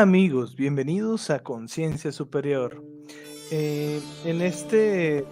[0.00, 2.82] Amigos, bienvenidos a Conciencia Superior.
[3.52, 5.24] Eh, en, este,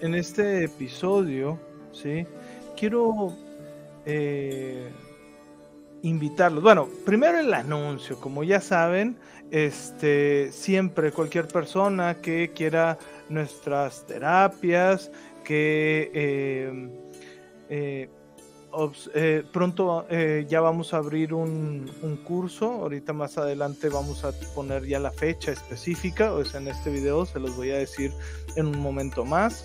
[0.00, 1.56] en este episodio,
[1.92, 2.26] ¿sí?
[2.76, 3.32] quiero
[4.04, 4.90] eh,
[6.02, 6.60] invitarlos.
[6.60, 9.16] Bueno, primero el anuncio, como ya saben,
[9.52, 15.12] este, siempre cualquier persona que quiera nuestras terapias,
[15.44, 16.10] que
[17.68, 18.10] eh,
[19.14, 21.90] eh, pronto eh, ya vamos a abrir un,
[22.24, 22.72] curso.
[22.72, 26.32] Ahorita más adelante vamos a poner ya la fecha específica.
[26.32, 28.12] O sea, en este video se los voy a decir
[28.56, 29.64] en un momento más.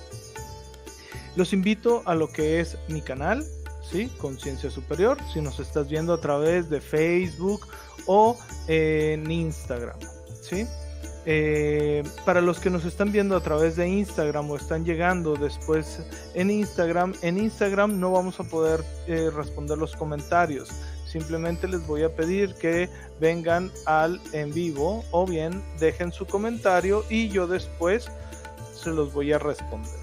[1.36, 3.44] Los invito a lo que es mi canal,
[3.90, 4.10] ¿sí?
[4.18, 5.18] Conciencia Superior.
[5.34, 7.68] Si nos estás viendo a través de Facebook
[8.08, 8.38] o
[8.68, 10.00] en Instagram,
[10.42, 10.66] ¿sí?
[11.28, 16.04] Eh, para los que nos están viendo a través de Instagram o están llegando después
[16.36, 20.70] en Instagram, en Instagram no vamos a poder eh, responder los comentarios.
[21.08, 27.04] Simplemente les voy a pedir que vengan al en vivo o bien dejen su comentario
[27.10, 28.08] y yo después
[28.76, 29.94] se los voy a responder.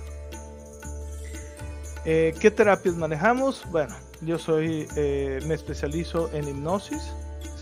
[2.05, 3.62] Eh, ¿Qué terapias manejamos?
[3.70, 7.12] Bueno, yo soy, me especializo en hipnosis,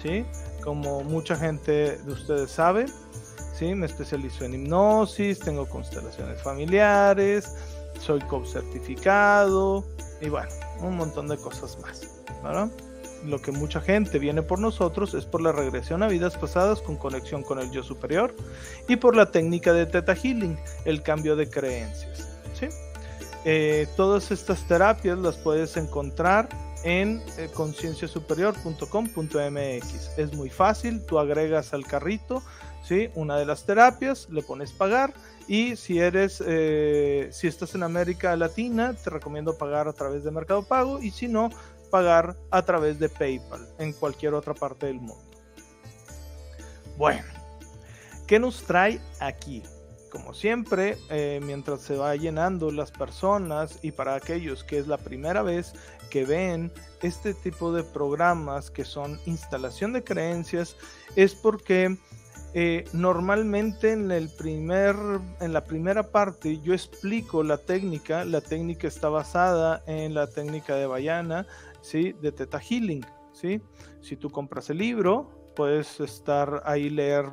[0.00, 0.24] ¿sí?
[0.62, 2.86] Como mucha gente de ustedes sabe.
[3.60, 7.54] Me especializo en hipnosis, tengo constelaciones familiares,
[8.00, 9.84] soy coach certificado
[10.22, 10.48] y bueno,
[10.80, 12.08] un montón de cosas más,
[13.26, 16.96] Lo que mucha gente viene por nosotros es por la regresión a vidas pasadas con
[16.96, 18.34] conexión con el yo superior
[18.88, 22.28] y por la técnica de Theta Healing, el cambio de creencias.
[23.46, 26.46] Eh, todas estas terapias las puedes encontrar
[26.84, 30.18] en eh, concienciasuperior.com.mx.
[30.18, 32.42] Es muy fácil, tú agregas al carrito
[33.14, 35.14] una de las terapias, le pones pagar
[35.46, 40.30] y si eres, eh, si estás en América Latina, te recomiendo pagar a través de
[40.30, 41.50] Mercado Pago y si no,
[41.90, 45.24] pagar a través de PayPal en cualquier otra parte del mundo.
[46.96, 47.24] Bueno,
[48.26, 49.62] ¿qué nos trae aquí?
[50.10, 54.98] Como siempre, eh, mientras se va llenando las personas y para aquellos que es la
[54.98, 55.72] primera vez
[56.10, 60.76] que ven este tipo de programas que son instalación de creencias,
[61.16, 61.96] es porque
[62.52, 64.96] eh, normalmente en, el primer,
[65.40, 68.24] en la primera parte yo explico la técnica.
[68.24, 71.46] La técnica está basada en la técnica de Bayana,
[71.80, 72.12] ¿sí?
[72.20, 73.06] de Teta Healing.
[73.32, 73.60] ¿sí?
[74.00, 77.26] Si tú compras el libro, puedes estar ahí leer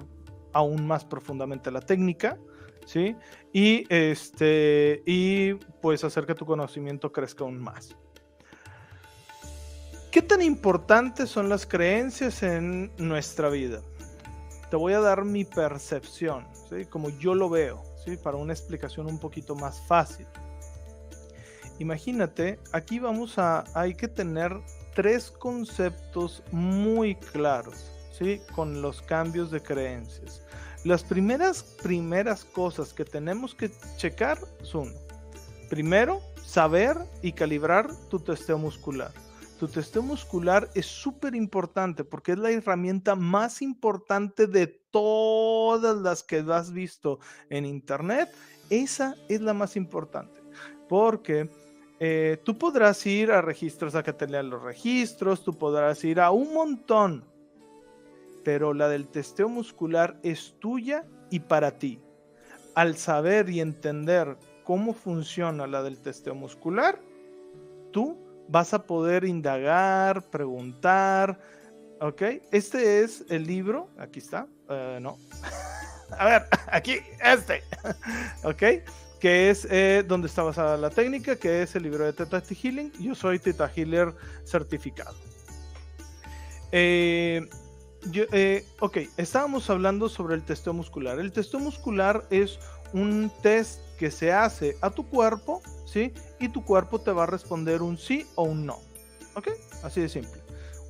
[0.54, 2.38] aún más profundamente la técnica.
[2.86, 3.16] ¿sí?
[3.52, 7.96] Y, este, y puedes hacer que tu conocimiento crezca aún más.
[10.12, 13.82] ¿Qué tan importantes son las creencias en nuestra vida?
[14.70, 16.86] Te voy a dar mi percepción, ¿sí?
[16.86, 18.18] como yo lo veo, ¿sí?
[18.18, 20.26] para una explicación un poquito más fácil.
[21.80, 24.52] Imagínate, aquí vamos a, hay que tener
[24.94, 28.42] tres conceptos muy claros, ¿sí?
[28.56, 30.42] con los cambios de creencias.
[30.84, 34.94] Las primeras, primeras cosas que tenemos que checar son,
[35.70, 39.12] primero, saber y calibrar tu testeo muscular
[39.58, 46.24] tu testeo muscular es súper importante porque es la herramienta más importante de todas las
[46.24, 47.20] que has visto
[47.50, 48.30] en internet.
[48.70, 50.42] Esa es la más importante
[50.88, 51.50] porque
[52.00, 56.20] eh, tú podrás ir a registros a que te lean los registros, tú podrás ir
[56.20, 57.26] a un montón,
[58.44, 62.00] pero la del testeo muscular es tuya y para ti.
[62.76, 67.02] Al saber y entender cómo funciona la del testeo muscular,
[67.92, 71.40] tú vas a poder indagar, preguntar.
[72.00, 72.22] ¿Ok?
[72.52, 73.90] Este es el libro.
[73.98, 74.48] Aquí está.
[74.70, 75.18] Eh, no.
[76.18, 77.64] a ver, aquí, este.
[78.44, 78.64] ¿Ok?
[79.20, 82.92] Que es eh, donde está basada la técnica, que es el libro de Teta Healing.
[83.00, 84.14] Yo soy Teta Healer
[84.46, 85.16] certificado.
[86.72, 87.48] Eh,
[88.80, 91.20] ok, estábamos hablando sobre el testeo muscular.
[91.20, 92.60] El testeo muscular es
[92.94, 96.14] un test que se hace a tu cuerpo, ¿sí?
[96.40, 98.80] Y tu cuerpo te va a responder un sí o un no.
[99.36, 99.50] ¿Ok?
[99.84, 100.42] Así de simple.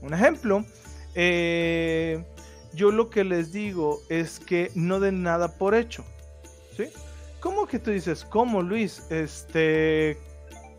[0.02, 0.66] Un ejemplo,
[1.16, 2.24] eh,
[2.74, 6.04] yo lo que les digo es que no den nada por hecho,
[6.76, 6.90] ¿sí?
[7.40, 9.10] ¿Cómo que tú dices, cómo Luis?
[9.10, 10.18] Este,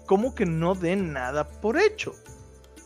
[0.06, 2.14] ¿cómo que no den nada por hecho?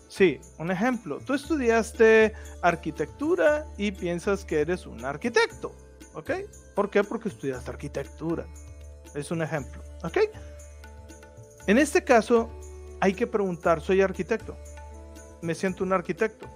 [0.08, 1.20] Sí, un ejemplo.
[1.24, 5.74] Tú estudiaste arquitectura y piensas que eres un arquitecto,
[6.14, 6.30] ¿ok?
[6.74, 7.04] ¿Por qué?
[7.04, 8.46] Porque estudiaste arquitectura.
[9.14, 9.82] Es un ejemplo.
[10.04, 10.18] ¿Ok?
[11.66, 12.50] En este caso,
[13.00, 14.56] hay que preguntar, soy arquitecto.
[15.40, 16.46] Me siento un arquitecto.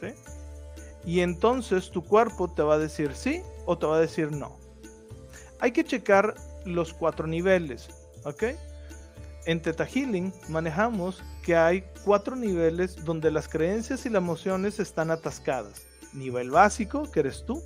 [0.00, 0.14] ¿Sí?
[1.04, 4.58] Y entonces tu cuerpo te va a decir sí o te va a decir no.
[5.60, 7.88] Hay que checar los cuatro niveles.
[8.24, 8.44] ¿Ok?
[9.46, 15.10] En Theta Healing manejamos que hay cuatro niveles donde las creencias y las emociones están
[15.10, 15.86] atascadas.
[16.12, 17.62] nivel básico, que eres tú,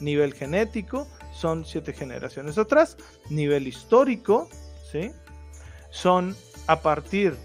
[0.00, 2.96] nivel genético, son siete generaciones atrás,
[3.30, 4.48] nivel histórico,
[4.90, 5.12] ¿sí?
[5.90, 7.36] Son a partir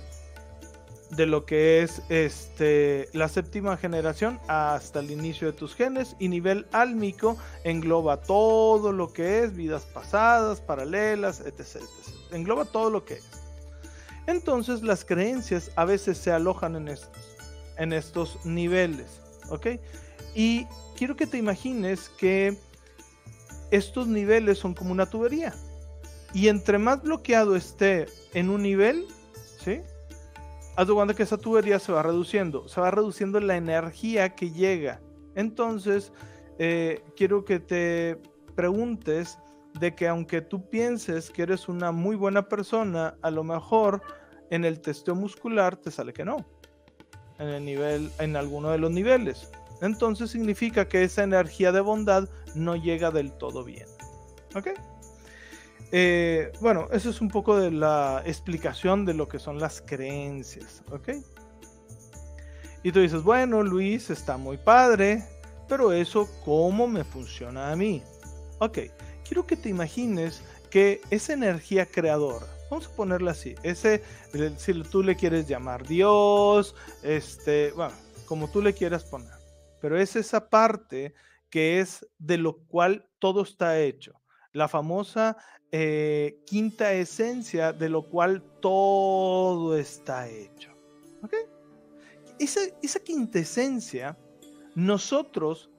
[1.11, 6.29] de lo que es este, la séptima generación hasta el inicio de tus genes y
[6.29, 11.83] nivel álmico engloba todo lo que es vidas pasadas, paralelas, etc.
[12.31, 13.29] Engloba todo lo que es.
[14.27, 17.09] Entonces las creencias a veces se alojan en estos,
[17.77, 19.19] en estos niveles,
[19.49, 19.67] ¿ok?
[20.33, 20.65] Y
[21.01, 22.55] quiero que te imagines que
[23.71, 25.51] estos niveles son como una tubería.
[26.31, 28.05] Y entre más bloqueado esté
[28.35, 29.07] en un nivel,
[29.57, 29.81] ¿sí?
[30.75, 35.01] haz de que esa tubería se va reduciendo, se va reduciendo la energía que llega.
[35.33, 36.13] Entonces,
[36.59, 38.21] eh, quiero que te
[38.53, 39.39] preguntes
[39.79, 44.03] de que aunque tú pienses que eres una muy buena persona, a lo mejor
[44.51, 46.45] en el testeo muscular te sale que no.
[47.39, 49.49] En el nivel, en alguno de los niveles.
[49.81, 53.87] Entonces significa que esa energía de bondad no llega del todo bien.
[54.55, 54.67] ¿Ok?
[55.91, 60.83] Eh, bueno, eso es un poco de la explicación de lo que son las creencias,
[60.89, 61.09] ¿ok?
[62.83, 65.23] Y tú dices, bueno, Luis, está muy padre,
[65.67, 68.01] pero eso, ¿cómo me funciona a mí?
[68.59, 68.79] Ok,
[69.27, 74.01] quiero que te imagines que esa energía creadora, vamos a ponerla así, ese,
[74.57, 76.73] si tú le quieres llamar Dios,
[77.03, 77.93] este, bueno,
[78.25, 79.33] como tú le quieras poner,
[79.81, 81.13] pero es esa parte
[81.49, 84.21] que es de lo cual todo está hecho
[84.53, 85.37] la famosa
[85.71, 90.71] eh, quinta esencia de lo cual todo está hecho.
[91.23, 91.33] ¿Ok?
[92.39, 94.17] Esa, esa quinta esencia,
[94.75, 95.69] nosotros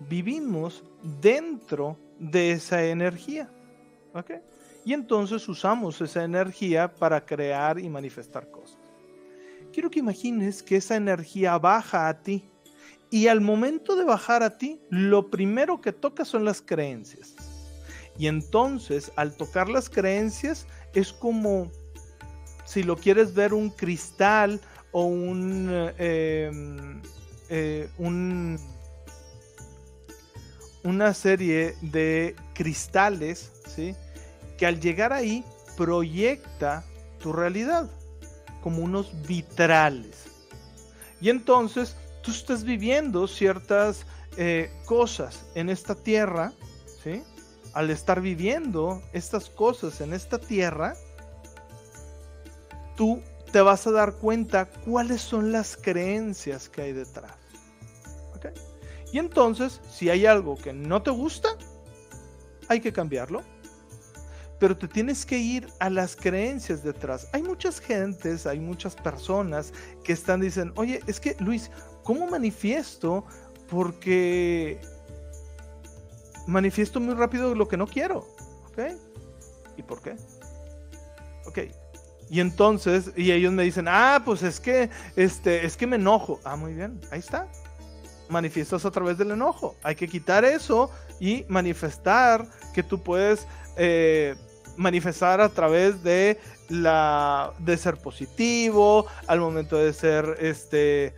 [0.00, 0.84] vivimos
[1.20, 3.50] dentro de esa energía.
[4.14, 4.32] ¿Ok?
[4.84, 8.78] Y entonces usamos esa energía para crear y manifestar cosas.
[9.72, 12.49] Quiero que imagines que esa energía baja a ti.
[13.10, 17.34] Y al momento de bajar a ti, lo primero que toca son las creencias.
[18.16, 21.70] Y entonces, al tocar las creencias, es como
[22.64, 24.60] si lo quieres ver un cristal
[24.92, 27.02] o un, em,
[27.48, 28.58] eh, un
[30.82, 33.94] una serie de cristales, ¿sí?
[34.56, 35.44] Que al llegar ahí
[35.76, 36.84] proyecta
[37.20, 37.90] tu realidad
[38.62, 40.26] como unos vitrales.
[41.20, 44.06] Y entonces tú estás viviendo ciertas
[44.36, 46.52] eh, cosas en esta tierra,
[47.02, 47.22] ¿sí?
[47.72, 50.94] al estar viviendo estas cosas en esta tierra,
[52.96, 53.22] tú
[53.52, 57.40] te vas a dar cuenta cuáles son las creencias que hay detrás.
[59.12, 61.48] Y entonces, si hay algo que no te gusta,
[62.68, 63.42] hay que cambiarlo.
[64.60, 67.26] Pero te tienes que ir a las creencias detrás.
[67.32, 69.72] Hay muchas gentes, hay muchas personas
[70.04, 71.70] que están diciendo, oye, es que Luis,
[72.10, 73.24] ¿cómo manifiesto?
[73.68, 74.80] Porque
[76.48, 78.26] manifiesto muy rápido lo que no quiero.
[78.66, 78.78] ¿Ok?
[79.76, 80.16] ¿Y por qué?
[81.46, 81.58] Ok.
[82.28, 86.40] Y entonces, y ellos me dicen, ah, pues es que, este, es que me enojo.
[86.42, 87.46] Ah, muy bien, ahí está.
[88.28, 89.76] Manifiestas a través del enojo.
[89.84, 90.90] Hay que quitar eso
[91.20, 93.46] y manifestar que tú puedes
[93.76, 94.34] eh,
[94.76, 101.14] manifestar a través de la de ser positivo, al momento de ser este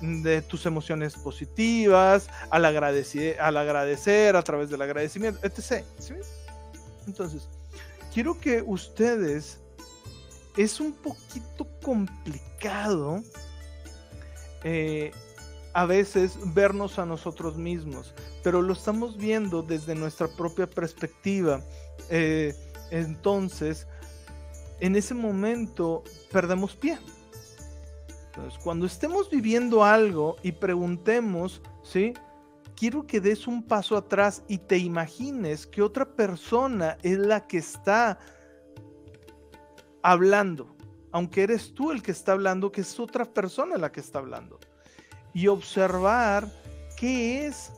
[0.00, 5.84] de tus emociones positivas, al, agradecer, al agradecer a través del agradecimiento, etc.
[7.06, 7.48] Entonces,
[8.12, 9.58] quiero que ustedes,
[10.56, 13.22] es un poquito complicado
[14.64, 15.12] eh,
[15.72, 21.60] a veces vernos a nosotros mismos, pero lo estamos viendo desde nuestra propia perspectiva.
[22.08, 22.54] Eh,
[22.90, 23.86] entonces,
[24.80, 26.98] en ese momento perdemos pie.
[28.36, 32.12] Entonces, cuando estemos viviendo algo y preguntemos, ¿sí?
[32.76, 37.56] Quiero que des un paso atrás y te imagines que otra persona es la que
[37.56, 38.18] está
[40.02, 40.76] hablando,
[41.12, 44.60] aunque eres tú el que está hablando, que es otra persona la que está hablando.
[45.32, 46.46] Y observar
[46.98, 47.72] qué es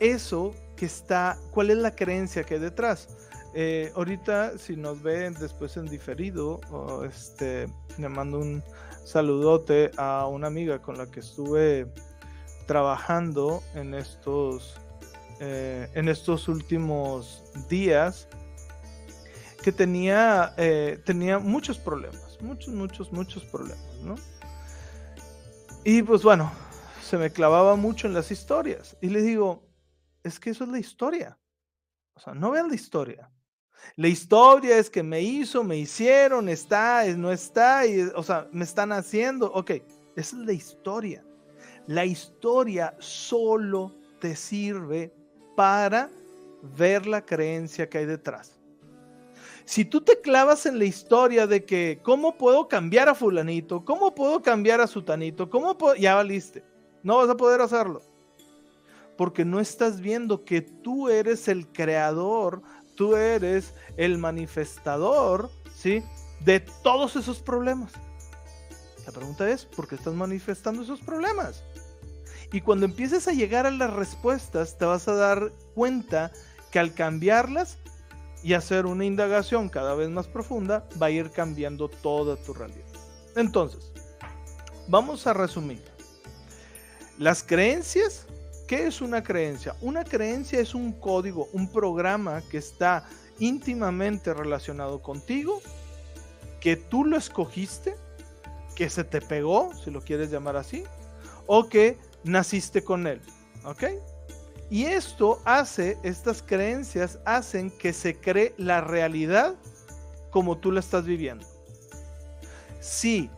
[0.00, 3.08] eso que está, cuál es la creencia que hay detrás.
[3.54, 6.60] Eh, ahorita, si nos ven después en diferido,
[7.04, 7.66] este,
[7.98, 8.64] le mando un,
[9.04, 11.92] saludote a una amiga con la que estuve
[12.66, 14.80] trabajando en estos,
[15.40, 18.28] eh, en estos últimos días
[19.62, 24.14] que tenía, eh, tenía muchos problemas, muchos, muchos, muchos problemas, ¿no?
[25.84, 26.52] Y pues bueno,
[27.02, 28.96] se me clavaba mucho en las historias.
[29.00, 29.66] Y le digo,
[30.22, 31.38] es que eso es la historia.
[32.14, 33.30] O sea, no vean la historia.
[33.96, 37.82] La historia es que me hizo, me hicieron, está, no está,
[38.14, 39.52] o sea, me están haciendo.
[39.52, 39.70] Ok,
[40.16, 41.24] esa es la historia.
[41.86, 45.12] La historia solo te sirve
[45.56, 46.10] para
[46.76, 48.60] ver la creencia que hay detrás.
[49.64, 53.84] Si tú te clavas en la historia de que, ¿cómo puedo cambiar a fulanito?
[53.84, 55.48] ¿Cómo puedo cambiar a sutanito?
[55.48, 55.94] ¿Cómo puedo?
[55.94, 56.64] Ya valiste.
[57.02, 58.02] No vas a poder hacerlo.
[59.16, 62.62] Porque no estás viendo que tú eres el creador,
[63.00, 66.04] tú eres el manifestador, ¿sí?
[66.40, 67.92] De todos esos problemas.
[69.06, 71.64] La pregunta es, ¿por qué estás manifestando esos problemas?
[72.52, 76.30] Y cuando empieces a llegar a las respuestas, te vas a dar cuenta
[76.70, 77.78] que al cambiarlas
[78.42, 82.84] y hacer una indagación cada vez más profunda, va a ir cambiando toda tu realidad.
[83.34, 83.92] Entonces,
[84.88, 85.82] vamos a resumir.
[87.16, 88.26] Las creencias,
[88.70, 89.74] ¿qué es una creencia?
[89.80, 93.04] Una creencia es un código, un programa que está
[93.40, 95.60] íntimamente relacionado contigo,
[96.60, 97.96] que tú lo escogiste,
[98.76, 100.84] que se te pegó, si lo quieres llamar así,
[101.48, 103.20] o que naciste con él.
[103.64, 103.86] ¿Ok?
[104.70, 109.56] Y esto hace, estas creencias hacen que se cree la realidad
[110.30, 111.44] como tú la estás viviendo.
[112.78, 113.30] Si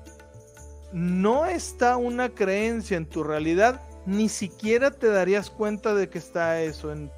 [0.93, 6.61] no está una creencia en tu realidad, ni siquiera te darías cuenta de que está
[6.61, 7.11] eso en,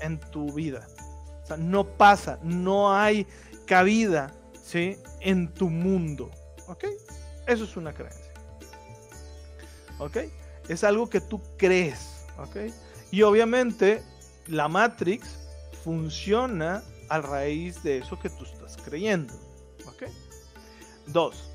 [0.00, 0.86] en tu vida.
[1.42, 3.26] O sea, no pasa, no hay
[3.66, 4.32] cabida
[4.62, 4.96] ¿sí?
[5.20, 6.30] en tu mundo.
[6.68, 6.84] ¿Ok?
[7.46, 8.32] Eso es una creencia.
[9.98, 10.18] ¿Ok?
[10.68, 12.26] Es algo que tú crees.
[12.38, 12.72] ¿Ok?
[13.10, 14.02] Y obviamente
[14.46, 15.38] la Matrix
[15.84, 19.34] funciona a raíz de eso que tú estás creyendo.
[19.86, 20.04] ¿Ok?
[21.08, 21.49] Dos.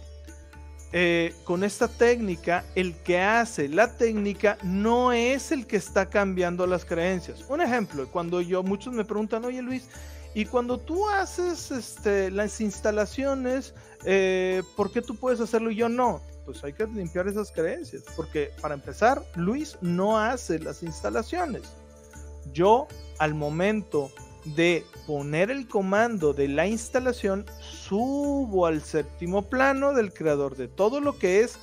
[0.91, 6.65] Eh, con esta técnica, el que hace la técnica no es el que está cambiando
[6.67, 7.43] las creencias.
[7.49, 9.89] Un ejemplo, cuando yo, muchos me preguntan, oye Luis,
[10.33, 13.73] y cuando tú haces este, las instalaciones,
[14.05, 16.21] eh, ¿por qué tú puedes hacerlo y yo no?
[16.45, 21.63] pues hay que limpiar esas creencias, porque para empezar, Luis no hace las instalaciones.
[22.53, 22.87] Yo,
[23.17, 24.11] al momento
[24.45, 31.01] de poner el comando de la instalación, subo al séptimo plano del creador de todo
[31.01, 31.59] lo que es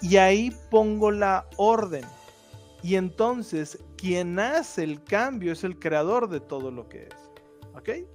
[0.00, 2.04] y ahí pongo la orden.
[2.82, 7.14] Y entonces quien hace el cambio es el creador de todo lo que es.
[7.74, 8.06] ¿Ok?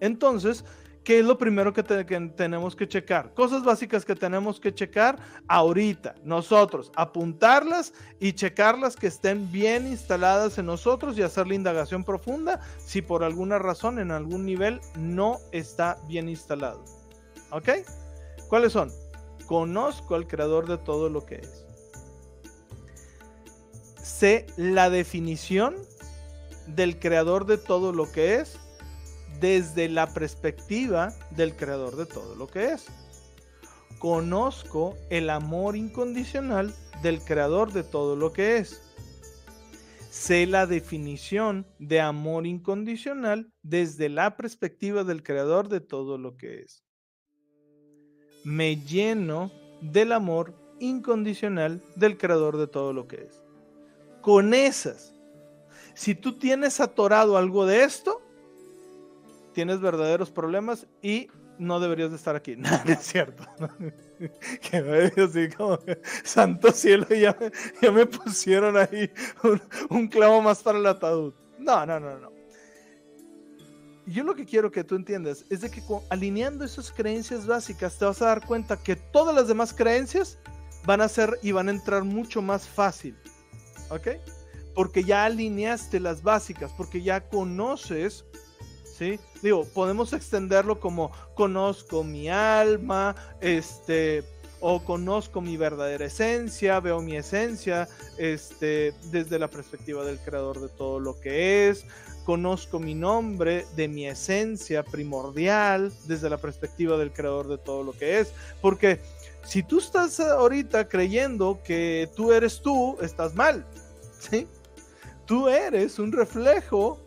[0.00, 0.64] Entonces,
[1.08, 3.32] ¿Qué es lo primero que, tenemos que checar?
[3.32, 10.58] Cosas básicas que tenemos que checar ahorita, nosotros, apuntarlas y checarlas que estén bien instaladas
[10.58, 15.38] en nosotros y hacer la indagación profunda si por alguna razón en algún nivel no
[15.50, 16.84] está bien instalado.
[17.52, 17.70] ¿Ok?
[18.50, 18.92] ¿Cuáles son?
[19.46, 21.64] Conozco al creador de todo lo que es.
[23.96, 25.74] Sé la definición
[26.66, 28.58] del creador de todo lo que es
[29.40, 32.86] desde la perspectiva del creador de todo lo que es.
[33.98, 38.82] Conozco el amor incondicional del creador de todo lo que es.
[40.10, 46.60] Sé la definición de amor incondicional desde la perspectiva del creador de todo lo que
[46.60, 46.84] es.
[48.44, 53.42] Me lleno del amor incondicional del creador de todo lo que es.
[54.22, 55.14] Con esas,
[55.94, 58.22] si tú tienes atorado algo de esto,
[59.58, 61.26] tienes verdaderos problemas y
[61.58, 62.54] no deberías de estar aquí.
[62.56, 63.44] No, es cierto.
[64.70, 65.80] que me así como,
[66.22, 67.36] santo cielo, ya
[67.90, 69.10] me, pusieron ahí
[69.90, 71.34] un, clavo más para el ataúd.
[71.58, 72.30] No, no, no, no.
[74.06, 78.04] Yo lo que quiero que tú entiendas es de que alineando esas creencias básicas te
[78.04, 80.38] vas a dar cuenta que todas las demás creencias
[80.86, 83.16] van a ser y van a entrar mucho más fácil.
[83.90, 84.06] ¿Ok?
[84.76, 88.24] Porque ya alineaste las básicas, porque ya conoces
[89.42, 94.24] Digo, podemos extenderlo como conozco mi alma, este,
[94.60, 97.88] o conozco mi verdadera esencia, veo mi esencia,
[98.18, 101.84] este, desde la perspectiva del creador de todo lo que es,
[102.24, 107.92] conozco mi nombre, de mi esencia primordial, desde la perspectiva del creador de todo lo
[107.92, 109.00] que es, porque
[109.44, 113.64] si tú estás ahorita creyendo que tú eres tú, estás mal,
[114.18, 114.46] ¿sí?
[115.24, 116.98] Tú eres un reflejo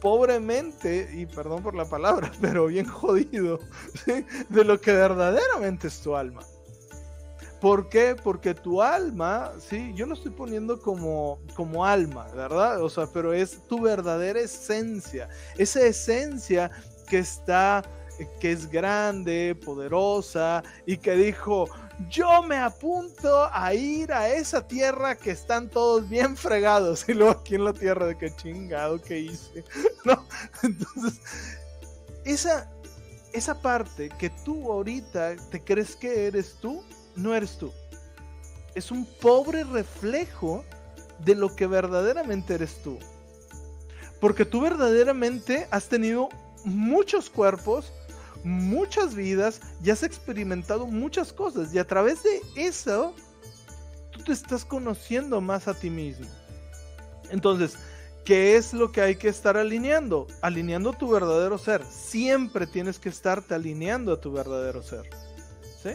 [0.00, 3.60] pobremente, y perdón por la palabra, pero bien jodido,
[4.48, 6.42] de lo que verdaderamente es tu alma.
[7.60, 8.14] ¿Por qué?
[8.22, 12.82] Porque tu alma, sí, yo lo estoy poniendo como, como alma, ¿verdad?
[12.82, 16.70] O sea, pero es tu verdadera esencia, esa esencia
[17.08, 17.82] que está,
[18.40, 21.66] que es grande, poderosa y que dijo,
[22.10, 27.04] yo me apunto a ir a esa tierra que están todos bien fregados.
[27.08, 29.64] Y luego aquí en la tierra de qué chingado que hice.
[30.04, 30.26] ¿No?
[30.62, 31.20] Entonces,
[32.24, 32.70] esa,
[33.32, 36.82] esa parte que tú ahorita te crees que eres tú,
[37.14, 37.72] no eres tú.
[38.74, 40.64] es un pobre reflejo
[41.24, 42.98] de lo que verdaderamente eres tú.
[44.20, 46.28] Porque tú verdaderamente has tenido
[46.64, 47.92] muchos cuerpos,
[48.46, 51.74] muchas vidas y has experimentado muchas cosas.
[51.74, 53.12] Y a través de eso,
[54.12, 56.26] tú te estás conociendo más a ti mismo.
[57.30, 57.76] Entonces,
[58.24, 60.28] ¿qué es lo que hay que estar alineando?
[60.42, 61.84] Alineando tu verdadero ser.
[61.84, 65.10] Siempre tienes que estarte alineando a tu verdadero ser.
[65.82, 65.90] ¿Sí?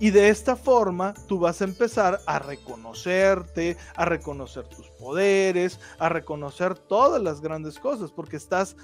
[0.00, 6.08] Y de esta forma tú vas a empezar a reconocerte, a reconocer tus poderes, a
[6.08, 8.74] reconocer todas las grandes cosas, porque estás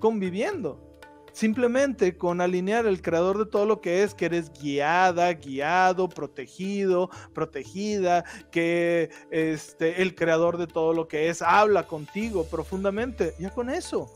[0.00, 0.91] conviviendo.
[1.32, 7.10] Simplemente con alinear el creador de todo lo que es, que eres guiada, guiado, protegido,
[7.32, 13.34] protegida, que este, el creador de todo lo que es habla contigo profundamente.
[13.38, 14.12] Ya con eso,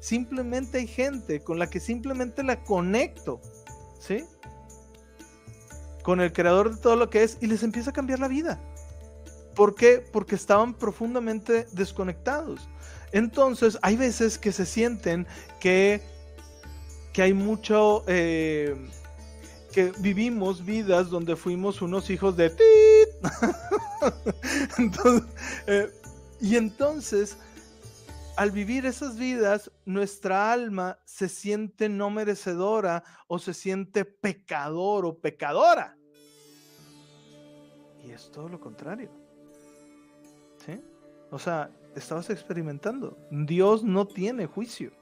[0.00, 3.40] simplemente hay gente con la que simplemente la conecto,
[3.98, 4.24] ¿sí?
[6.08, 8.58] con el creador de todo lo que es y les empieza a cambiar la vida.
[9.54, 10.02] ¿Por qué?
[10.10, 12.66] Porque estaban profundamente desconectados.
[13.12, 15.26] Entonces, hay veces que se sienten
[15.60, 16.00] que,
[17.18, 18.76] que hay mucho, eh,
[19.72, 22.54] que vivimos vidas donde fuimos unos hijos de...
[25.66, 25.92] Eh,
[26.40, 27.36] y entonces,
[28.36, 35.18] al vivir esas vidas, nuestra alma se siente no merecedora o se siente pecador o
[35.18, 35.98] pecadora.
[38.04, 39.10] Y es todo lo contrario.
[40.64, 40.80] ¿Sí?
[41.32, 43.18] O sea, estabas experimentando.
[43.32, 44.92] Dios no tiene juicio.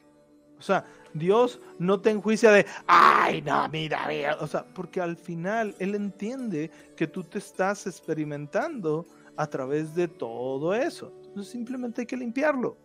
[0.58, 4.36] O sea, Dios no te enjuicia de, ay, no, mira, mira.
[4.40, 10.08] O sea, porque al final Él entiende que tú te estás experimentando a través de
[10.08, 11.12] todo eso.
[11.26, 12.76] Entonces simplemente hay que limpiarlo.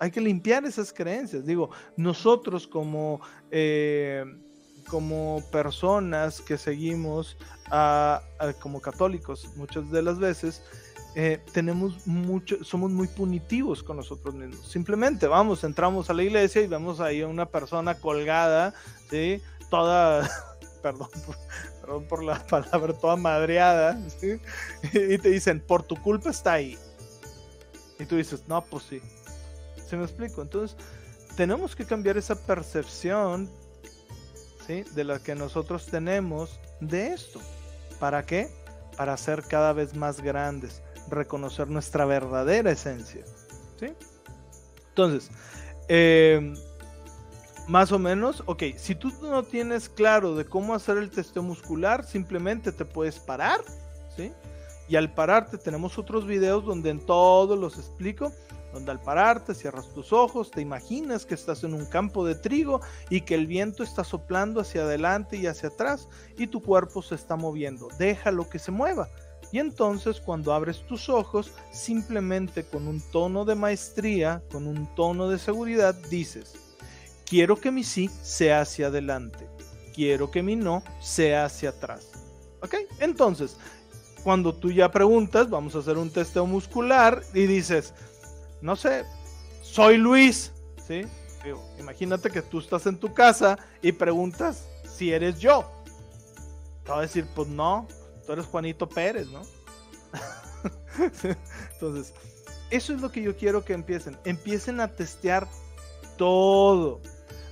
[0.00, 1.44] Hay que limpiar esas creencias.
[1.44, 3.20] Digo, nosotros como...
[3.50, 4.24] Eh,
[4.88, 7.36] como personas que seguimos
[8.60, 10.62] como católicos muchas de las veces
[11.20, 14.70] eh, tenemos mucho, somos muy punitivos con nosotros mismos.
[14.70, 18.72] Simplemente vamos, entramos a la iglesia y vemos ahí a una persona colgada,
[19.10, 19.42] ¿sí?
[19.68, 20.30] toda,
[20.80, 21.08] perdón
[21.80, 24.00] perdón por la palabra, toda madreada,
[24.92, 26.78] y te dicen, por tu culpa está ahí.
[27.98, 29.02] Y tú dices, no, pues sí.
[29.88, 30.40] ¿Se me explico?
[30.40, 30.76] Entonces,
[31.36, 33.50] tenemos que cambiar esa percepción
[34.68, 37.40] de la que nosotros tenemos de esto.
[37.98, 38.48] ¿Para qué?
[38.96, 43.24] Para ser cada vez más grandes, reconocer nuestra verdadera esencia.
[43.78, 43.92] ¿sí?
[44.88, 45.30] Entonces,
[45.88, 46.54] em,
[47.66, 52.04] más o menos, ok, si tú no tienes claro de cómo hacer el testeo muscular,
[52.04, 53.60] simplemente te puedes parar,
[54.16, 54.32] ¿sí?
[54.88, 58.32] Y al pararte tenemos otros videos donde en todo los explico
[58.72, 62.80] donde al pararte cierras tus ojos, te imaginas que estás en un campo de trigo
[63.10, 67.14] y que el viento está soplando hacia adelante y hacia atrás y tu cuerpo se
[67.14, 67.88] está moviendo.
[67.98, 69.08] Déjalo que se mueva.
[69.52, 75.28] Y entonces cuando abres tus ojos, simplemente con un tono de maestría, con un tono
[75.28, 76.54] de seguridad, dices,
[77.24, 79.48] quiero que mi sí sea hacia adelante,
[79.94, 82.10] quiero que mi no sea hacia atrás.
[82.60, 82.74] ¿Ok?
[83.00, 83.56] Entonces,
[84.22, 87.94] cuando tú ya preguntas, vamos a hacer un testeo muscular y dices,
[88.60, 89.04] no sé,
[89.62, 90.52] soy Luis,
[90.86, 91.02] ¿sí?
[91.78, 95.70] imagínate que tú estás en tu casa y preguntas si eres yo.
[96.84, 97.86] Te va a decir, pues no,
[98.28, 99.40] tú eres Juanito Pérez, ¿no?
[101.72, 102.12] Entonces,
[102.70, 104.18] eso es lo que yo quiero que empiecen.
[104.26, 105.48] Empiecen a testear
[106.18, 107.00] todo.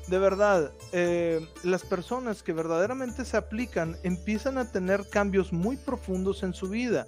[0.09, 6.43] De verdad, eh, las personas que verdaderamente se aplican empiezan a tener cambios muy profundos
[6.43, 7.07] en su vida.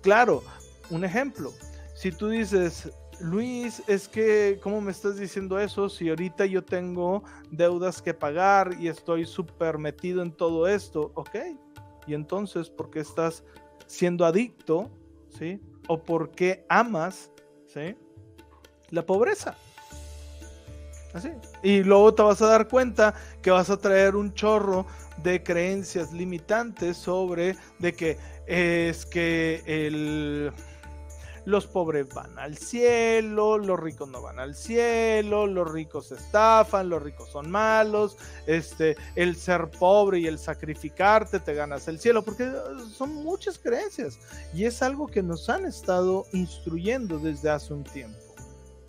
[0.00, 0.44] Claro,
[0.88, 1.52] un ejemplo.
[1.96, 5.88] Si tú dices, Luis, es que, ¿cómo me estás diciendo eso?
[5.88, 11.36] Si ahorita yo tengo deudas que pagar y estoy súper metido en todo esto, ok.
[12.08, 13.44] Y entonces, ¿por qué estás
[13.86, 14.90] siendo adicto?
[15.38, 15.60] ¿Sí?
[15.86, 17.30] ¿O por qué amas?
[17.66, 17.94] ¿Sí?
[18.88, 19.54] La pobreza.
[21.12, 21.30] Así.
[21.62, 24.86] Y luego te vas a dar cuenta que vas a traer un chorro
[25.22, 28.16] de creencias limitantes sobre de que
[28.46, 30.50] es que el
[31.48, 37.02] los pobres van al cielo, los ricos no van al cielo, los ricos estafan, los
[37.02, 42.52] ricos son malos, este, el ser pobre y el sacrificarte te ganas el cielo, porque
[42.92, 44.18] son muchas creencias
[44.52, 48.18] y es algo que nos han estado instruyendo desde hace un tiempo,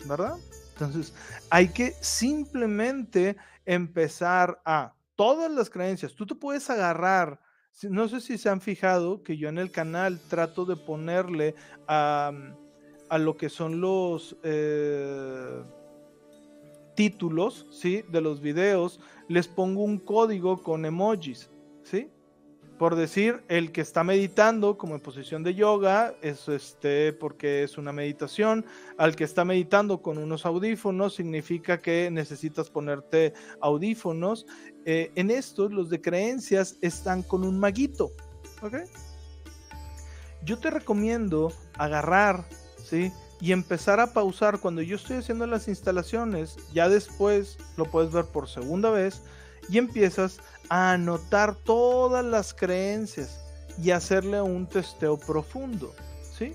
[0.04, 0.36] ¿verdad?
[0.72, 1.14] Entonces,
[1.48, 7.40] hay que simplemente empezar a todas las creencias, tú te puedes agarrar
[7.88, 11.54] no sé si se han fijado que yo en el canal trato de ponerle
[11.86, 12.32] a,
[13.18, 15.62] lo que son los eh,
[16.94, 18.04] títulos ¿sí?
[18.08, 21.50] de los videos, les pongo un código con emojis.
[21.82, 22.10] ¿sí?
[22.80, 27.76] Por decir, el que está meditando como en posición de yoga, es este, porque es
[27.76, 28.64] una meditación.
[28.96, 34.46] Al que está meditando con unos audífonos, significa que necesitas ponerte audífonos.
[34.84, 38.12] Eh, en estos, los de creencias están con un maguito.
[40.44, 42.46] Yo te recomiendo agarrar,
[42.82, 43.12] ¿sí?
[43.40, 46.56] Y empezar a pausar cuando yo estoy haciendo las instalaciones.
[46.72, 49.22] Ya después lo puedes ver por segunda vez
[49.68, 50.38] y empiezas
[50.68, 53.40] a anotar todas las creencias
[53.82, 55.94] y hacerle un testeo profundo,
[56.36, 56.54] ¿sí?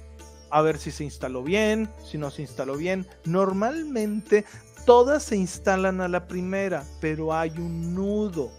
[0.51, 3.07] A ver si se instaló bien, si no se instaló bien.
[3.25, 4.45] Normalmente
[4.85, 8.51] todas se instalan a la primera, pero hay un nudo.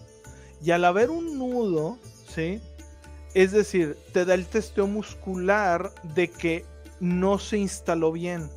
[0.62, 1.99] Y al haber un nudo,
[2.35, 2.61] ¿sí?
[3.35, 6.65] Es decir, te da el testeo muscular de que
[7.01, 8.51] no se instaló bien.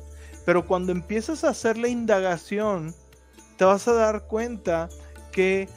[0.44, 2.94] Pero cuando empiezas a hacer la indagación,
[3.56, 4.88] te vas a dar cuenta
[5.32, 5.68] que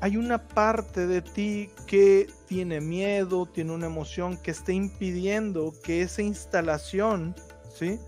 [0.00, 6.02] hay una parte de ti que tiene miedo, tiene una emoción que está impidiendo que
[6.02, 7.34] esa instalación,
[7.74, 7.98] ¿sí?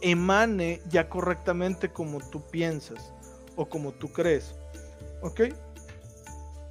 [0.00, 3.12] Emane ya correctamente como tú piensas
[3.56, 4.54] o como tú crees.
[5.22, 5.40] ¿Ok?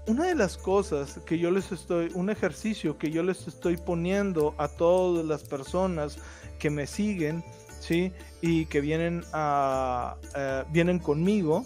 [0.07, 4.55] Una de las cosas que yo les estoy, un ejercicio que yo les estoy poniendo
[4.57, 6.17] a todas las personas
[6.59, 7.43] que me siguen,
[7.81, 8.13] ¿sí?
[8.41, 11.65] Y que vienen a, eh, vienen conmigo,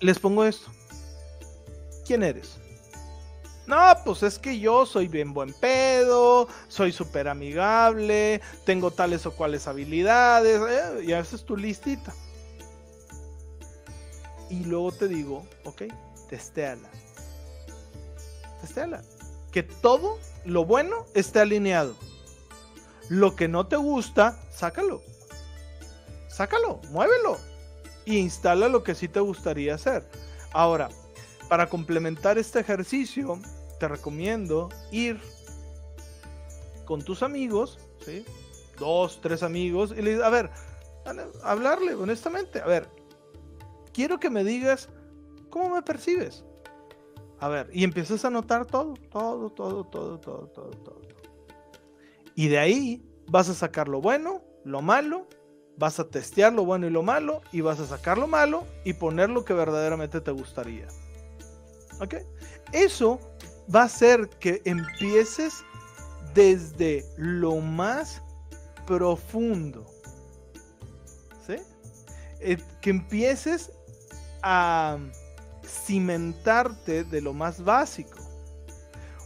[0.00, 0.70] les pongo esto.
[2.06, 2.60] ¿Quién eres?
[3.68, 9.32] No, pues es que yo soy bien buen pedo, soy súper amigable, tengo tales o
[9.32, 12.14] cuales habilidades, eh, y haces tu listita.
[14.48, 15.82] Y luego te digo, ok,
[16.30, 16.88] testéala.
[18.62, 19.02] Testéala.
[19.52, 21.94] Que todo lo bueno esté alineado.
[23.10, 25.02] Lo que no te gusta, sácalo.
[26.28, 27.36] Sácalo, muévelo
[28.06, 30.08] y instala lo que sí te gustaría hacer.
[30.52, 30.88] Ahora,
[31.50, 33.38] para complementar este ejercicio,
[33.78, 35.20] te recomiendo ir
[36.84, 37.78] con tus amigos,
[38.78, 40.50] dos, tres amigos, y le a ver,
[41.42, 42.88] hablarle honestamente, a ver,
[43.92, 44.88] quiero que me digas
[45.50, 46.44] cómo me percibes.
[47.40, 51.00] A ver, y empiezas a notar todo, todo, todo, todo, todo, todo, todo.
[52.34, 55.28] Y de ahí vas a sacar lo bueno, lo malo
[55.78, 58.94] vas a testear lo bueno y lo malo y vas a sacar lo malo y
[58.94, 60.88] poner lo que verdaderamente te gustaría.
[62.00, 62.16] ¿Ok?
[62.72, 63.20] Eso
[63.74, 65.64] va a hacer que empieces
[66.34, 68.22] desde lo más
[68.86, 69.84] profundo.
[71.46, 71.56] ¿Sí?
[72.40, 73.72] Eh, que empieces
[74.42, 74.98] a
[75.66, 78.18] cimentarte de lo más básico.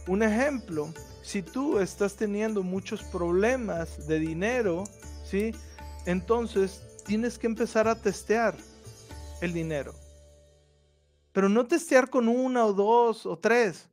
[0.07, 4.83] Un ejemplo, si tú estás teniendo muchos problemas de dinero,
[5.23, 5.51] ¿sí?
[6.05, 8.55] entonces tienes que empezar a testear
[9.41, 9.93] el dinero.
[11.31, 13.87] Pero no testear con una o dos o tres.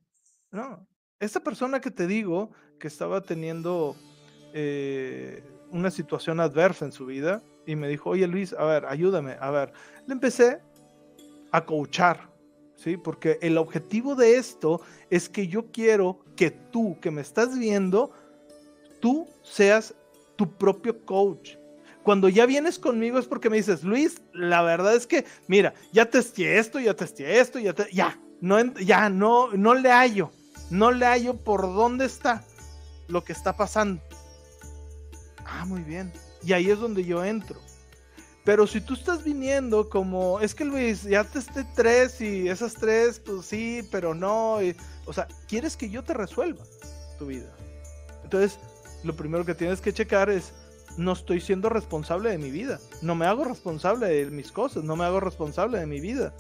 [0.51, 0.87] No.
[1.19, 3.97] Esta persona que te digo que estaba teniendo
[4.55, 9.37] eh, una situación adversa en su vida y me dijo, oye Luis, a ver, ayúdame.
[9.41, 9.73] A ver,
[10.07, 10.61] le empecé
[11.53, 12.31] a coachar,
[12.75, 12.97] ¿sí?
[12.97, 18.13] Porque el objetivo de esto es que yo quiero que tú que me estás viendo,
[19.01, 19.95] tú seas
[20.37, 21.61] tu propio coach
[22.03, 26.07] cuando ya vienes conmigo es porque me dices, Luis, la verdad es que, mira, ya
[26.09, 30.31] testé esto, ya testé esto, ya, ya, no, ya no, no le hallo,
[30.71, 32.45] no le hallo por dónde está
[33.09, 34.01] lo que está pasando.
[35.45, 36.13] Ah, muy bien.
[36.43, 37.61] Y ahí es donde yo entro.
[38.45, 43.21] Pero si tú estás viniendo como, es que Luis, ya testé tres y esas tres,
[43.21, 44.59] pues sí, pero no.
[45.07, 46.65] o sea, quieres que yo te resuelva
[47.19, 47.55] tu vida.
[48.25, 48.59] Entonces,
[49.05, 50.53] lo primero que tienes que checar es,
[50.97, 52.81] no estoy siendo responsable de mi vida.
[53.03, 56.33] No me hago responsable de mis cosas, no me hago responsable de mi vida.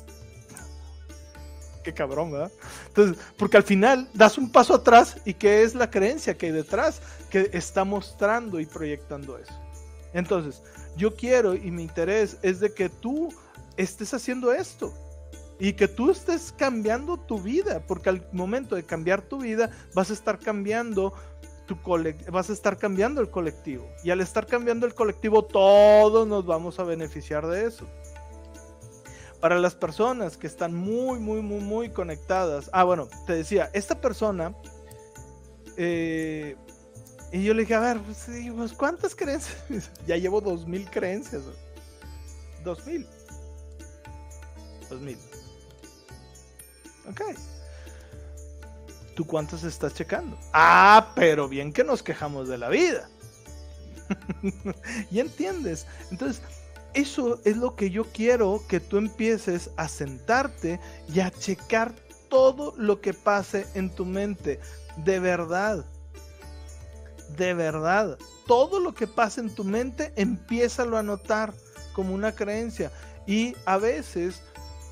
[1.83, 2.53] Qué cabrón, ¿verdad?
[2.89, 6.53] Entonces, porque al final das un paso atrás y qué es la creencia que hay
[6.53, 9.55] detrás que está mostrando y proyectando eso.
[10.13, 10.63] Entonces,
[10.97, 13.33] yo quiero y mi interés es de que tú
[13.77, 14.93] estés haciendo esto
[15.59, 20.11] y que tú estés cambiando tu vida, porque al momento de cambiar tu vida vas
[20.11, 21.15] a estar cambiando
[22.33, 23.89] vas a estar cambiando el colectivo.
[24.03, 27.87] Y al estar cambiando el colectivo, todos nos vamos a beneficiar de eso.
[29.41, 32.69] Para las personas que están muy, muy, muy, muy conectadas.
[32.73, 34.55] Ah, bueno, te decía, esta persona.
[35.77, 36.57] Eh,
[37.33, 39.57] y yo le dije, a ver, pues, ¿cuántas creencias?
[40.07, 41.43] ya llevo dos mil creencias.
[42.65, 43.07] Dos mil.
[44.89, 45.19] Dos mil.
[47.09, 47.23] Ok.
[49.15, 50.39] ¿Tú cuántas estás checando?
[50.53, 53.09] Ah, pero bien que nos quejamos de la vida.
[55.11, 55.87] ¿Y entiendes?
[56.11, 56.43] Entonces,
[56.95, 60.81] eso es lo que yo quiero que tú empieces a sentarte
[61.13, 61.95] y a checar
[62.29, 64.61] todo lo que pase en tu mente.
[65.05, 65.85] De verdad.
[67.37, 68.19] De verdad.
[68.47, 71.53] Todo lo que pase en tu mente, empiézalo a notar
[71.93, 72.91] como una creencia.
[73.27, 74.43] Y a veces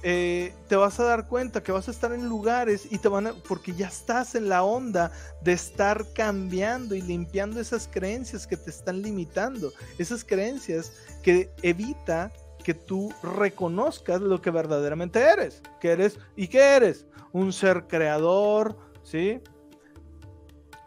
[0.02, 3.26] eh, te vas a dar cuenta que vas a estar en lugares y te van
[3.26, 5.10] a, porque ya estás en la onda
[5.42, 12.32] de estar cambiando y limpiando esas creencias que te están limitando, esas creencias que evita
[12.62, 18.76] que tú reconozcas lo que verdaderamente eres, que eres y que eres un ser creador,
[19.02, 19.40] ¿sí?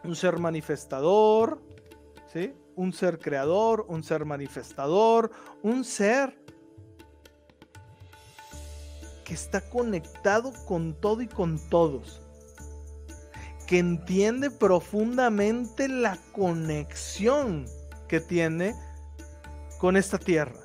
[0.04, 1.60] Un ser manifestador,
[2.32, 2.54] ¿sí?
[2.76, 5.30] Un ser creador, un ser manifestador,
[5.62, 6.41] un ser
[9.32, 12.20] que está conectado con todo y con todos,
[13.66, 17.64] que entiende profundamente la conexión
[18.08, 18.74] que tiene
[19.78, 20.60] con esta tierra,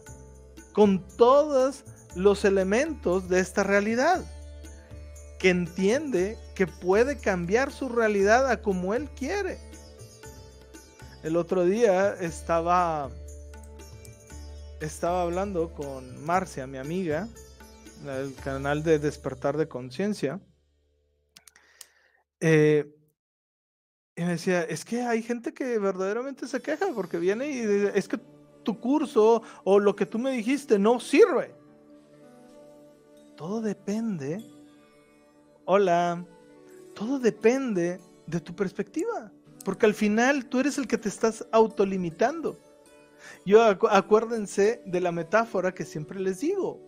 [0.74, 4.22] con todos los elementos de esta realidad,
[5.40, 9.60] que entiende que puede cambiar su realidad a como él quiere.
[11.24, 13.10] El otro día estaba
[14.82, 17.30] estaba hablando con Marcia, mi amiga,
[18.06, 20.40] el canal de despertar de conciencia.
[22.40, 22.94] Eh,
[24.16, 27.92] y me decía, es que hay gente que verdaderamente se queja porque viene y dice,
[27.96, 28.20] es que
[28.64, 31.56] tu curso o lo que tú me dijiste no sirve.
[33.36, 34.44] Todo depende.
[35.66, 36.26] Hola.
[36.96, 39.32] Todo depende de tu perspectiva.
[39.64, 42.58] Porque al final tú eres el que te estás autolimitando.
[43.46, 46.87] Yo acuérdense de la metáfora que siempre les digo.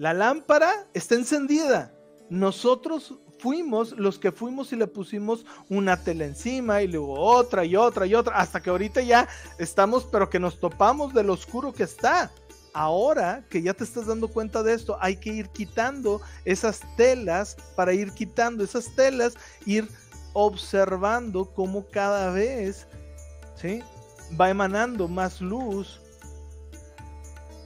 [0.00, 1.92] La lámpara está encendida.
[2.30, 7.76] Nosotros fuimos los que fuimos y le pusimos una tela encima y luego otra y
[7.76, 11.82] otra y otra, hasta que ahorita ya estamos, pero que nos topamos del oscuro que
[11.82, 12.32] está.
[12.72, 17.58] Ahora que ya te estás dando cuenta de esto, hay que ir quitando esas telas
[17.76, 19.34] para ir quitando esas telas,
[19.66, 19.86] ir
[20.32, 22.86] observando cómo cada vez
[23.54, 23.82] ¿sí?
[24.40, 26.00] va emanando más luz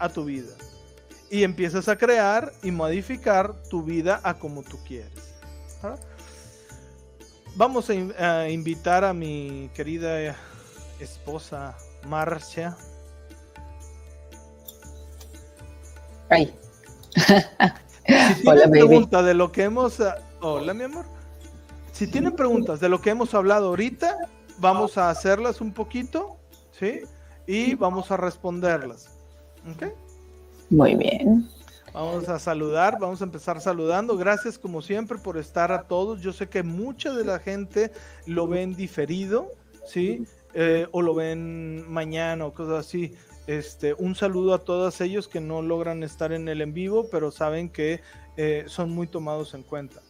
[0.00, 0.50] a tu vida
[1.34, 5.34] y empiezas a crear y modificar tu vida a como tú quieres.
[7.56, 10.36] Vamos a, invitar a mi querida
[11.00, 12.76] esposa Marcia.
[16.28, 16.56] Ay.
[17.16, 20.00] Si tienen preguntas de lo que hemos.
[20.00, 21.04] Ah, hola, mi amor.
[21.90, 24.18] Si tienen preguntas de lo que hemos hablado ahorita,
[24.58, 26.36] vamos a hacerlas un poquito,
[26.70, 27.00] ¿sí?
[27.44, 29.10] Y vamos a responderlas.
[29.74, 30.03] ¿Ok?
[30.70, 31.48] Muy bien.
[31.92, 34.16] Vamos a saludar, vamos a empezar saludando.
[34.16, 36.20] Gracias como siempre por estar a todos.
[36.20, 37.92] Yo sé que mucha de la gente
[38.26, 39.52] lo ven diferido,
[39.86, 40.26] ¿sí?
[40.54, 43.14] Eh, o lo ven mañana o cosas así.
[43.46, 47.30] Este, un saludo a todos ellos que no logran estar en el en vivo, pero
[47.30, 48.00] saben que
[48.36, 50.00] eh, son muy tomados en cuenta.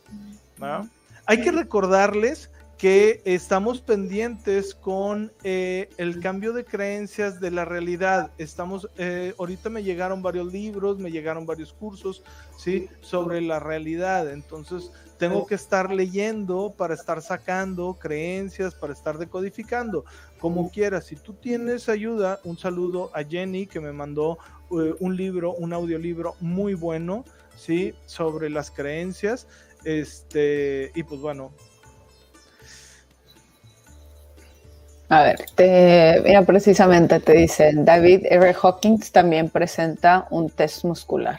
[1.26, 8.32] Hay que recordarles que estamos pendientes con eh, el cambio de creencias de la realidad.
[8.36, 12.22] Estamos, eh, ahorita me llegaron varios libros, me llegaron varios cursos,
[12.58, 12.88] ¿sí?
[13.00, 14.30] Sobre la realidad.
[14.30, 20.04] Entonces, tengo que estar leyendo para estar sacando creencias, para estar decodificando,
[20.40, 21.06] como quieras.
[21.06, 24.38] Si tú tienes ayuda, un saludo a Jenny que me mandó
[24.72, 27.24] eh, un libro, un audiolibro muy bueno,
[27.56, 27.94] ¿sí?
[28.06, 29.46] Sobre las creencias.
[29.84, 31.52] Este, y pues bueno,
[35.14, 38.52] A ver, mira, precisamente te dicen, David R.
[38.60, 41.38] Hawkins también presenta un test muscular.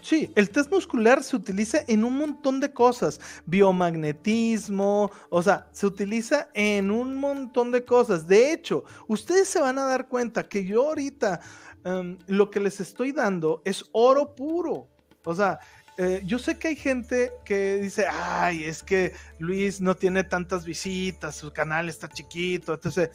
[0.00, 5.86] Sí, el test muscular se utiliza en un montón de cosas, biomagnetismo, o sea, se
[5.86, 8.26] utiliza en un montón de cosas.
[8.26, 11.40] De hecho, ustedes se van a dar cuenta que yo ahorita
[11.84, 14.88] em, lo que les estoy dando es oro puro.
[15.26, 15.58] O sea,
[16.00, 20.64] eh, yo sé que hay gente que dice, ay, es que Luis no tiene tantas
[20.64, 23.10] visitas, su canal está chiquito, entonces,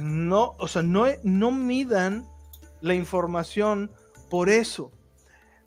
[0.00, 2.26] no, o sea, no, no midan
[2.80, 3.90] la información
[4.30, 4.90] por eso,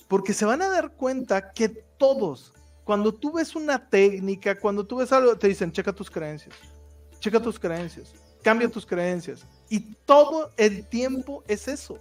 [0.07, 2.53] porque se van a dar cuenta que todos,
[2.85, 6.55] cuando tú ves una técnica, cuando tú ves algo, te dicen, checa tus creencias,
[7.19, 11.99] checa tus creencias, cambia tus creencias, y todo el tiempo es eso.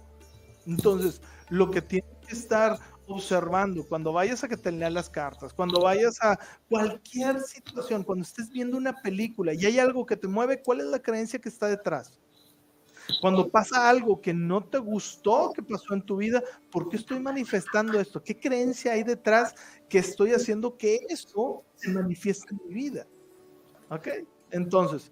[0.65, 5.53] Entonces, lo que tiene que estar observando, cuando vayas a que te lean las cartas,
[5.53, 6.39] cuando vayas a
[6.69, 10.87] cualquier situación, cuando estés viendo una película y hay algo que te mueve, ¿cuál es
[10.87, 12.19] la creencia que está detrás?
[13.21, 16.41] Cuando pasa algo que no te gustó que pasó en tu vida,
[16.71, 18.23] ¿por qué estoy manifestando esto?
[18.23, 19.53] ¿Qué creencia hay detrás
[19.87, 23.05] que estoy haciendo que esto se manifieste en mi vida?
[23.89, 24.07] ¿Ok?
[24.49, 25.11] Entonces,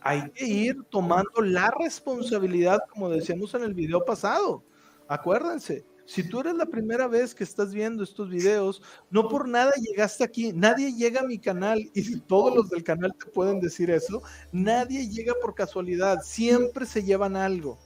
[0.00, 4.62] hay que ir tomando la responsabilidad, como decíamos en el video pasado.
[5.08, 9.72] Acuérdense, Si tú eres la primera vez que estás viendo estos videos, no por nada
[9.80, 13.90] llegaste aquí, nadie llega a mi canal y todos los del canal te pueden decir
[13.90, 17.78] eso, nadie llega por casualidad, siempre se llevan algo.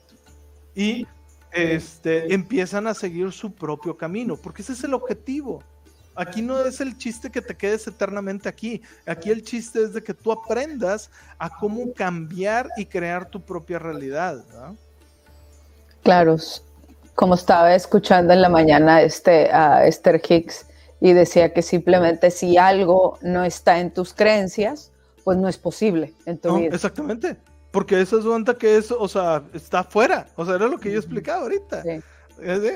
[0.74, 1.06] Y
[1.52, 5.62] este, empiezan a seguir su propio camino, porque ese es el objetivo.
[6.18, 8.82] Aquí no es el chiste que te quedes eternamente aquí.
[9.06, 13.78] Aquí el chiste es de que tú aprendas a cómo cambiar y crear tu propia
[13.78, 14.44] realidad.
[16.02, 16.36] Claro,
[17.18, 20.66] como estaba escuchando en la mañana este, a Esther Hicks
[21.00, 24.92] y decía que simplemente si algo no está en tus creencias,
[25.24, 26.76] pues no es posible en tu vida.
[26.76, 27.36] Exactamente,
[27.72, 30.92] porque eso es cuenta que eso, o sea, está fuera, o sea, era lo que
[30.92, 31.82] yo explicaba ahorita.
[31.82, 32.00] Sí.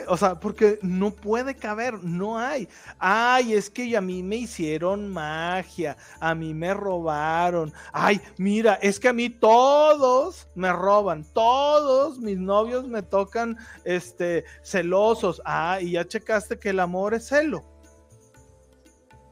[0.09, 2.69] O sea, porque no puede caber, no hay.
[2.99, 7.73] Ay, es que a mí me hicieron magia, a mí me robaron.
[7.93, 14.45] Ay, mira, es que a mí todos me roban, todos mis novios me tocan este
[14.65, 15.41] celosos.
[15.45, 17.65] Ah, y ya checaste que el amor es celo.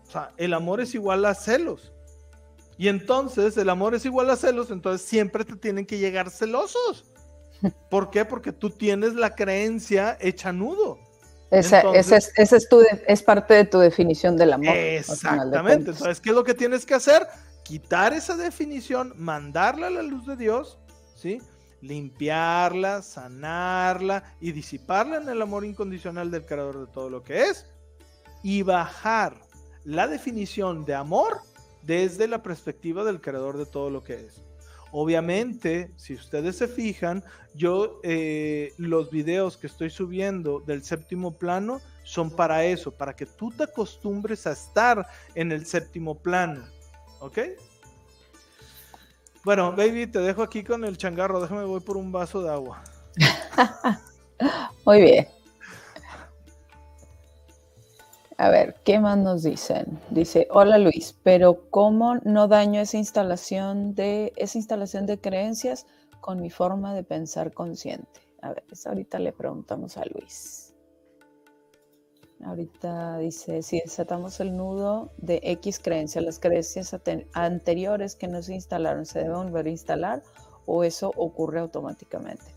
[0.06, 1.92] O sea, el amor es igual a celos.
[2.78, 7.04] Y entonces el amor es igual a celos, entonces siempre te tienen que llegar celosos.
[7.90, 8.24] ¿Por qué?
[8.24, 10.98] Porque tú tienes la creencia hecha nudo.
[11.50, 14.74] Esa, es, es, parte de tu definición del amor.
[14.76, 15.90] Exactamente.
[15.90, 17.26] Entonces, ¿qué es lo que tienes que hacer?
[17.64, 20.78] Quitar esa definición, mandarla a la luz de Dios,
[21.16, 21.42] ¿sí?
[21.80, 27.66] Limpiarla, sanarla y disiparla en el amor incondicional del creador de todo lo que es.
[28.44, 29.40] Y bajar
[29.84, 31.40] la definición de amor
[31.82, 34.40] desde la perspectiva del creador de todo lo que es.
[34.92, 37.22] Obviamente, si ustedes se fijan,
[37.54, 43.26] yo eh, los videos que estoy subiendo del séptimo plano son para eso, para que
[43.26, 46.64] tú te acostumbres a estar en el séptimo plano.
[47.20, 47.38] ¿Ok?
[49.44, 51.40] Bueno, baby, te dejo aquí con el changarro.
[51.40, 52.82] Déjame, voy por un vaso de agua.
[54.84, 55.39] Muy bien.
[58.40, 60.00] A ver, ¿qué más nos dicen?
[60.08, 65.86] Dice, hola Luis, pero ¿cómo no daño esa instalación de esa instalación de creencias
[66.22, 68.22] con mi forma de pensar consciente?
[68.40, 70.74] A ver, ahorita le preguntamos a Luis.
[72.42, 76.96] Ahorita dice, si desatamos el nudo de X creencia, las creencias
[77.34, 80.22] anteriores que no se instalaron, ¿se deben volver a instalar
[80.64, 82.54] o eso ocurre automáticamente?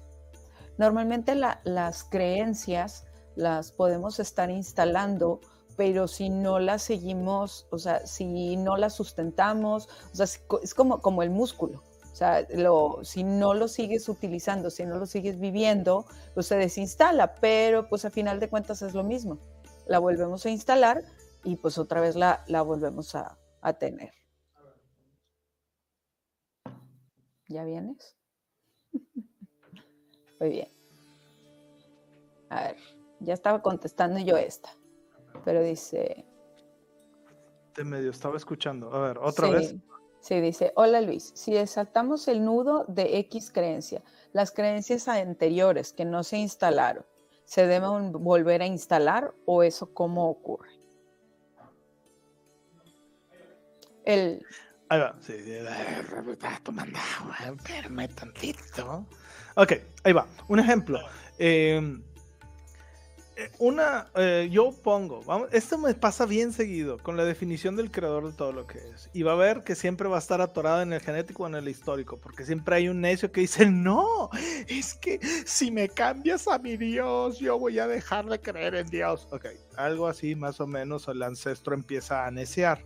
[0.77, 3.03] Normalmente las creencias
[3.35, 5.41] las podemos estar instalando
[5.75, 10.25] pero si no la seguimos, o sea, si no la sustentamos, o sea,
[10.61, 11.83] es como, como el músculo.
[12.11, 16.05] O sea, lo, si no lo sigues utilizando, si no lo sigues viviendo,
[16.35, 19.39] pues se desinstala, pero pues a final de cuentas es lo mismo.
[19.87, 21.03] La volvemos a instalar
[21.43, 24.13] y pues otra vez la, la volvemos a, a tener.
[27.47, 28.15] ¿Ya vienes?
[30.39, 30.69] Muy bien.
[32.49, 32.77] A ver,
[33.21, 34.69] ya estaba contestando yo esta
[35.43, 36.25] pero dice...
[37.75, 38.93] De medio estaba escuchando.
[38.93, 39.75] A ver, otra vez.
[40.23, 46.05] Sí, dice, hola Luis, si desatamos el nudo de X creencia, las creencias anteriores que
[46.05, 47.05] no se instalaron,
[47.43, 50.69] ¿se deben volver a instalar o eso cómo ocurre?
[54.05, 54.45] El...
[54.87, 55.33] Ahí va, sí,
[56.63, 59.05] tomando agua, tantito.
[59.55, 59.73] Ok,
[60.05, 60.99] ahí va, un ejemplo.
[61.37, 62.01] Eh,
[63.59, 68.27] una, eh, yo pongo, vamos, esto me pasa bien seguido con la definición del creador
[68.27, 69.09] de todo lo que es.
[69.13, 71.55] Y va a ver que siempre va a estar atorado en el genético o en
[71.55, 74.29] el histórico, porque siempre hay un necio que dice, no,
[74.67, 78.87] es que si me cambias a mi Dios, yo voy a dejar de creer en
[78.87, 79.27] Dios.
[79.31, 82.85] Ok, algo así más o menos el ancestro empieza a neciar.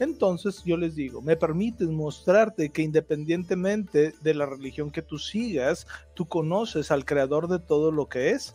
[0.00, 5.86] Entonces yo les digo, me permites mostrarte que independientemente de la religión que tú sigas,
[6.14, 8.54] tú conoces al creador de todo lo que es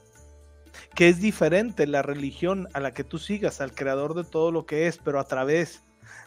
[0.95, 4.65] que es diferente la religión a la que tú sigas, al creador de todo lo
[4.65, 5.83] que es, pero a través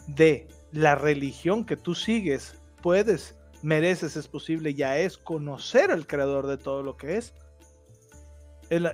[0.07, 6.47] de la religión que tú sigues, puedes, mereces, es posible, ya es conocer al creador
[6.47, 7.35] de todo lo que es.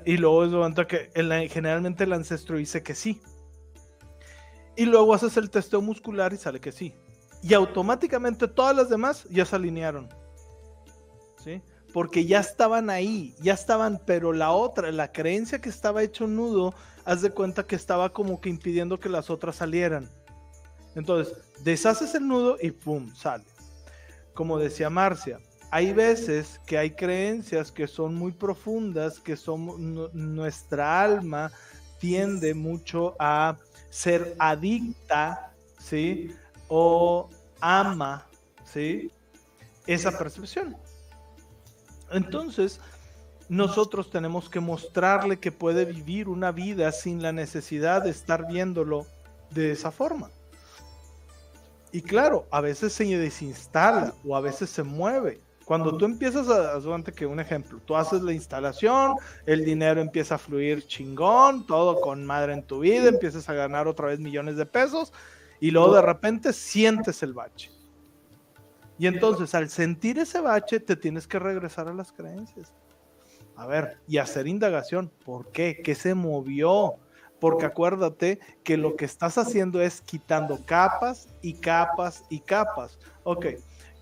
[0.05, 1.11] y luego es momento que
[1.51, 3.21] generalmente el ancestro dice que sí.
[4.77, 6.95] Y luego haces el testeo muscular y sale que sí.
[7.43, 10.09] Y automáticamente todas las demás ya se alinearon.
[11.43, 11.61] ¿Sí?
[11.93, 16.75] Porque ya estaban ahí, ya estaban, pero la otra, la creencia que estaba hecho nudo,
[17.05, 20.09] haz de cuenta que estaba como que impidiendo que las otras salieran.
[20.95, 23.15] Entonces, deshaces el nudo y ¡pum!
[23.15, 23.45] sale.
[24.35, 25.39] Como decía Marcia,
[25.71, 31.51] hay veces que hay creencias que son muy profundas, que son nuestra alma
[31.99, 33.57] tiende mucho a
[33.89, 36.35] ser adicta, ¿sí?
[36.67, 37.31] O
[37.61, 38.27] ama,
[38.65, 39.09] ¿sí?
[39.87, 40.77] Esa percepción.
[42.13, 42.81] Entonces,
[43.49, 49.07] nosotros tenemos que mostrarle que puede vivir una vida sin la necesidad de estar viéndolo
[49.51, 50.31] de esa forma.
[51.93, 55.41] Y claro, a veces se desinstala o a veces se mueve.
[55.65, 59.15] Cuando tú empiezas a, durante que un ejemplo, tú haces la instalación,
[59.47, 63.87] el dinero empieza a fluir chingón, todo con madre en tu vida, empiezas a ganar
[63.87, 65.13] otra vez millones de pesos
[65.61, 67.71] y luego de repente sientes el bache.
[68.99, 72.73] Y entonces al sentir ese bache te tienes que regresar a las creencias.
[73.57, 75.11] A ver, y hacer indagación.
[75.25, 75.81] ¿Por qué?
[75.83, 76.95] ¿Qué se movió?
[77.41, 82.99] Porque acuérdate que lo que estás haciendo es quitando capas y capas y capas.
[83.25, 83.47] Ok,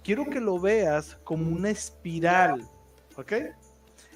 [0.05, 2.68] quiero que lo veas como una espiral.
[3.16, 3.32] ¿Ok?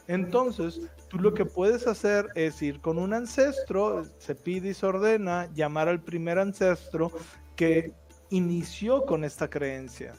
[0.06, 4.84] Entonces, tú lo que puedes hacer es ir con un ancestro, se pide y se
[4.84, 7.10] ordena, llamar al primer ancestro
[7.56, 7.94] que
[8.28, 10.14] inició con esta creencia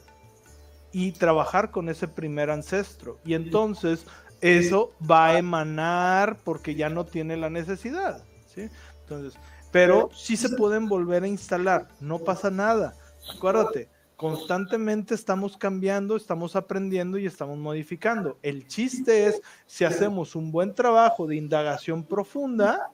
[0.92, 3.18] y trabajar con ese primer ancestro.
[3.24, 4.06] Y entonces
[4.40, 8.24] eso va a emanar porque ya no tiene la necesidad.
[8.46, 8.68] ¿sí?
[9.02, 9.38] Entonces,
[9.70, 12.94] pero sí se pueden volver a instalar, no pasa nada.
[13.36, 18.38] Acuérdate, constantemente estamos cambiando, estamos aprendiendo y estamos modificando.
[18.42, 22.90] El chiste es si hacemos un buen trabajo de indagación profunda,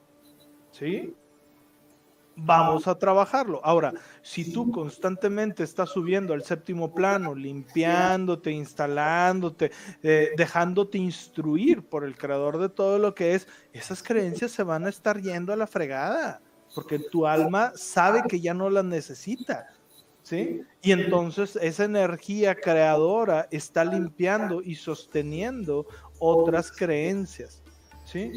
[0.71, 1.15] ¿sí?
[2.35, 3.61] Vamos a trabajarlo.
[3.63, 9.71] Ahora, si tú constantemente estás subiendo al séptimo plano, limpiándote, instalándote,
[10.01, 14.85] eh, dejándote instruir por el creador de todo lo que es, esas creencias se van
[14.85, 16.41] a estar yendo a la fregada,
[16.73, 19.67] porque tu alma sabe que ya no las necesita.
[20.23, 20.61] ¿Sí?
[20.81, 25.85] Y entonces esa energía creadora está limpiando y sosteniendo
[26.17, 27.61] otras creencias.
[28.05, 28.31] ¿Sí?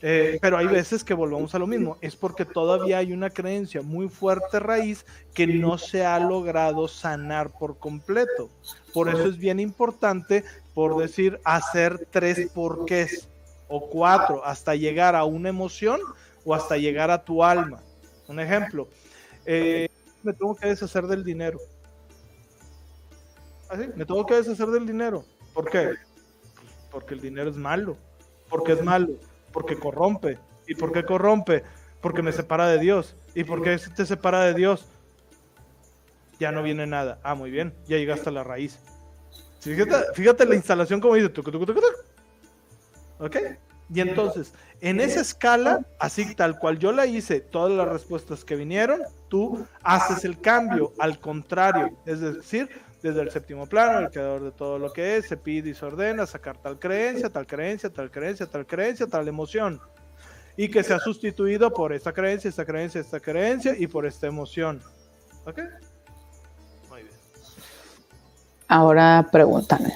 [0.00, 3.82] Eh, pero hay veces que volvamos a lo mismo, es porque todavía hay una creencia
[3.82, 8.48] muy fuerte raíz que no se ha logrado sanar por completo.
[8.94, 13.28] Por eso es bien importante, por decir, hacer tres porqués
[13.66, 16.00] o cuatro hasta llegar a una emoción
[16.44, 17.82] o hasta llegar a tu alma.
[18.28, 18.88] Un ejemplo,
[19.46, 19.88] eh,
[20.22, 21.58] me tengo que deshacer del dinero.
[23.68, 23.82] ¿Así?
[23.84, 25.24] ¿Ah, me tengo que deshacer del dinero.
[25.52, 25.90] ¿Por qué?
[26.92, 27.96] Porque el dinero es malo.
[28.48, 29.08] Porque es malo
[29.58, 30.38] porque corrompe.
[30.68, 31.64] ¿Y por qué corrompe?
[32.00, 33.16] Porque me separa de Dios.
[33.34, 34.86] ¿Y por qué te separa de Dios?
[36.38, 37.18] Ya no viene nada.
[37.24, 38.78] Ah, muy bien, ya llegaste a la raíz.
[40.14, 41.32] Fíjate, la instalación como dice.
[43.18, 43.36] ¿Ok?
[43.92, 48.54] Y entonces, en esa escala, así tal cual yo la hice, todas las respuestas que
[48.54, 51.98] vinieron, tú haces el cambio al contrario.
[52.06, 52.68] Es decir,
[53.02, 55.86] desde el séptimo plano, el creador de todo lo que es, se pide y se
[55.86, 59.80] ordena sacar tal creencia, tal creencia, tal creencia, tal creencia, tal emoción.
[60.56, 64.82] Y que sea sustituido por esta creencia, esta creencia, esta creencia y por esta emoción.
[65.44, 65.60] ¿Ok?
[66.88, 67.14] Muy bien.
[68.66, 69.94] Ahora pregúntame.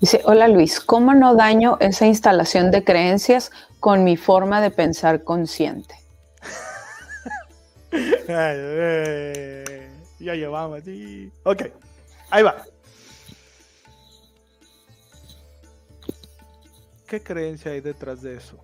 [0.00, 5.24] Dice, hola Luis, ¿cómo no daño esa instalación de creencias con mi forma de pensar
[5.24, 5.96] consciente?
[10.20, 10.82] ya llevamos.
[11.44, 11.62] Ok.
[12.30, 12.64] Ahí va.
[17.06, 18.58] ¿Qué creencia hay detrás de eso?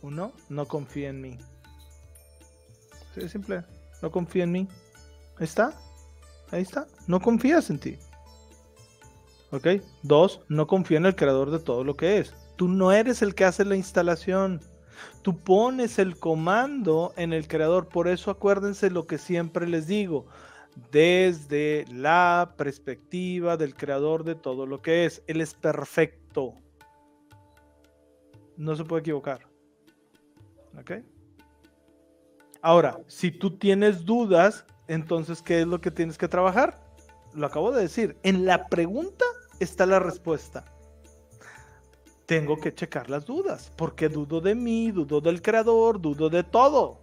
[0.00, 1.38] Uno, no confía en mí.
[3.14, 3.62] Sí, simple.
[4.00, 4.68] No confía en mí.
[5.36, 5.78] Ahí está.
[6.50, 6.86] Ahí está.
[7.06, 7.98] No confías en ti.
[9.50, 9.68] ¿Ok?
[10.02, 12.34] Dos, no confía en el creador de todo lo que es.
[12.56, 14.60] Tú no eres el que hace la instalación.
[15.20, 17.88] Tú pones el comando en el creador.
[17.88, 20.26] Por eso acuérdense lo que siempre les digo
[20.90, 25.22] desde la perspectiva del creador de todo lo que es.
[25.26, 26.54] Él es perfecto.
[28.56, 29.46] No se puede equivocar.
[30.78, 30.92] ¿Ok?
[32.60, 36.80] Ahora, si tú tienes dudas, entonces, ¿qué es lo que tienes que trabajar?
[37.34, 38.16] Lo acabo de decir.
[38.22, 39.24] En la pregunta
[39.58, 40.64] está la respuesta.
[42.26, 47.00] Tengo que checar las dudas, porque dudo de mí, dudo del creador, dudo de todo.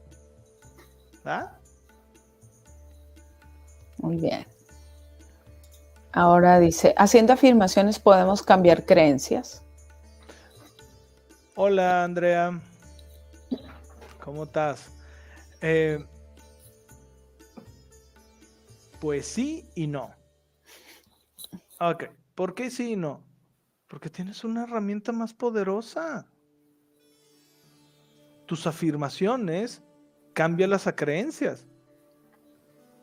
[1.26, 1.59] ¿Ah?
[4.00, 4.46] Muy bien.
[6.12, 9.64] Ahora dice, haciendo afirmaciones podemos cambiar creencias.
[11.56, 12.60] Hola Andrea,
[14.24, 14.92] ¿cómo estás?
[15.62, 16.04] Eh,
[19.00, 20.16] pues sí y no.
[21.82, 23.24] Ok, ¿por qué sí y no?
[23.88, 26.26] Porque tienes una herramienta más poderosa.
[28.46, 29.84] Tus afirmaciones
[30.34, 31.68] cambian las creencias.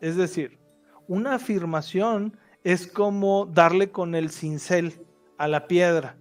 [0.00, 0.58] Es decir,
[1.08, 5.06] una afirmación es como darle con el cincel
[5.38, 6.16] a la piedra,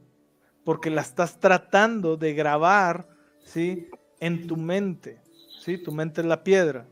[0.64, 3.08] porque la estás tratando de grabar,
[3.44, 3.90] ¿sí?
[4.20, 5.22] En tu mente,
[5.62, 5.78] ¿sí?
[5.78, 6.88] Tu mente es la piedra.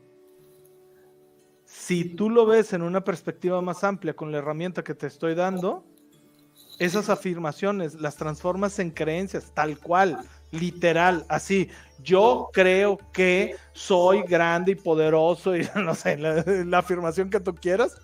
[1.64, 5.34] Si tú lo ves en una perspectiva más amplia con la herramienta que te estoy
[5.34, 5.84] dando,
[6.78, 10.18] esas afirmaciones las transformas en creencias, tal cual,
[10.54, 11.68] literal, así.
[12.02, 17.96] Yo creo que soy grande y poderoso y no sé, la, afirmación que tú quieras,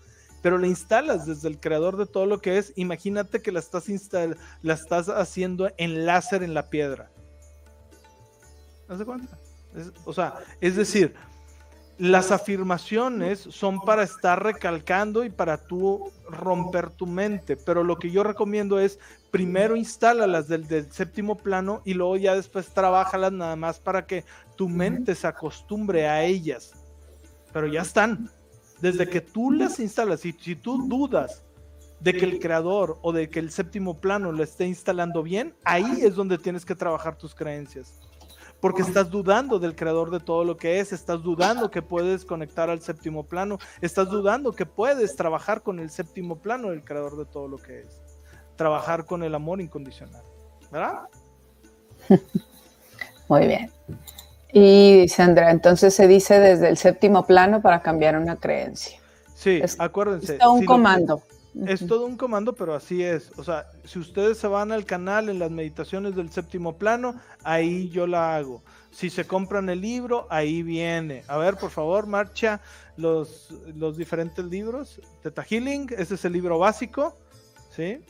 [0.43, 2.73] pero la instalas desde el creador de todo lo que es.
[2.77, 3.87] Imagínate que la estás,
[4.63, 7.11] la estás haciendo en láser en la piedra.
[8.89, 9.39] ¿Haz cuenta?
[10.05, 11.15] o sea, es decir,
[12.01, 18.11] las afirmaciones son para estar recalcando y para tú romper tu mente, pero lo que
[18.11, 18.99] yo recomiendo es
[19.31, 24.25] primero instálalas del, del séptimo plano y luego ya después trabajalas nada más para que
[24.57, 26.73] tu mente se acostumbre a ellas.
[27.53, 28.31] Pero ya están.
[28.81, 31.45] Desde que tú las instalas, y si tú dudas
[32.01, 36.01] de que el creador o de que el séptimo plano lo esté instalando bien, ahí
[36.01, 38.00] es donde tienes que trabajar tus creencias
[38.61, 42.71] porque estás dudando del creador de todo lo que es, estás dudando que puedes conectar
[42.71, 47.25] al séptimo plano, estás dudando que puedes trabajar con el séptimo plano del creador de
[47.25, 48.03] todo lo que es,
[48.57, 50.23] trabajar con el amor incondicional,
[50.71, 51.09] ¿verdad?
[53.29, 53.71] Muy bien.
[54.53, 58.99] Y Sandra, entonces se dice desde el séptimo plano para cambiar una creencia.
[59.35, 60.37] Sí, acuérdense.
[60.37, 61.23] Es un comando.
[61.67, 63.33] Es todo un comando, pero así es.
[63.37, 67.89] O sea, si ustedes se van al canal en las meditaciones del séptimo plano, ahí
[67.91, 68.63] yo la hago.
[68.91, 71.25] Si se compran el libro, ahí viene.
[71.27, 72.61] A ver, por favor, marcha
[72.97, 75.01] los, los diferentes libros.
[75.23, 77.17] Teta Healing, ese es el libro básico.
[77.75, 78.01] ¿Sí?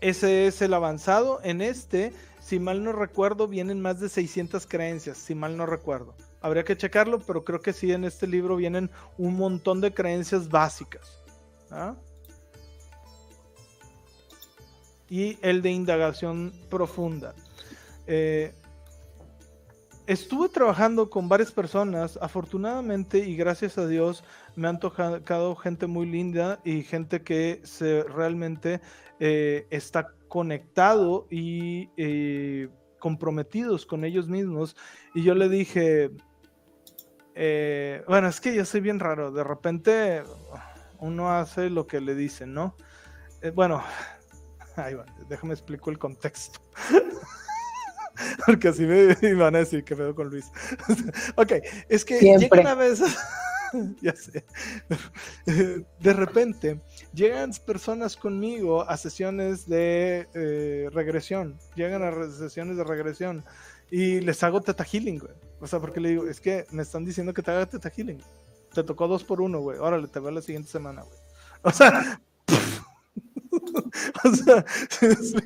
[0.00, 1.40] Ese es el avanzado.
[1.42, 6.14] En este, si mal no recuerdo, vienen más de 600 creencias, si mal no recuerdo.
[6.40, 10.48] Habría que checarlo, pero creo que sí, en este libro vienen un montón de creencias
[10.48, 11.17] básicas.
[11.70, 11.94] ¿Ah?
[15.10, 17.34] Y el de indagación profunda.
[18.06, 18.54] Eh,
[20.06, 24.24] estuve trabajando con varias personas, afortunadamente y gracias a Dios
[24.56, 28.80] me han tocado gente muy linda y gente que se realmente
[29.20, 34.76] eh, está conectado y eh, comprometidos con ellos mismos.
[35.14, 36.10] Y yo le dije,
[38.06, 40.22] bueno, es que yo soy bien raro, de repente
[40.98, 42.76] uno hace lo que le dicen, ¿no?
[43.42, 43.82] Eh, bueno,
[44.76, 46.60] ahí va, déjame explico el contexto.
[48.46, 50.50] Porque así me iban a decir que veo con Luis.
[51.36, 51.52] ok,
[51.88, 53.00] es que llega una vez,
[54.00, 54.44] ya sé,
[55.46, 56.80] de repente
[57.12, 63.44] llegan personas conmigo a sesiones de eh, regresión, llegan a sesiones de regresión
[63.90, 65.34] y les hago teta healing, güey.
[65.60, 68.20] O sea, porque le digo, es que me están diciendo que te haga teta healing
[68.72, 69.78] te tocó dos por uno, güey.
[69.78, 71.18] Órale, te veo la siguiente semana, güey.
[71.62, 72.20] O sea,
[74.24, 74.64] o sea,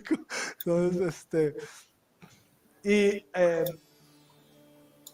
[0.59, 1.57] Entonces, este.
[2.85, 3.65] Y eh,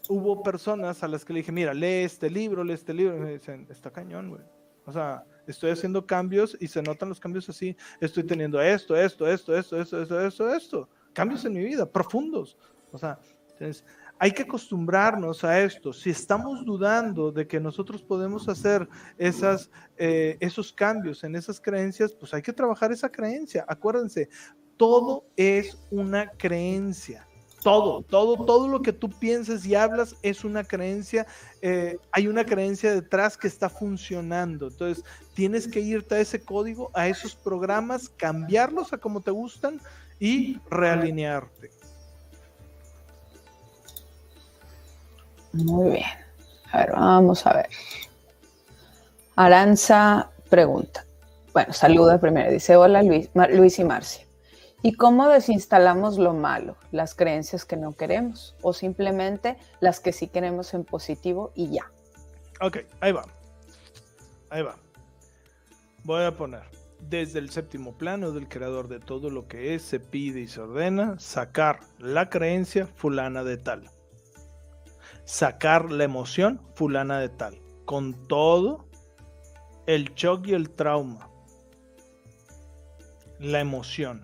[0.09, 3.15] hubo personas a las que le dije, mira, lee este libro, lee este libro.
[3.17, 4.41] Y me dicen, está cañón, güey.
[4.85, 7.77] O sea, estoy haciendo cambios y se notan los cambios así.
[8.01, 10.89] Estoy teniendo esto, esto, esto, esto, esto, esto, esto, esto.
[11.13, 12.57] Cambios en mi vida, profundos.
[12.91, 13.19] O sea,
[13.51, 13.83] entonces,
[14.19, 15.93] hay que acostumbrarnos a esto.
[15.93, 22.33] Si estamos dudando de que nosotros podemos hacer eh, esos cambios en esas creencias, pues
[22.33, 23.65] hay que trabajar esa creencia.
[23.67, 24.29] Acuérdense,
[24.75, 27.25] todo es una creencia.
[27.63, 31.25] Todo, todo, todo lo que tú pienses y hablas es una creencia.
[31.61, 34.67] Eh, hay una creencia detrás que está funcionando.
[34.67, 35.03] Entonces,
[35.33, 39.81] tienes que irte a ese código, a esos programas, cambiarlos a como te gustan
[40.19, 41.78] y realinearte.
[45.53, 46.05] Muy bien.
[46.71, 47.69] A ver, vamos a ver.
[49.35, 51.05] Aranza pregunta.
[51.53, 52.51] Bueno, saluda primero.
[52.51, 54.25] Dice, hola Luis, Luis y Marcia.
[54.81, 60.27] ¿Y cómo desinstalamos lo malo, las creencias que no queremos o simplemente las que sí
[60.27, 61.91] queremos en positivo y ya?
[62.61, 63.25] Ok, ahí va.
[64.49, 64.75] Ahí va.
[66.03, 66.63] Voy a poner
[67.01, 70.61] desde el séptimo plano del creador de todo lo que es, se pide y se
[70.61, 73.89] ordena sacar la creencia fulana de tal
[75.29, 78.87] sacar la emoción fulana de tal, con todo
[79.85, 81.29] el shock y el trauma,
[83.37, 84.23] la emoción,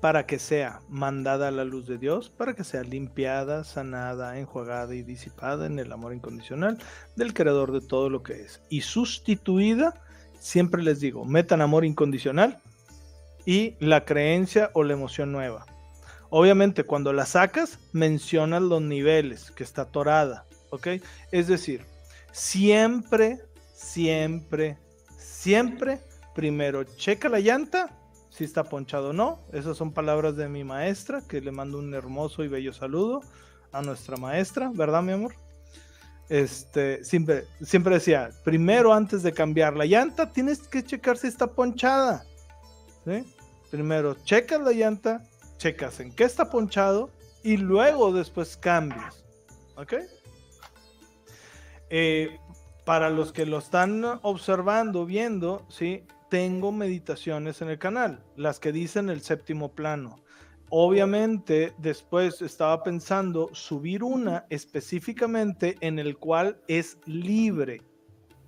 [0.00, 4.94] para que sea mandada a la luz de Dios, para que sea limpiada, sanada, enjuagada
[4.94, 6.78] y disipada en el amor incondicional
[7.16, 10.00] del creador de todo lo que es, y sustituida,
[10.38, 12.60] siempre les digo, metan amor incondicional
[13.44, 15.66] y la creencia o la emoción nueva
[16.34, 20.88] Obviamente, cuando la sacas, mencionas los niveles, que está torada, ¿ok?
[21.30, 21.84] Es decir,
[22.32, 23.38] siempre,
[23.74, 24.78] siempre,
[25.18, 26.00] siempre,
[26.34, 27.90] primero checa la llanta,
[28.30, 29.40] si está ponchado o no.
[29.52, 33.20] Esas son palabras de mi maestra, que le mando un hermoso y bello saludo
[33.70, 35.34] a nuestra maestra, ¿verdad, mi amor?
[36.32, 41.46] este, siempre, siempre decía, primero antes de cambiar la llanta, tienes que checar si está
[41.46, 42.24] ponchada.
[43.70, 45.28] Primero checas la llanta,
[45.62, 47.10] checas en qué está ponchado
[47.44, 49.24] y luego después cambias.
[49.76, 49.94] ¿Ok?
[51.88, 52.36] Eh,
[52.84, 56.04] para los que lo están observando, viendo, ¿sí?
[56.28, 60.16] Tengo meditaciones en el canal, las que dicen el séptimo plano.
[60.68, 67.82] Obviamente, después estaba pensando subir una específicamente en el cual es libre.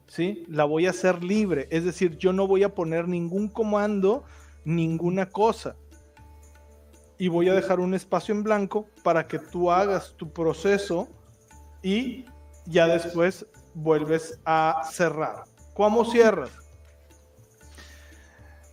[0.08, 0.44] ¿Sí?
[0.48, 1.68] La voy a hacer libre.
[1.70, 4.24] Es decir, yo no voy a poner ningún comando,
[4.64, 5.76] ninguna cosa.
[7.18, 11.08] Y voy a dejar un espacio en blanco para que tú hagas tu proceso
[11.82, 12.24] y
[12.66, 15.44] ya después vuelves a cerrar.
[15.74, 16.50] ¿Cómo cierras?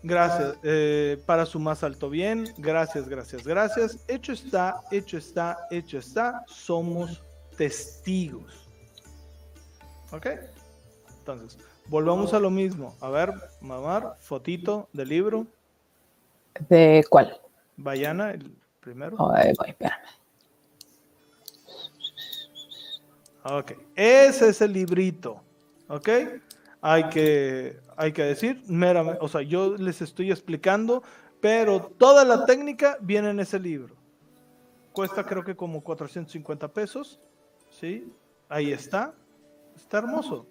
[0.04, 0.58] Gracias.
[0.64, 2.46] Eh, para su más alto bien.
[2.58, 4.04] Gracias, gracias, gracias.
[4.08, 6.44] Hecho está, hecho está, hecho está.
[6.48, 7.24] Somos
[7.58, 8.68] testigos.
[10.12, 10.28] ¿Ok?
[11.20, 12.96] Entonces, volvamos a lo mismo.
[13.00, 13.32] A ver,
[13.62, 15.48] mamar, fotito del libro.
[16.68, 17.40] ¿De cuál?
[17.84, 19.18] Bayana, el primero.
[19.34, 20.00] Ay, voy, espérame.
[23.44, 25.42] Ok, ese es el librito.
[25.88, 26.10] ¿Ok?
[26.82, 31.04] hay que, hay que decir, meramente, o sea, yo les estoy explicando,
[31.40, 33.96] pero toda la técnica viene en ese libro.
[34.92, 37.20] Cuesta creo que como 450 pesos,
[37.70, 38.12] ¿sí?
[38.50, 39.14] Ahí está,
[39.76, 40.46] está hermoso.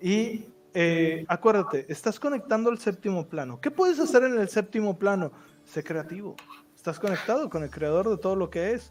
[0.00, 3.60] Y eh, acuérdate, estás conectando al séptimo plano.
[3.60, 5.32] ¿Qué puedes hacer en el séptimo plano?
[5.64, 6.36] Sé creativo.
[6.82, 8.90] Estás conectado con el creador de todo lo que es.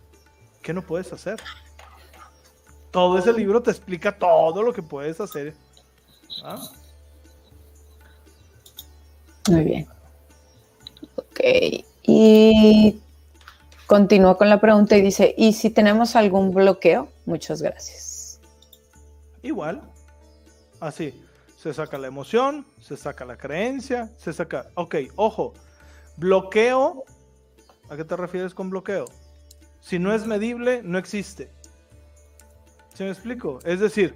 [0.61, 1.41] ¿Qué no puedes hacer?
[2.89, 5.53] Todo ese libro te explica todo lo que puedes hacer.
[6.41, 6.57] ¿Ah?
[9.49, 9.87] Muy bien.
[11.15, 11.41] Ok.
[12.03, 13.01] Y
[13.87, 17.09] continúa con la pregunta y dice, ¿y si tenemos algún bloqueo?
[17.25, 18.39] Muchas gracias.
[19.41, 19.81] Igual.
[20.79, 21.25] Así.
[21.57, 24.67] Se saca la emoción, se saca la creencia, se saca...
[24.75, 25.51] Ok, ojo.
[26.15, 27.03] Bloqueo.
[27.91, 29.03] ¿A qué te refieres con bloqueo?
[29.81, 31.51] Si no es medible, no existe.
[32.93, 33.59] ¿Se me explico?
[33.65, 34.15] Es decir,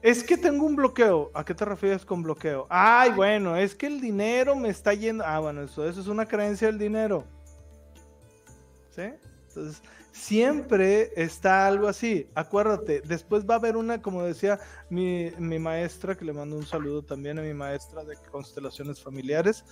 [0.00, 1.30] es que tengo un bloqueo.
[1.34, 2.66] ¿A qué te refieres con bloqueo?
[2.70, 5.22] Ay, bueno, es que el dinero me está yendo.
[5.26, 7.26] Ah, bueno, eso, es una creencia del dinero.
[8.96, 9.12] ¿Sí?
[9.48, 12.26] Entonces, siempre está algo así.
[12.34, 16.64] Acuérdate, después va a haber una, como decía mi, mi maestra, que le mando un
[16.64, 19.62] saludo también a mi maestra de constelaciones familiares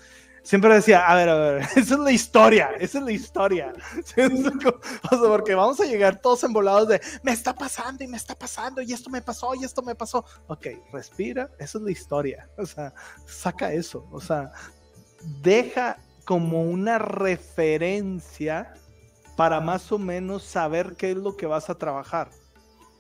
[0.43, 3.73] siempre decía, a ver, a ver, esa es la historia, esa es la historia.
[4.17, 8.35] o sea, porque vamos a llegar todos embolados de, me está pasando y me está
[8.35, 10.25] pasando y esto me pasó y esto me pasó.
[10.49, 12.49] Ok, respira, esa es la historia.
[12.59, 12.93] O sea,
[13.27, 14.07] saca eso.
[14.11, 14.53] O sea,
[15.43, 18.75] deja como una referencia
[19.37, 22.31] para más o menos saber qué es lo que vas a trabajar.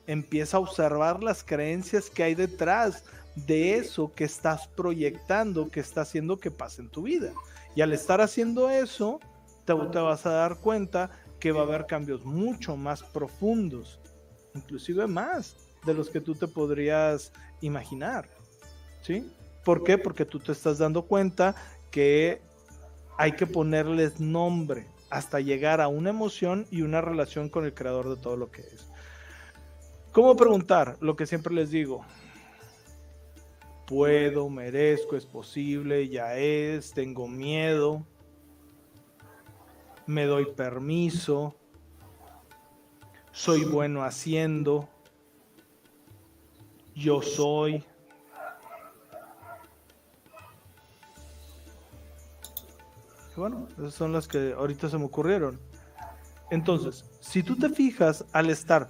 [0.06, 3.04] Empieza a observar las creencias que hay detrás
[3.34, 7.32] de eso que estás proyectando, que está haciendo que pase en tu vida.
[7.74, 9.20] Y al estar haciendo eso,
[9.64, 11.10] te, vas a dar cuenta
[11.40, 14.00] que va a haber cambios mucho más profundos,
[14.54, 18.28] inclusive más de los que tú te podrías imaginar.
[19.02, 19.26] ¿Sí?
[19.64, 19.98] ¿Por qué?
[19.98, 21.54] Porque tú te estás dando cuenta
[21.90, 22.40] que
[23.18, 28.08] hay que ponerles nombre hasta llegar a una emoción y una relación con el creador
[28.08, 28.88] de todo lo que es.
[30.12, 30.96] ¿Cómo preguntar?
[31.00, 32.04] Lo que siempre les digo,
[33.86, 38.06] puedo, merezco, es posible, ya es, tengo miedo,
[40.06, 41.54] me doy permiso,
[43.32, 44.88] soy bueno haciendo,
[46.94, 47.84] yo soy.
[53.36, 55.58] bueno, esas son las que ahorita se me ocurrieron.
[56.50, 58.88] Entonces, si tú te fijas al estar,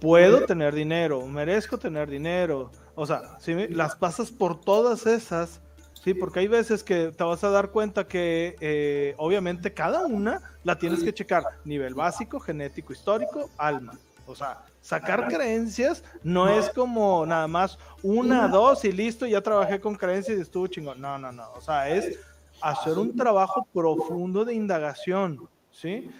[0.00, 2.70] puedo tener dinero, merezco tener dinero,
[3.00, 3.22] o sea,
[3.70, 5.62] las pasas por todas esas,
[6.04, 10.42] sí, porque hay veces que te vas a dar cuenta que eh, obviamente cada una
[10.64, 11.44] la tienes que checar.
[11.64, 13.94] Nivel básico, genético, histórico, alma.
[14.26, 19.80] O sea, sacar creencias no es como nada más una, dos y listo, ya trabajé
[19.80, 21.00] con creencias y estuvo chingón.
[21.00, 21.50] No, no, no.
[21.56, 22.18] O sea, es
[22.60, 26.10] hacer un trabajo profundo de indagación, ¿sí?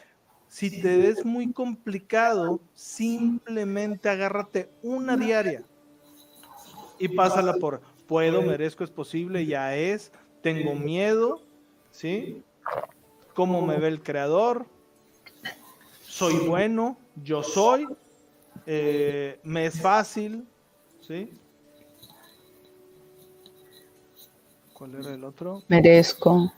[0.48, 5.62] Si te es muy complicado, simplemente agárrate una diaria
[7.00, 11.40] y pásala por puedo, merezco, es posible, ya es, tengo miedo,
[11.90, 12.44] ¿sí?
[13.34, 14.66] ¿Cómo me ve el creador?
[16.06, 17.88] Soy bueno, yo soy,
[18.66, 20.46] eh, me es fácil,
[21.00, 21.32] ¿sí?
[24.74, 25.62] ¿Cuál era el otro?
[25.68, 26.52] Merezco.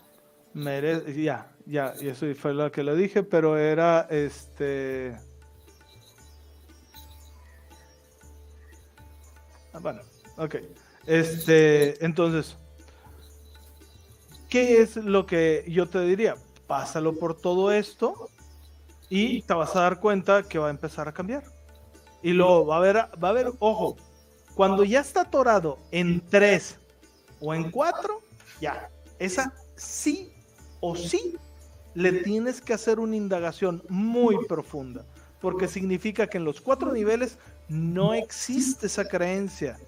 [0.55, 5.17] Mere ya, ya, y eso fue lo que lo dije, pero era este
[9.75, 10.03] Ah, bueno,
[10.45, 10.57] ok.
[11.07, 12.57] Este, entonces,
[14.49, 16.37] ¿qué es lo que yo te diría?
[16.67, 18.29] Pásalo por todo esto
[19.09, 21.45] y te vas a dar cuenta que va a empezar a cambiar.
[22.23, 23.97] Y luego va a haber, va a haber, ojo,
[24.55, 26.79] cuando ya está atorado en tres
[27.41, 28.21] o en cuatro,
[28.61, 30.33] ya, esa sí
[30.81, 31.37] o sí
[31.95, 35.05] le tienes que hacer una indagación muy profunda,
[35.41, 37.39] porque significa que en los cuatro niveles
[37.69, 39.79] no existe esa creencia.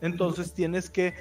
[0.00, 1.14] Entonces tienes que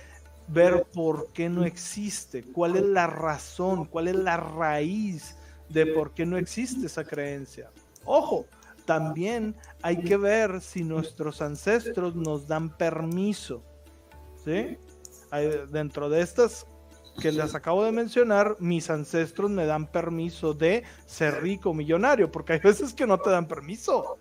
[0.47, 5.35] ver por qué no existe, cuál es la razón, cuál es la raíz
[5.69, 7.69] de por qué no existe esa creencia.
[8.05, 8.45] Ojo,
[8.85, 13.63] también hay que ver si nuestros ancestros nos dan permiso.
[14.43, 14.77] ¿Sí?
[15.69, 16.65] Dentro de estas
[17.21, 22.53] que les acabo de mencionar, mis ancestros me dan permiso de ser rico, millonario, porque
[22.53, 24.17] hay veces que no te dan permiso.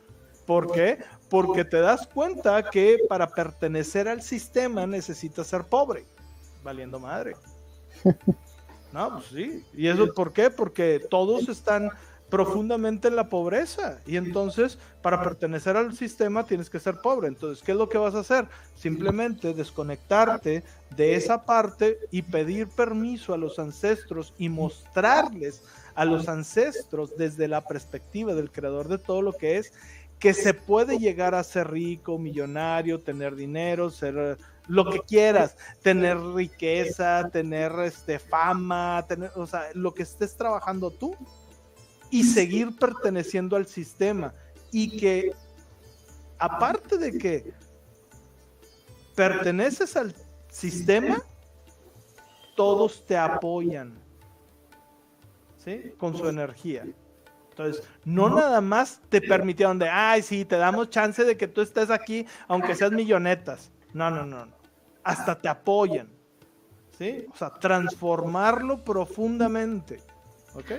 [0.47, 0.99] ¿Por qué?
[1.29, 6.05] Porque te das cuenta que para pertenecer al sistema necesitas ser pobre,
[6.63, 7.37] valiendo madre.
[8.91, 9.65] No, pues sí.
[9.75, 10.49] ¿Y eso por qué?
[10.49, 11.91] Porque todos están
[12.29, 14.01] profundamente en la pobreza.
[14.07, 17.29] Y entonces, para pertenecer al sistema, tienes que ser pobre.
[17.29, 18.47] Entonces, ¿qué es lo que vas a hacer?
[18.75, 20.63] Simplemente desconectarte
[20.97, 25.63] de esa parte y pedir permiso a los ancestros y mostrarles
[25.95, 29.73] a los ancestros desde la perspectiva del creador de todo lo que es,
[30.19, 36.19] que se puede llegar a ser rico, millonario, tener dinero, ser lo que quieras, tener
[36.21, 41.17] riqueza, tener este fama, tener, o sea, lo que estés trabajando tú,
[42.11, 44.35] y seguir perteneciendo al sistema.
[44.71, 45.33] Y que,
[46.39, 47.53] aparte de que
[49.15, 50.15] perteneces al
[50.51, 51.23] sistema,
[52.57, 53.99] todos te apoyan,
[55.65, 55.93] ¿sí?
[55.97, 56.87] Con su energía.
[57.59, 61.61] Entonces, no nada más te permitieron de, ay, sí, te damos chance de que tú
[61.61, 63.73] estés aquí, aunque seas millonetas.
[63.93, 64.53] No, no, no, no.
[65.03, 66.09] Hasta te apoyan.
[66.97, 67.27] ¿Sí?
[67.33, 70.01] O sea, transformarlo profundamente.
[70.55, 70.71] ¿Ok?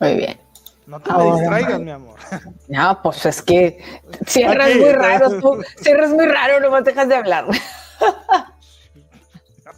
[0.00, 0.40] Muy bien.
[0.86, 2.18] No te me distraigas, mi amor.
[2.68, 3.78] No, pues es que
[4.26, 7.46] cierras muy raro, tú cierras muy raro, no me dejas de hablar.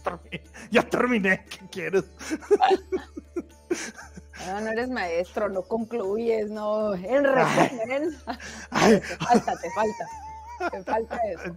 [0.00, 1.44] Ya terminé, ya terminé.
[1.48, 2.04] ¿qué quieres?
[4.46, 6.94] No, no eres maestro, no concluyes, no.
[6.94, 8.10] En resumen,
[8.70, 10.06] te falta, te falta.
[10.70, 11.54] Te falta eso.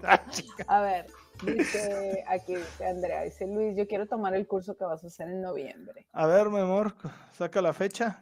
[0.67, 1.05] A ver,
[1.45, 5.29] dice aquí, dice Andrea, dice Luis, yo quiero tomar el curso que vas a hacer
[5.29, 6.05] en noviembre.
[6.11, 6.93] A ver, mi amor,
[7.31, 8.21] saca la fecha.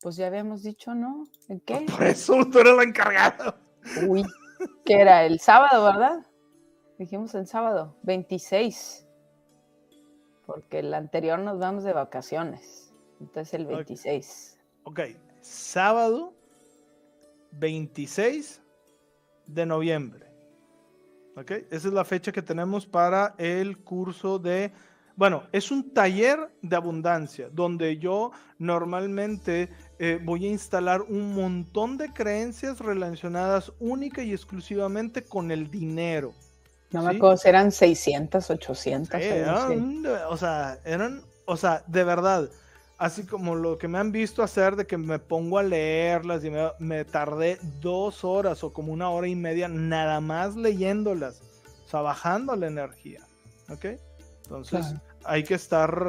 [0.00, 1.26] Pues ya habíamos dicho, ¿no?
[1.48, 1.86] ¿En qué?
[1.90, 3.56] Por eso tú eres la encargada.
[4.06, 4.24] Uy,
[4.84, 6.26] que era el sábado, ¿verdad?
[6.98, 9.01] Dijimos el sábado, 26.
[10.52, 12.92] Porque el anterior nos vamos de vacaciones.
[13.20, 14.58] Entonces el 26.
[14.84, 15.00] Ok,
[15.40, 16.34] sábado
[17.52, 18.60] 26
[19.46, 20.26] de noviembre.
[21.36, 24.72] Ok, esa es la fecha que tenemos para el curso de
[25.14, 31.98] bueno, es un taller de abundancia donde yo normalmente eh, voy a instalar un montón
[31.98, 36.32] de creencias relacionadas única y exclusivamente con el dinero.
[36.92, 39.20] No me acuerdo si eran 600, 800.
[40.28, 42.48] o sea, eran, o sea, de verdad,
[42.98, 46.50] así como lo que me han visto hacer de que me pongo a leerlas y
[46.50, 51.40] me, me tardé dos horas o como una hora y media nada más leyéndolas,
[51.86, 53.26] o sea, bajando la energía.
[53.68, 53.86] ¿Ok?
[54.44, 56.06] Entonces, hay que estar,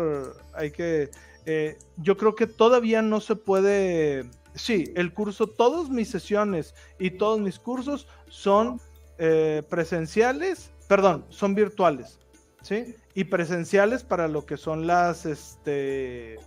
[0.53, 1.09] hay que,
[1.45, 7.11] eh, yo creo que todavía no se puede, sí, el curso, todas mis sesiones y
[7.11, 8.81] todos mis cursos son
[9.17, 12.19] eh, presenciales, perdón, son virtuales,
[12.61, 12.95] ¿sí?
[13.13, 16.38] Y presenciales para lo que son las, este,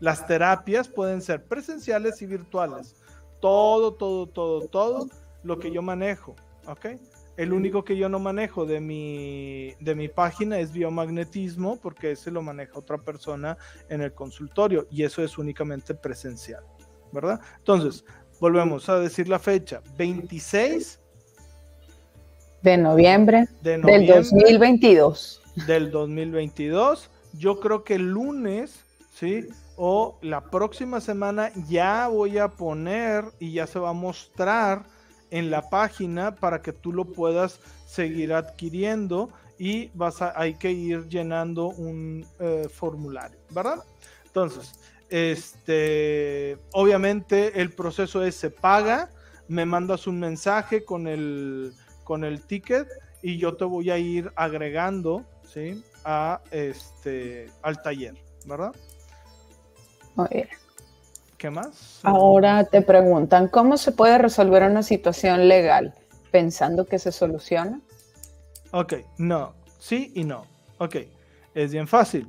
[0.00, 2.96] las terapias pueden ser presenciales y virtuales.
[3.40, 5.08] Todo, todo, todo, todo
[5.42, 6.34] lo que yo manejo,
[6.66, 6.86] ¿ok?
[7.36, 12.30] El único que yo no manejo de mi, de mi página es biomagnetismo, porque ese
[12.30, 16.64] lo maneja otra persona en el consultorio y eso es únicamente presencial,
[17.12, 17.40] ¿verdad?
[17.58, 18.04] Entonces,
[18.40, 21.00] volvemos a decir la fecha, 26
[22.64, 25.42] de noviembre, del 2022.
[25.66, 27.10] Del 2022.
[27.34, 29.46] Yo creo que el lunes, ¿sí?
[29.76, 34.84] O la próxima semana ya voy a poner y ya se va a mostrar
[35.30, 40.72] en la página para que tú lo puedas seguir adquiriendo y vas a, hay que
[40.72, 43.84] ir llenando un eh, formulario, ¿verdad?
[44.24, 44.72] Entonces,
[45.10, 49.10] este, obviamente el proceso es se paga,
[49.48, 51.74] me mandas un mensaje con el,
[52.04, 52.86] con el ticket
[53.22, 55.82] y yo te voy a ir agregando, ¿sí?
[56.04, 58.74] A este, al taller, ¿verdad?
[60.14, 60.48] Muy bien.
[61.38, 62.00] ¿Qué más?
[62.02, 65.94] Ahora te preguntan, ¿cómo se puede resolver una situación legal
[66.30, 67.80] pensando que se soluciona?
[68.72, 70.46] Ok, no, sí y no.
[70.78, 70.96] Ok,
[71.54, 72.28] es bien fácil.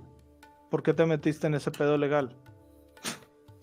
[0.69, 2.35] ¿Por qué te metiste en ese pedo legal?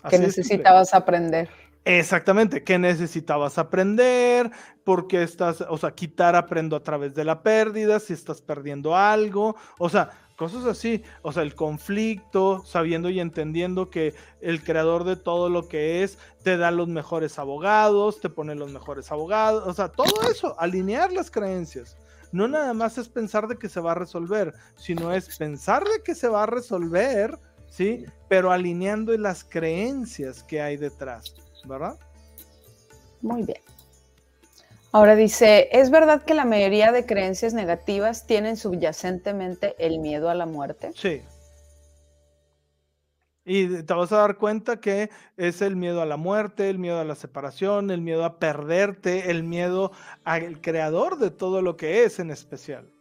[0.09, 1.49] que necesitabas aprender.
[1.85, 4.49] Exactamente, ¿qué necesitabas aprender?
[4.85, 8.95] ¿Por qué estás, o sea, quitar aprendo a través de la pérdida, si estás perdiendo
[8.95, 15.03] algo, o sea, cosas así, o sea, el conflicto, sabiendo y entendiendo que el creador
[15.03, 19.67] de todo lo que es te da los mejores abogados, te pone los mejores abogados,
[19.67, 21.97] o sea, todo eso, alinear las creencias.
[22.31, 26.01] No nada más es pensar de que se va a resolver, sino es pensar de
[26.01, 28.05] que se va a resolver, ¿sí?
[28.29, 31.42] Pero alineando las creencias que hay detrás.
[31.65, 31.97] ¿Verdad?
[33.21, 33.61] Muy bien.
[34.91, 40.35] Ahora dice, ¿es verdad que la mayoría de creencias negativas tienen subyacentemente el miedo a
[40.35, 40.91] la muerte?
[40.93, 41.21] Sí.
[43.43, 46.99] Y te vas a dar cuenta que es el miedo a la muerte, el miedo
[46.99, 49.91] a la separación, el miedo a perderte, el miedo
[50.23, 52.92] al creador de todo lo que es en especial.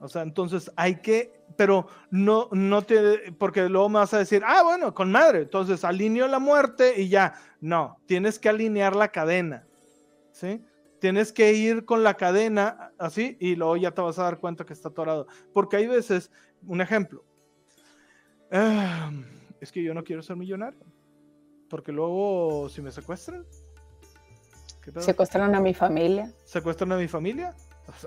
[0.00, 4.42] O sea, entonces hay que, pero no, no te, porque luego me vas a decir,
[4.46, 7.34] ah, bueno, con madre, entonces alineo la muerte y ya.
[7.60, 9.66] No, tienes que alinear la cadena,
[10.32, 10.64] ¿sí?
[11.00, 14.64] Tienes que ir con la cadena así y luego ya te vas a dar cuenta
[14.64, 15.26] que está atorado.
[15.52, 16.30] Porque hay veces,
[16.66, 17.22] un ejemplo,
[19.60, 20.80] es que yo no quiero ser millonario,
[21.68, 23.44] porque luego si me secuestran.
[24.98, 26.32] ¿Secuestran a mi familia?
[26.44, 27.54] ¿Secuestran a mi familia?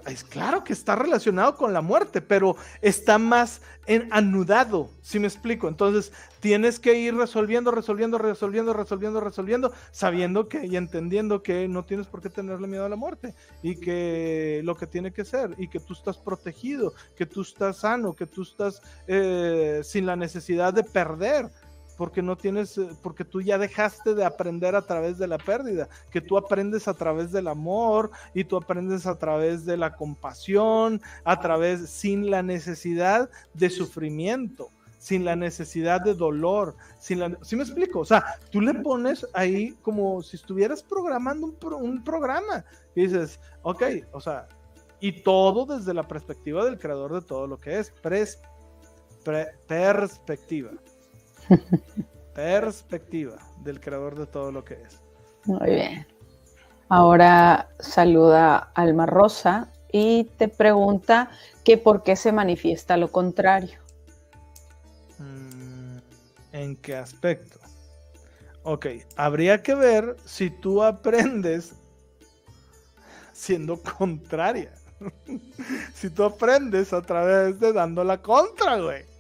[0.07, 5.27] Es claro que está relacionado con la muerte, pero está más en, anudado, si me
[5.27, 5.67] explico.
[5.67, 11.85] Entonces, tienes que ir resolviendo, resolviendo, resolviendo, resolviendo, resolviendo, sabiendo que y entendiendo que no
[11.85, 15.55] tienes por qué tenerle miedo a la muerte y que lo que tiene que ser
[15.57, 20.15] y que tú estás protegido, que tú estás sano, que tú estás eh, sin la
[20.15, 21.49] necesidad de perder
[21.97, 25.87] porque no tienes, eh, porque tú ya dejaste de aprender a través de la pérdida,
[26.11, 31.01] que tú aprendes a través del amor y tú aprendes a través de la compasión,
[31.23, 37.55] a través sin la necesidad de sufrimiento, sin la necesidad de dolor, sin la, ¿sí
[37.55, 37.99] me explico?
[37.99, 42.63] O sea, tú le pones ahí como si estuvieras programando un, programa
[42.95, 43.83] y dices, ok,
[44.13, 44.47] o sea,
[44.99, 47.93] y todo desde la perspectiva del creador de todo lo que es,
[49.67, 50.71] perspectiva.
[52.33, 55.01] Perspectiva del creador de todo lo que es.
[55.45, 56.07] Muy bien.
[56.89, 61.31] Ahora saluda Alma Rosa y te pregunta
[61.63, 63.79] que por qué se manifiesta lo contrario.
[65.19, 65.97] Mm,
[66.51, 67.59] ¿En qué aspecto?
[68.63, 71.75] Ok, habría que ver si tú aprendes
[73.33, 74.73] siendo contraria.
[75.93, 79.12] si tú aprendes a través de dando la contra, güey.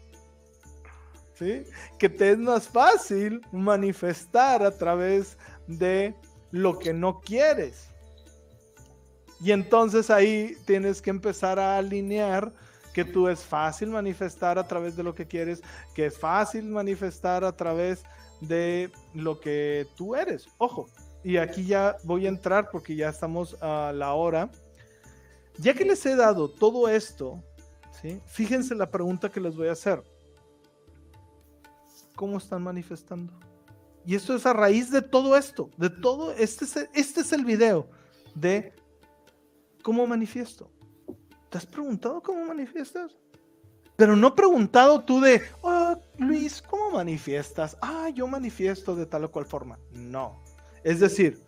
[1.97, 5.37] Que te es más fácil manifestar a través
[5.67, 6.15] de
[6.51, 7.89] lo que no quieres.
[9.41, 12.53] Y entonces ahí tienes que empezar a alinear
[12.93, 15.61] que tú es fácil manifestar a través de lo que quieres,
[15.93, 18.03] que es fácil manifestar a través
[18.39, 20.47] de lo que tú eres.
[20.59, 20.87] Ojo,
[21.23, 24.49] y aquí ya voy a entrar porque ya estamos a la hora.
[25.57, 27.43] Ya que les he dado todo esto,
[28.01, 28.21] ¿sí?
[28.27, 30.03] fíjense la pregunta que les voy a hacer
[32.15, 33.33] cómo están manifestando.
[34.05, 37.45] Y esto es a raíz de todo esto, de todo, este es, este es el
[37.45, 37.89] video
[38.35, 38.73] de
[39.81, 40.69] cómo manifiesto.
[41.49, 43.15] ¿Te has preguntado cómo manifiestas?
[43.95, 47.77] Pero no preguntado tú de, oh, Luis, ¿cómo manifiestas?
[47.81, 49.77] Ah, yo manifiesto de tal o cual forma.
[49.91, 50.41] No.
[50.83, 51.43] Es decir,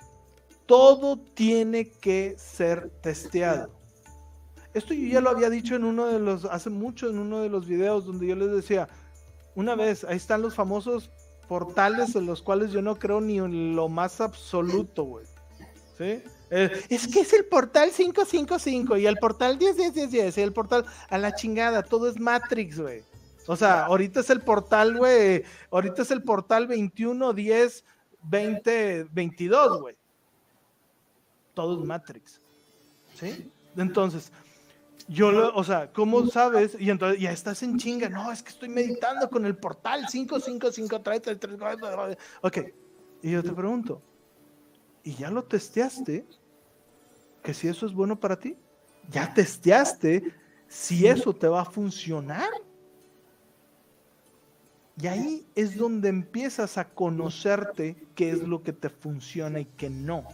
[0.65, 3.71] todo tiene que ser testeado.
[4.73, 7.49] Esto yo ya lo había dicho en uno de los, hace mucho en uno de
[7.49, 8.87] los videos donde yo les decía,
[9.55, 11.09] una vez, ahí están los famosos
[11.47, 15.25] portales en los cuales yo no creo ni en lo más absoluto, güey.
[15.97, 16.21] ¿Sí?
[16.49, 20.53] es que es el portal 555 y el portal 10, 10, 10, 10 y el
[20.53, 23.03] portal a la chingada, todo es Matrix, güey.
[23.47, 27.83] O sea, ahorita es el portal, güey, ahorita es el portal 21, 10,
[28.23, 29.95] 20, 22, güey.
[31.53, 32.41] Todo es Matrix.
[33.15, 33.51] ¿Sí?
[33.77, 34.31] Entonces,
[35.07, 36.75] yo, lo, o sea, ¿cómo sabes?
[36.79, 38.09] Y entonces ya estás en chinga.
[38.09, 42.17] No, es que estoy meditando con el portal 55533.
[42.41, 42.57] Ok.
[43.21, 44.01] Y yo te pregunto,
[45.03, 46.25] ¿y ya lo testeaste?
[47.43, 48.57] ¿Que si eso es bueno para ti?
[49.11, 50.33] ¿Ya testeaste
[50.67, 52.49] si eso te va a funcionar?
[54.99, 59.89] Y ahí es donde empiezas a conocerte qué es lo que te funciona y qué
[59.89, 60.25] no.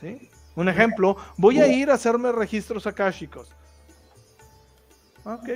[0.00, 0.30] ¿Sí?
[0.56, 3.54] Un ejemplo, voy a ir a hacerme registros akáshicos.
[5.24, 5.48] Ok.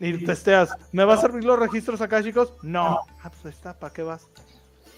[0.00, 2.54] Y testeas, ¿me va a servir los registros akáshicos?
[2.62, 3.00] No.
[3.22, 4.26] Ah, pues ahí está, ¿para qué vas?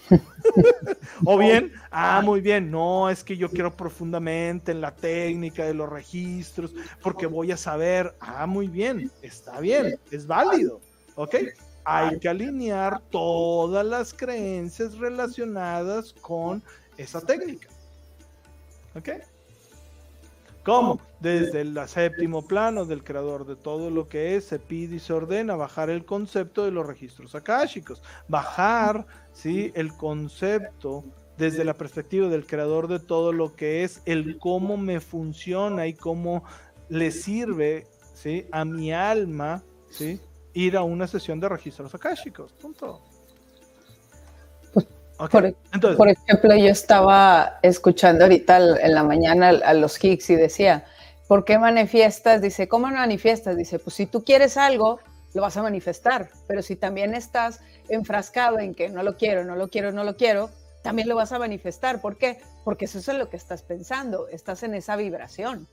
[1.25, 5.73] o bien, ah, muy bien, no, es que yo quiero profundamente en la técnica de
[5.73, 10.79] los registros, porque voy a saber, ah, muy bien, está bien, es válido,
[11.15, 11.35] ¿ok?
[11.83, 16.63] Hay que alinear todas las creencias relacionadas con
[16.97, 17.69] esa técnica,
[18.95, 19.09] ¿ok?
[20.65, 20.99] ¿Cómo?
[21.19, 25.13] Desde el séptimo plano del creador de todo lo que es, se pide y se
[25.13, 28.01] ordena bajar el concepto de los registros akáshicos.
[28.27, 29.71] Bajar, ¿sí?
[29.75, 31.05] El concepto
[31.37, 35.93] desde la perspectiva del creador de todo lo que es, el cómo me funciona y
[35.93, 36.43] cómo
[36.89, 38.47] le sirve, ¿sí?
[38.51, 40.19] A mi alma, ¿sí?
[40.53, 42.53] Ir a una sesión de registros akáshicos.
[42.53, 43.03] Punto.
[45.17, 50.85] Por, ejemplo, yo estaba escuchando ahorita en la mañana a los Higgs y decía,
[51.27, 52.41] ¿por qué manifiestas?
[52.41, 53.55] Dice, ¿cómo manifiestas?
[53.55, 54.99] Dice, pues si tú quieres algo,
[55.33, 59.55] lo vas a manifestar, pero si también estás enfrascado en que no lo quiero, no
[59.55, 60.49] lo quiero, no lo quiero,
[60.81, 62.01] también lo vas a manifestar.
[62.01, 62.39] ¿Por qué?
[62.63, 65.67] Porque eso es lo que estás pensando, estás en esa vibración.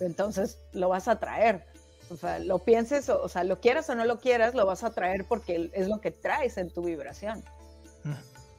[0.00, 1.64] Entonces lo vas a traer.
[2.10, 4.90] O sea, lo pienses, o, sea, lo quieras o no lo quieras, lo vas a
[4.90, 7.44] traer porque es lo que traes en tu vibración.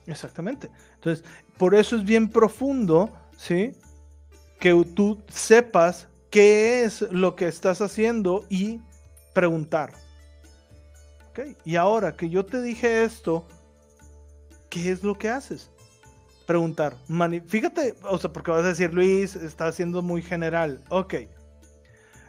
[0.10, 0.70] Exactamente.
[0.95, 1.24] Entonces,
[1.57, 3.74] por eso es bien profundo, ¿sí?
[4.60, 8.82] Que tú sepas qué es lo que estás haciendo y
[9.34, 9.93] preguntar.
[11.30, 11.39] ¿Ok?
[11.64, 13.45] Y ahora que yo te dije esto,
[14.70, 15.70] ¿qué es lo que haces?
[16.47, 16.95] Preguntar.
[17.47, 20.82] Fíjate, o sea, porque vas a decir, Luis, está siendo muy general.
[20.89, 21.16] Ok.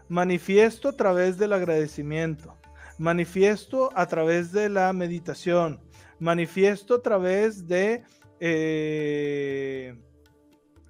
[0.09, 2.55] Manifiesto a través del agradecimiento.
[2.99, 5.81] Manifiesto a través de la meditación
[6.21, 8.05] manifiesto a través de
[8.39, 9.99] eh,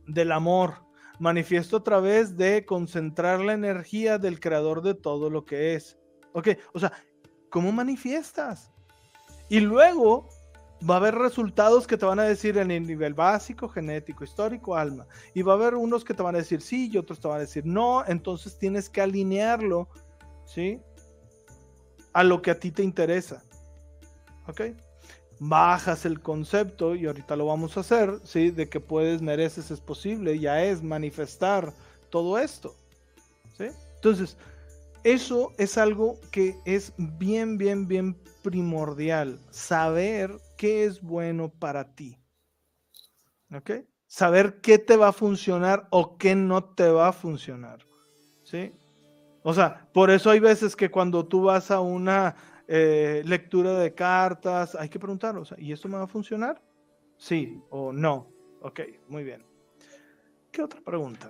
[0.07, 0.75] del amor,
[1.19, 5.99] manifiesto a través de concentrar la energía del creador de todo lo que es.
[6.33, 6.93] Ok, o sea,
[7.51, 8.71] ¿cómo manifiestas?
[9.49, 10.29] Y luego
[10.89, 14.77] va a haber resultados que te van a decir en el nivel básico, genético, histórico,
[14.77, 15.07] alma.
[15.35, 17.39] Y va a haber unos que te van a decir sí y otros te van
[17.39, 18.05] a decir no.
[18.07, 19.89] Entonces tienes que alinearlo,
[20.47, 20.81] ¿sí?
[22.13, 23.43] A lo que a ti te interesa.
[24.47, 24.61] ¿Ok?
[25.41, 28.51] Bajas el concepto, y ahorita lo vamos a hacer, ¿sí?
[28.51, 31.73] De que puedes, mereces, es posible, ya es manifestar
[32.11, 32.77] todo esto,
[33.57, 33.65] ¿sí?
[33.97, 34.37] Entonces,
[35.03, 42.19] eso es algo que es bien, bien, bien primordial, saber qué es bueno para ti,
[43.53, 43.71] ¿ok?
[44.07, 47.79] Saber qué te va a funcionar o qué no te va a funcionar,
[48.45, 48.73] ¿sí?
[49.43, 52.37] O sea, por eso hay veces que cuando tú vas a una
[52.73, 56.63] eh, lectura de cartas, hay que preguntar, ¿y esto me va a funcionar?
[57.17, 58.29] Sí o no.
[58.63, 59.45] Ok, muy bien.
[60.53, 61.29] ¿Qué otra pregunta?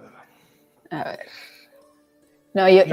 [0.91, 1.21] A ver.
[2.53, 2.85] No, yo,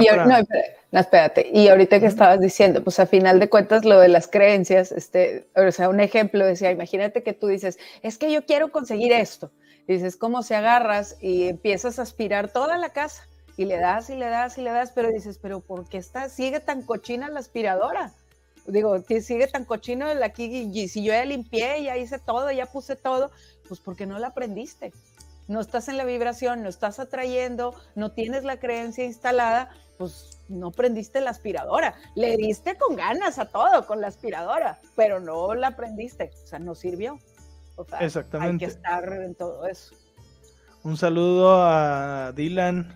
[0.91, 1.50] no, espérate.
[1.54, 5.50] Y ahorita que estabas diciendo, pues a final de cuentas lo de las creencias, este,
[5.54, 9.52] o sea, un ejemplo decía, imagínate que tú dices, es que yo quiero conseguir esto.
[9.89, 13.28] Y dices, ¿cómo se agarras y empiezas a aspirar toda la casa?
[13.58, 16.30] Y le das y le das y le das, pero dices, pero ¿por qué está,
[16.30, 18.14] sigue tan cochina la aspiradora?
[18.68, 22.51] Digo, que sigue tan cochino el aquí, y, si yo ya limpié, ya hice todo,
[22.51, 23.32] ya puse todo,
[23.68, 24.93] pues porque no la aprendiste.
[25.47, 30.72] No estás en la vibración, no estás atrayendo, no tienes la creencia instalada, pues no
[30.72, 31.95] prendiste la aspiradora.
[32.15, 36.59] Le diste con ganas a todo con la aspiradora, pero no la aprendiste, o sea,
[36.59, 37.18] no sirvió.
[37.78, 38.65] O sea, Exactamente.
[38.65, 39.95] Hay que estar en todo eso.
[40.84, 42.93] Un saludo a Dylan.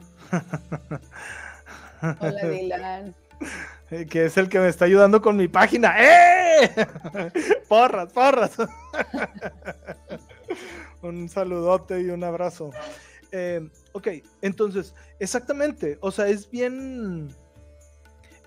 [2.01, 3.15] Hola Dylan.
[3.91, 5.93] Eh, que es el que me está ayudando con mi página.
[5.99, 6.61] ¡Eh!
[7.67, 8.55] Porras, porras.
[11.01, 12.71] un saludote y un abrazo.
[13.33, 14.07] Eh, ok,
[14.41, 17.35] entonces, exactamente, o sea, es bien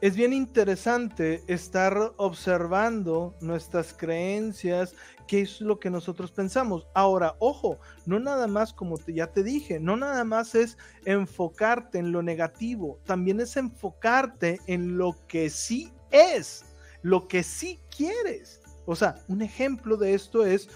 [0.05, 4.94] es bien interesante estar observando nuestras creencias,
[5.26, 6.86] qué es lo que nosotros pensamos.
[6.92, 10.76] Ahora, ojo, no nada más como ya te dije, no nada más es
[11.07, 16.66] enfocarte en lo negativo, también es enfocarte en lo que sí es,
[17.00, 18.61] lo que sí quieres.
[18.84, 20.68] O sea, un ejemplo de esto es,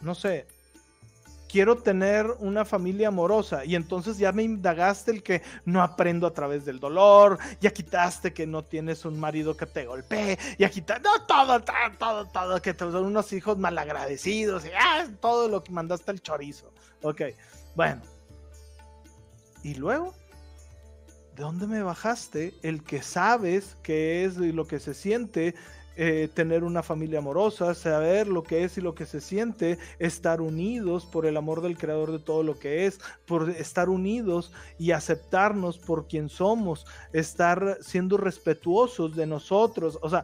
[0.00, 0.48] no sé,
[1.48, 6.34] quiero tener una familia amorosa y entonces ya me indagaste el que no aprendo a
[6.34, 11.02] través del dolor, ya quitaste que no tienes un marido que te golpee, ya quitaste
[11.02, 15.64] no, todo, todo, todo, todo, que te son unos hijos malagradecidos y ah, todo lo
[15.64, 16.72] que mandaste al chorizo.
[17.02, 17.22] Ok,
[17.74, 18.02] bueno.
[19.62, 20.14] Y luego,
[21.34, 25.54] ¿de dónde me bajaste el que sabes que es lo que se siente
[26.00, 30.40] eh, tener una familia amorosa, saber lo que es y lo que se siente, estar
[30.40, 34.92] unidos por el amor del creador de todo lo que es, por estar unidos y
[34.92, 40.22] aceptarnos por quien somos, estar siendo respetuosos de nosotros, o sea,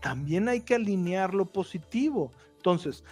[0.00, 2.32] también hay que alinear lo positivo.
[2.56, 3.04] Entonces,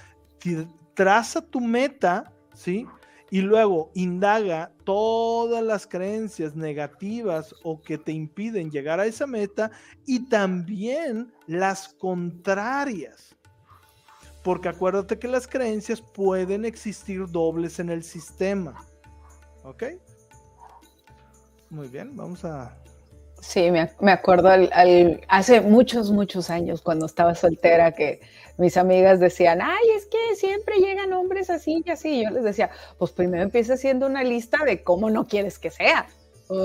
[0.94, 2.86] traza tu meta, ¿sí?
[3.30, 9.70] Y luego indaga todas las creencias negativas o que te impiden llegar a esa meta
[10.06, 13.36] y también las contrarias.
[14.42, 18.84] Porque acuérdate que las creencias pueden existir dobles en el sistema.
[19.62, 19.84] ¿Ok?
[21.68, 22.76] Muy bien, vamos a...
[23.40, 24.50] Sí, me, acuerdo
[25.28, 28.20] hace muchos, muchos años cuando estaba soltera que
[28.58, 32.22] mis amigas decían, ay, es que siempre llegan hombres así y así.
[32.22, 36.06] yo les decía, pues primero empieza haciendo una lista de cómo no quieres que sea.
[36.48, 36.56] O,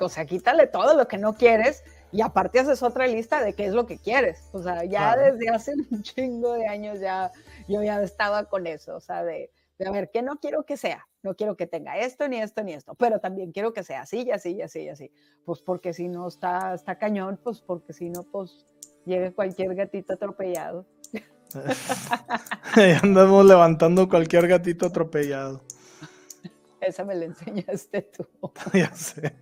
[0.00, 3.66] o sea, quítale todo lo que no quieres y aparte haces otra lista de qué
[3.66, 4.48] es lo que quieres.
[4.52, 7.32] O sea, ya desde hace un chingo de años ya
[7.66, 10.76] yo ya estaba con eso, o sea, de, de a ver, ¿qué no quiero que
[10.76, 11.08] sea?
[11.24, 14.24] No quiero que tenga esto, ni esto, ni esto, pero también quiero que sea así,
[14.26, 15.10] y así, y así, y así.
[15.46, 18.66] Pues porque si no está, está cañón, pues porque si no, pues
[19.06, 20.84] llega cualquier gatito atropellado.
[23.02, 25.62] andamos levantando cualquier gatito atropellado.
[26.78, 28.26] Esa me la enseñaste tú.
[28.74, 29.34] ya sé.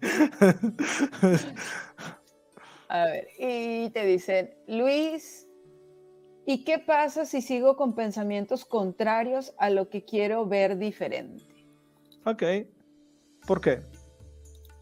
[2.89, 5.49] A ver, y te dicen, Luis,
[6.47, 11.52] ¿y qué pasa si sigo con pensamientos contrarios a lo que quiero ver diferente?
[12.25, 12.43] Ok.
[13.47, 13.83] ¿Por qué?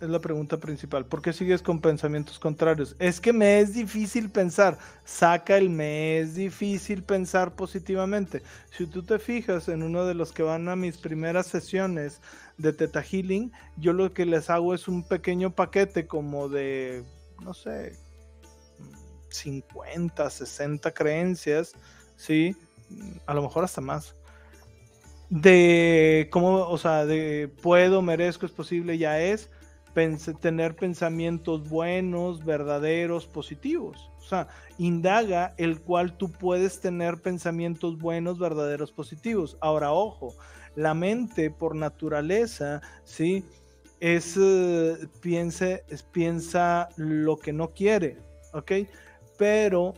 [0.01, 1.07] Es la pregunta principal.
[1.07, 2.97] ¿Por qué sigues con pensamientos contrarios?
[2.99, 4.79] Es que me es difícil pensar.
[5.05, 8.43] Saca el me es difícil pensar positivamente.
[8.71, 12.21] Si tú te fijas en uno de los que van a mis primeras sesiones
[12.57, 17.05] de Teta Healing, yo lo que les hago es un pequeño paquete como de,
[17.43, 17.93] no sé,
[19.31, 21.75] 50, 60 creencias,
[22.17, 22.57] ¿sí?
[23.27, 24.15] A lo mejor hasta más
[25.31, 29.49] de cómo, o sea, de puedo, merezco, es posible, ya es,
[30.41, 34.11] tener pensamientos buenos, verdaderos, positivos.
[34.19, 39.57] O sea, indaga el cual tú puedes tener pensamientos buenos, verdaderos, positivos.
[39.61, 40.35] Ahora, ojo,
[40.77, 43.45] la mente por naturaleza, ¿sí?
[44.01, 45.81] Es, eh, piensa,
[46.13, 48.19] piensa lo que no quiere,
[48.53, 48.73] ¿ok?
[49.37, 49.95] Pero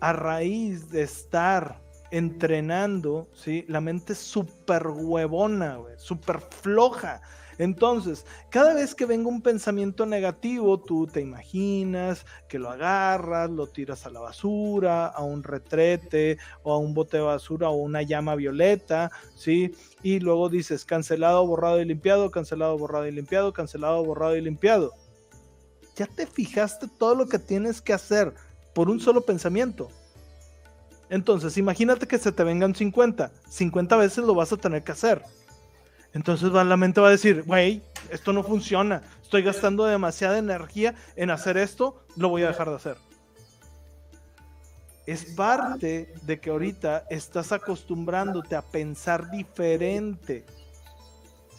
[0.00, 1.83] a raíz de estar
[2.14, 3.64] entrenando, ¿sí?
[3.66, 7.20] La mente súper huevona, súper floja.
[7.58, 13.66] Entonces, cada vez que venga un pensamiento negativo, tú te imaginas que lo agarras, lo
[13.66, 18.02] tiras a la basura, a un retrete o a un bote de basura o una
[18.02, 19.74] llama violeta, ¿sí?
[20.04, 24.92] Y luego dices cancelado, borrado y limpiado, cancelado, borrado y limpiado, cancelado, borrado y limpiado.
[25.96, 28.34] Ya te fijaste todo lo que tienes que hacer
[28.72, 29.90] por un solo pensamiento.
[31.10, 33.30] Entonces, imagínate que se te vengan 50.
[33.48, 35.22] 50 veces lo vas a tener que hacer.
[36.14, 39.02] Entonces la mente va a decir, güey, esto no funciona.
[39.20, 42.96] Estoy gastando demasiada energía en hacer esto, lo voy a dejar de hacer.
[45.06, 50.44] Es parte de que ahorita estás acostumbrándote a pensar diferente.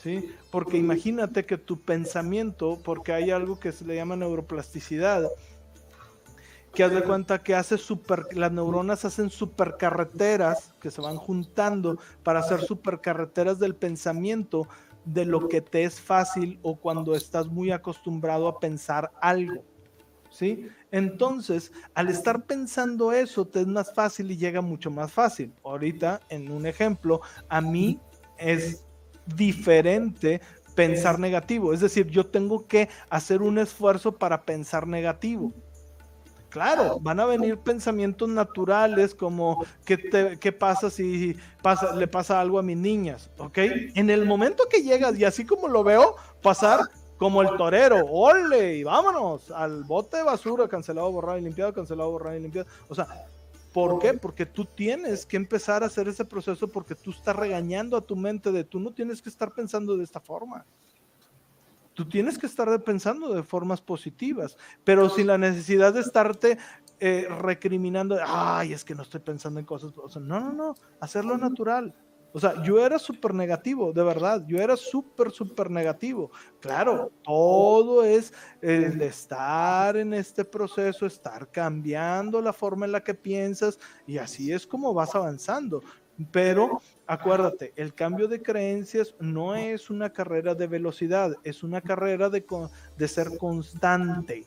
[0.02, 0.34] ¿Sí?
[0.52, 5.28] Porque imagínate que tu pensamiento, porque hay algo que se le llama neuroplasticidad,
[6.76, 11.98] que haz de cuenta que hace super, las neuronas hacen supercarreteras que se van juntando
[12.22, 14.68] para hacer supercarreteras del pensamiento
[15.06, 19.64] de lo que te es fácil o cuando estás muy acostumbrado a pensar algo.
[20.30, 20.68] ¿Sí?
[20.92, 25.54] Entonces, al estar pensando eso, te es más fácil y llega mucho más fácil.
[25.64, 28.02] Ahorita, en un ejemplo, a mí
[28.38, 28.84] es
[29.38, 30.42] diferente
[30.76, 31.72] pensar negativo.
[31.72, 35.54] Es decir, yo tengo que hacer un esfuerzo para pensar negativo.
[36.56, 42.62] Claro, van a venir pensamientos naturales como ¿qué, pasa si pasa, le pasa algo a
[42.62, 43.30] mis niñas?
[43.40, 43.58] ¿Ok?
[43.58, 46.80] En el momento que llegas y así como lo veo pasar
[47.18, 52.12] como el torero, ole, y vámonos al bote de basura, cancelado, borrado y limpiado, cancelado,
[52.12, 52.70] borrado y limpiado.
[52.88, 53.06] O sea,
[53.74, 54.14] ¿por qué?
[54.14, 58.16] Porque tú tienes que empezar a hacer ese proceso porque tú estás regañando a tu
[58.16, 60.66] mente de tú no tienes que estar pensando de esta forma
[61.96, 66.58] tú tienes que estar pensando de formas positivas, pero sin la necesidad de estarte
[67.00, 69.94] eh, recriminando, ay, es que no estoy pensando en cosas.
[70.18, 71.96] no, no, no, hacerlo natural.
[72.36, 76.32] O sea, yo era súper negativo, de verdad, yo era súper, súper negativo.
[76.60, 83.14] Claro, todo es el estar en este proceso, estar cambiando la forma en la que
[83.14, 85.82] piensas y así es como vas avanzando.
[86.30, 92.30] Pero acuérdate, el cambio de creencias no es una carrera de velocidad, es una carrera
[92.30, 92.46] de,
[92.98, 94.46] de ser constante.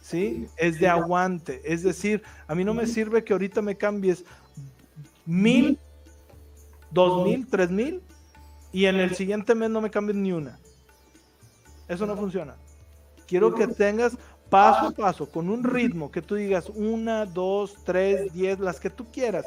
[0.00, 0.46] ¿Sí?
[0.56, 1.60] Es de aguante.
[1.64, 4.24] Es decir, a mí no me sirve que ahorita me cambies
[5.26, 5.78] mil,
[6.90, 8.00] dos mil, tres mil
[8.72, 10.58] y en el siguiente mes no me cambies ni una.
[11.88, 12.54] Eso no funciona.
[13.26, 14.16] Quiero que tengas
[14.48, 18.88] paso a paso, con un ritmo, que tú digas una, dos, tres, diez, las que
[18.88, 19.44] tú quieras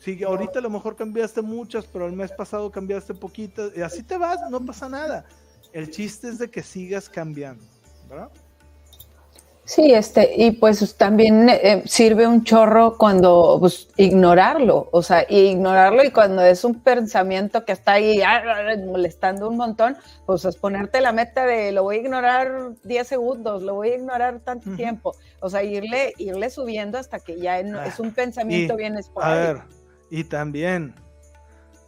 [0.00, 4.02] Si ahorita a lo mejor cambiaste muchas, pero el mes pasado cambiaste poquitas, y así
[4.02, 5.26] te vas, no pasa nada.
[5.72, 7.62] El chiste es de que sigas cambiando,
[8.08, 8.30] ¿verdad?
[9.70, 16.02] Sí, este, y pues también eh, sirve un chorro cuando pues, ignorarlo, o sea, ignorarlo
[16.02, 19.96] y cuando es un pensamiento que está ahí ah, ah, ah, molestando un montón,
[20.26, 23.94] pues es ponerte la meta de lo voy a ignorar 10 segundos, lo voy a
[23.94, 28.96] ignorar tanto tiempo, o sea, irle, irle subiendo hasta que ya es un pensamiento bien
[28.96, 29.40] esporádico.
[29.40, 29.79] A ver,
[30.10, 30.94] y también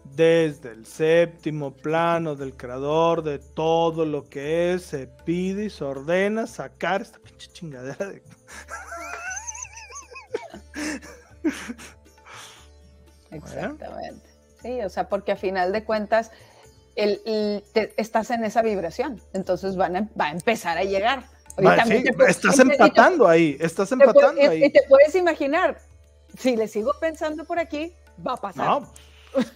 [0.05, 5.85] desde el séptimo plano del creador de todo lo que es, se pide y se
[5.85, 8.23] ordena sacar esta pinche chingadera de...
[13.31, 14.29] Exactamente.
[14.61, 16.31] Sí, o sea, porque a final de cuentas
[16.95, 17.65] el,
[17.97, 21.25] estás en esa vibración, entonces van a, va a empezar a llegar.
[22.29, 24.65] estás empatando ahí, estás empatando ahí.
[24.65, 25.79] Y te puedes imaginar,
[26.37, 27.95] si le sigo pensando por aquí,
[28.27, 28.67] va a pasar.
[28.67, 28.89] No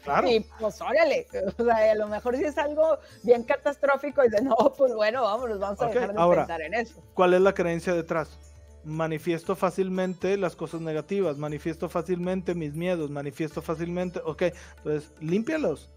[0.03, 0.29] Claro.
[0.31, 1.27] Y pues órale,
[1.59, 5.23] o sea, a lo mejor si es algo bien catastrófico y de no, pues bueno,
[5.23, 7.03] vámonos, vamos a dejar de pensar en eso.
[7.15, 8.39] ¿Cuál es la creencia detrás?
[8.85, 14.45] Manifiesto fácilmente las cosas negativas, manifiesto fácilmente mis miedos, manifiesto fácilmente, ok,
[14.83, 15.91] pues límpialos,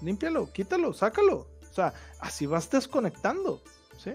[0.00, 1.46] límpialo, quítalo, sácalo.
[1.70, 3.62] O sea, así vas desconectando,
[3.98, 4.14] ¿sí?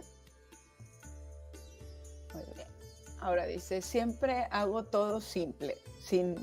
[2.34, 2.68] Muy bien.
[3.22, 6.36] Ahora dice, siempre hago todo simple, sin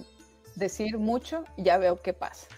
[0.57, 2.49] decir mucho, ya veo qué pasa.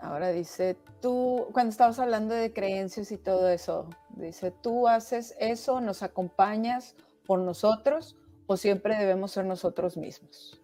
[0.00, 5.80] Ahora dice, tú, cuando estabas hablando de creencias y todo eso, dice, tú haces eso,
[5.80, 6.94] nos acompañas
[7.26, 8.16] por nosotros
[8.46, 10.60] o siempre debemos ser nosotros mismos.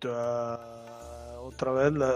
[0.00, 2.14] otra vez, la,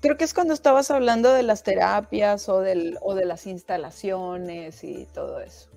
[0.00, 4.84] Creo que es cuando estabas hablando de las terapias o, del, o de las instalaciones
[4.84, 5.73] y todo eso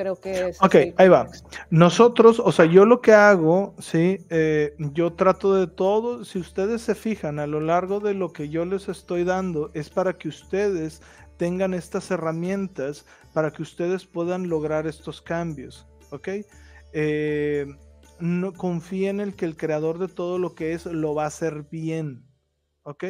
[0.00, 0.62] creo que es.
[0.62, 1.28] Ok, ahí va.
[1.68, 6.80] Nosotros, o sea, yo lo que hago, sí, eh, yo trato de todo, si ustedes
[6.80, 10.28] se fijan a lo largo de lo que yo les estoy dando, es para que
[10.28, 11.02] ustedes
[11.36, 13.04] tengan estas herramientas,
[13.34, 16.28] para que ustedes puedan lograr estos cambios, ¿ok?
[16.94, 17.66] Eh,
[18.18, 21.28] no confíen en el que el creador de todo lo que es lo va a
[21.28, 22.24] hacer bien,
[22.84, 23.04] ¿ok?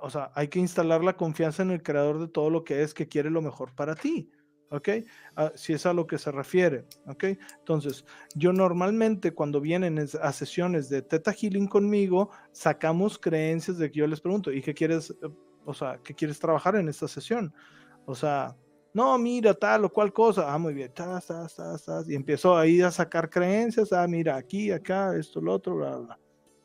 [0.00, 2.92] O sea, hay que instalar la confianza en el creador de todo lo que es
[2.92, 4.32] que quiere lo mejor para ti.
[4.72, 4.88] ¿Ok?
[5.36, 7.24] Ah, si es a lo que se refiere, ¿ok?
[7.58, 8.04] Entonces,
[8.34, 14.06] yo normalmente cuando vienen a sesiones de Teta Healing conmigo, sacamos creencias de que yo
[14.06, 15.28] les pregunto, ¿y qué quieres, eh,
[15.64, 17.54] o sea, qué quieres trabajar en esta sesión?
[18.06, 18.56] O sea,
[18.94, 20.92] no, mira, tal o cual cosa, ah, muy bien,
[22.06, 26.18] y empiezo ahí a sacar creencias, ah, mira, aquí, acá, esto, lo otro, bla, bla,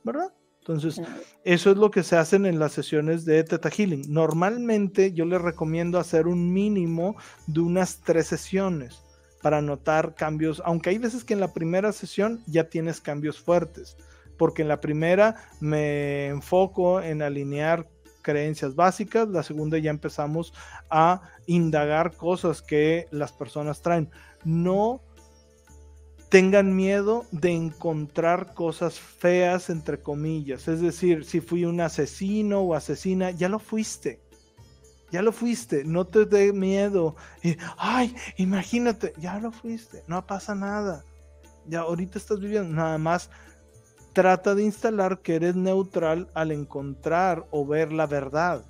[0.03, 0.33] ¿verdad?
[0.67, 1.01] Entonces,
[1.45, 4.03] eso es lo que se hacen en las sesiones de Theta Healing.
[4.09, 7.15] Normalmente yo les recomiendo hacer un mínimo
[7.45, 9.01] de unas tres sesiones
[9.41, 13.95] para notar cambios, aunque hay veces que en la primera sesión ya tienes cambios fuertes,
[14.37, 17.87] porque en la primera me enfoco en alinear
[18.21, 20.53] creencias básicas, la segunda ya empezamos
[20.89, 24.09] a indagar cosas que las personas traen.
[24.43, 25.01] No
[26.29, 30.67] tengan miedo de encontrar cosas feas, entre comillas.
[30.67, 34.19] Es decir, si fui un asesino o asesina, ya lo fuiste.
[35.09, 37.15] Ya lo fuiste, no te dé miedo.
[37.77, 41.05] Ay, imagínate, ya lo fuiste, no pasa nada.
[41.65, 43.29] Ya ahorita estás viviendo, nada más
[44.11, 48.65] trata de instalar que eres neutral al encontrar o ver la verdad.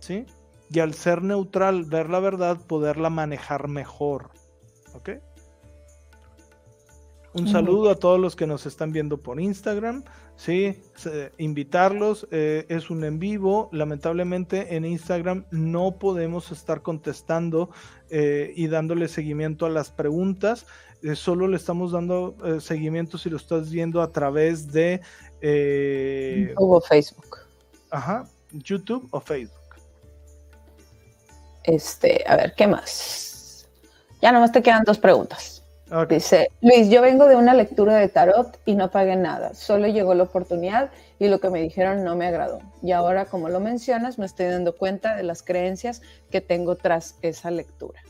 [0.00, 0.26] ¿Sí?
[0.70, 4.30] Y al ser neutral, ver la verdad, poderla manejar mejor.
[4.94, 5.10] ¿Ok?
[7.38, 10.04] Un saludo a todos los que nos están viendo por Instagram.
[10.36, 10.80] Sí,
[11.38, 12.26] invitarlos.
[12.30, 13.68] Eh, es un en vivo.
[13.72, 17.70] Lamentablemente en Instagram no podemos estar contestando
[18.10, 20.66] eh, y dándole seguimiento a las preguntas.
[21.02, 25.00] Eh, solo le estamos dando seguimiento si lo estás viendo a través de
[25.40, 27.38] YouTube o Facebook.
[27.90, 29.54] Ajá, YouTube o Facebook.
[31.62, 33.68] Este, a ver, ¿qué más?
[34.20, 35.57] Ya nomás te quedan dos preguntas.
[36.08, 40.12] Dice, Luis, yo vengo de una lectura de tarot y no pagué nada, solo llegó
[40.14, 42.60] la oportunidad y lo que me dijeron no me agradó.
[42.82, 47.16] Y ahora, como lo mencionas, me estoy dando cuenta de las creencias que tengo tras
[47.22, 48.00] esa lectura.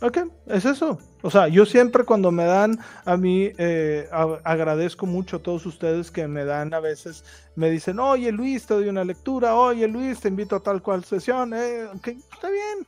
[0.00, 0.98] Ok, es eso.
[1.22, 4.08] O sea, yo siempre cuando me dan, a mí eh,
[4.44, 7.24] agradezco mucho a todos ustedes que me dan a veces,
[7.56, 11.04] me dicen, oye Luis, te doy una lectura, oye Luis, te invito a tal cual
[11.04, 12.86] sesión, eh, ok, está bien.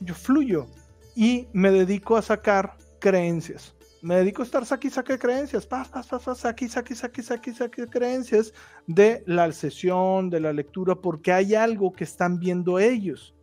[0.00, 0.66] Yo fluyo
[1.14, 3.74] y me dedico a sacar creencias.
[4.00, 7.52] Me dedico a estar saque saque creencias, paz, paz, paz, paz, saque, saque, saque, saque,
[7.52, 8.54] saque creencias
[8.86, 13.34] de la sesión, de la lectura, porque hay algo que están viendo ellos.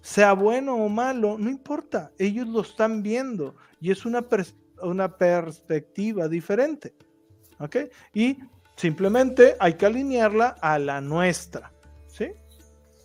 [0.00, 4.26] Sea bueno o malo, no importa, ellos lo están viendo y es una
[4.82, 6.94] una perspectiva diferente.
[7.60, 7.76] ¿Ok?
[8.12, 8.38] Y
[8.76, 11.72] simplemente hay que alinearla a la nuestra.
[12.08, 12.32] ¿Sí?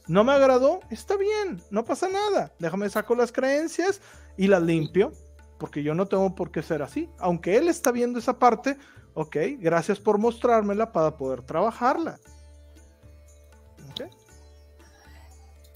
[0.07, 2.53] No me agradó, está bien, no pasa nada.
[2.57, 4.01] Déjame saco las creencias
[4.37, 5.11] y las limpio,
[5.57, 7.09] porque yo no tengo por qué ser así.
[7.19, 8.77] Aunque él está viendo esa parte,
[9.13, 12.19] ok, gracias por mostrármela para poder trabajarla.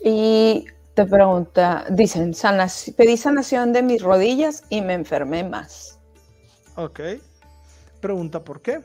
[0.03, 2.34] Y te pregunta, dicen,
[2.98, 5.99] pedí sanación de mis rodillas y me enfermé más.
[6.76, 6.99] Ok.
[7.99, 8.82] Pregunta por qué.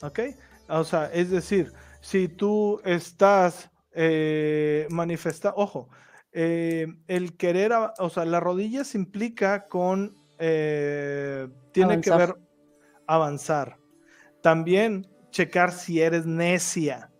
[0.00, 0.20] Ok.
[0.68, 5.88] O sea, es decir, si tú estás eh, manifesta, ojo,
[6.32, 12.34] eh, el querer, o sea, las rodillas implica con, eh, tiene que ver
[13.06, 13.78] avanzar.
[14.42, 17.10] También checar si eres necia.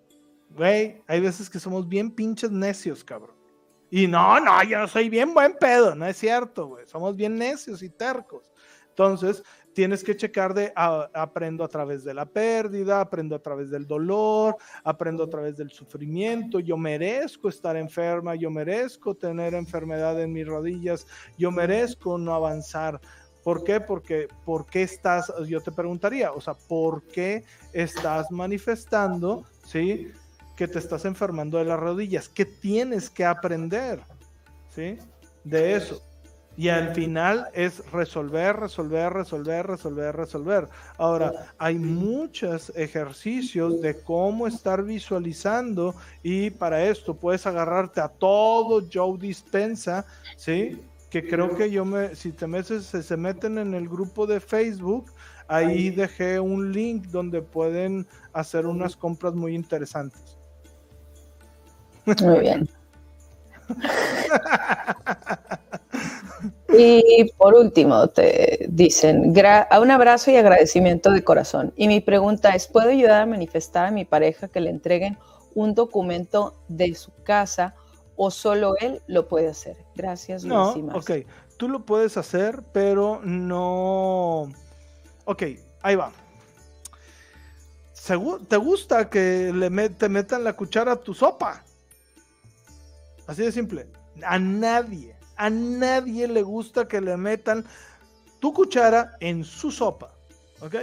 [0.51, 3.36] Güey, hay veces que somos bien pinches necios, cabrón.
[3.90, 6.86] Y no, no, yo soy bien buen pedo, no es cierto, güey.
[6.86, 8.52] Somos bien necios y tercos.
[8.88, 9.43] Entonces,
[9.76, 14.56] tienes que checar de aprendo a través de la pérdida, aprendo a través del dolor,
[14.82, 20.46] aprendo a través del sufrimiento, yo merezco estar enferma, yo merezco tener enfermedad en mis
[20.46, 22.98] rodillas, yo merezco no avanzar.
[23.44, 23.78] ¿Por qué?
[23.78, 27.44] Porque, ¿por qué estás, yo te preguntaría, o sea, ¿por qué
[27.74, 30.10] estás manifestando, sí,
[30.56, 32.30] que te estás enfermando de las rodillas?
[32.30, 34.00] ¿Qué tienes que aprender,
[34.74, 34.96] sí,
[35.44, 36.05] de eso?
[36.56, 40.68] Y al final es resolver, resolver, resolver, resolver, resolver.
[40.96, 48.86] Ahora, hay muchos ejercicios de cómo estar visualizando y para esto puedes agarrarte a todo
[48.90, 50.06] Joe Dispensa,
[50.36, 50.80] ¿sí?
[51.10, 54.40] Que creo que yo me, si te metes, se, se meten en el grupo de
[54.40, 55.12] Facebook,
[55.48, 60.38] ahí dejé un link donde pueden hacer unas compras muy interesantes.
[62.06, 62.68] Muy bien.
[66.78, 71.72] Y por último, te dicen, un abrazo y agradecimiento de corazón.
[71.76, 75.18] Y mi pregunta es, ¿puedo ayudar a manifestar a mi pareja que le entreguen
[75.54, 77.74] un documento de su casa
[78.16, 79.76] o solo él lo puede hacer?
[79.94, 81.10] Gracias, no, Ok,
[81.56, 84.52] tú lo puedes hacer, pero no...
[85.24, 85.42] Ok,
[85.82, 86.12] ahí va.
[88.48, 91.64] ¿Te gusta que le te metan la cuchara a tu sopa?
[93.26, 93.88] Así de simple.
[94.22, 97.64] A nadie a nadie le gusta que le metan
[98.38, 100.10] tu cuchara en su sopa,
[100.60, 100.76] ¿ok?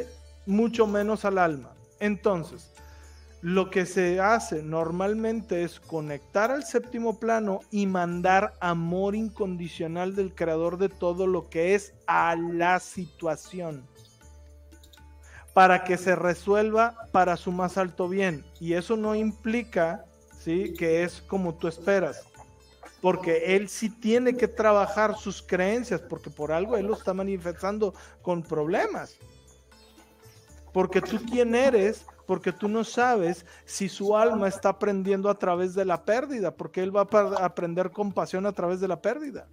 [0.45, 1.71] Mucho menos al alma.
[1.99, 2.71] Entonces,
[3.41, 10.33] lo que se hace normalmente es conectar al séptimo plano y mandar amor incondicional del
[10.33, 13.85] creador de todo lo que es a la situación
[15.53, 18.43] para que se resuelva para su más alto bien.
[18.59, 20.05] Y eso no implica,
[20.39, 20.73] ¿sí?
[20.73, 22.32] Que es como tú esperas
[23.03, 27.93] porque él sí tiene que trabajar sus creencias, porque por algo él lo está manifestando
[28.21, 29.17] con problemas.
[30.71, 35.75] Porque tú quién eres, porque tú no sabes si su alma está aprendiendo a través
[35.75, 39.47] de la pérdida, porque él va a aprender compasión a través de la pérdida.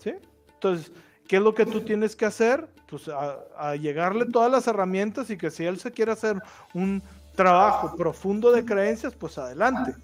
[0.00, 0.12] ¿Sí?
[0.52, 0.92] Entonces,
[1.26, 2.68] ¿qué es lo que tú tienes que hacer?
[2.86, 6.36] Pues a, a llegarle todas las herramientas y que si él se quiere hacer
[6.74, 7.02] un
[7.34, 9.96] trabajo profundo de creencias, pues adelante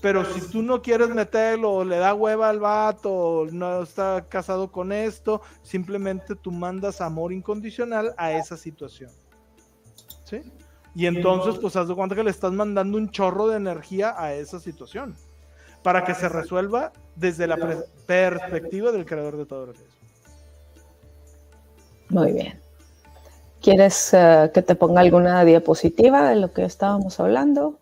[0.00, 4.24] pero si tú no quieres meterlo, o le da hueva al vato, o no está
[4.28, 9.10] casado con esto, simplemente tú mandas amor incondicional a esa situación.
[10.24, 10.42] ¿Sí?
[10.94, 14.32] Y entonces, pues haz de cuenta que le estás mandando un chorro de energía a
[14.32, 15.16] esa situación.
[15.82, 17.56] Para que se resuelva desde la
[18.06, 20.00] perspectiva del creador de todo lo que es.
[22.10, 22.60] Muy bien.
[23.62, 27.79] ¿Quieres eh, que te ponga alguna diapositiva de lo que estábamos hablando?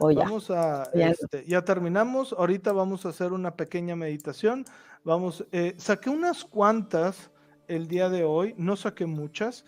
[0.00, 1.64] Ah, vamos a, este, ya.
[1.64, 2.34] terminamos.
[2.36, 4.64] Ahorita vamos a hacer una pequeña meditación.
[5.04, 7.30] Vamos, eh, saqué unas cuantas
[7.68, 9.64] el día de hoy, no saqué muchas,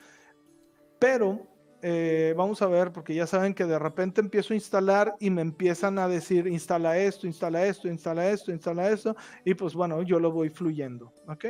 [0.99, 1.47] pero
[1.81, 5.43] eh, vamos a ver, porque ya saben que de repente empiezo a instalar y me
[5.43, 10.19] empiezan a decir, instala esto, instala esto, instala esto, instala esto, y pues bueno, yo
[10.19, 11.45] lo voy fluyendo, ¿ok?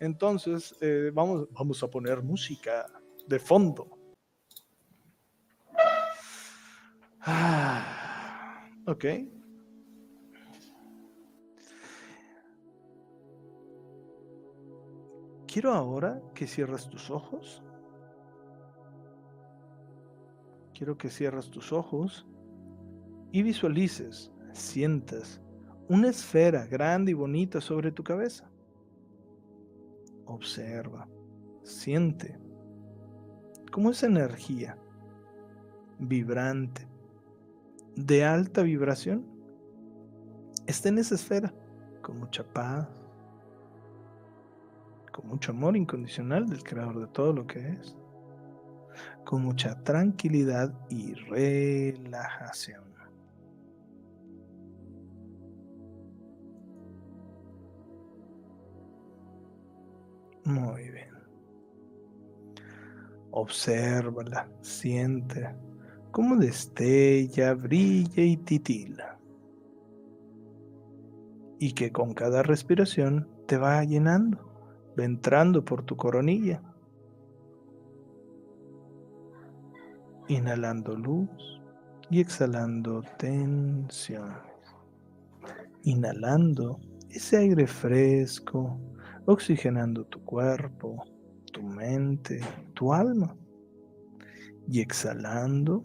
[0.00, 2.86] Entonces, eh, vamos, vamos a poner música
[3.26, 3.98] de fondo.
[7.20, 8.13] Ah,
[8.86, 9.04] ok.
[15.46, 17.62] Quiero ahora que cierres tus ojos.
[20.74, 22.26] Quiero que cierres tus ojos
[23.30, 25.40] y visualices, sientas
[25.88, 28.50] una esfera grande y bonita sobre tu cabeza.
[30.24, 31.08] Observa,
[31.62, 32.38] siente
[33.70, 34.76] cómo esa energía
[35.98, 36.88] vibrante,
[37.96, 39.24] de alta vibración
[40.66, 41.52] está en esa esfera,
[42.02, 42.88] con mucha paz,
[45.12, 47.96] con mucho amor incondicional del creador de todo lo que es,
[49.24, 52.84] con mucha tranquilidad y relajación.
[60.44, 61.14] Muy bien.
[63.30, 65.54] Obsérvala, siente
[66.14, 69.18] cómo destella, brilla y titila.
[71.58, 74.38] Y que con cada respiración te va llenando,
[74.96, 76.62] va entrando por tu coronilla.
[80.28, 81.60] Inhalando luz
[82.10, 84.38] y exhalando tensiones.
[85.82, 86.78] Inhalando
[87.10, 88.78] ese aire fresco,
[89.26, 91.04] oxigenando tu cuerpo,
[91.52, 92.40] tu mente,
[92.72, 93.36] tu alma.
[94.68, 95.82] Y exhalando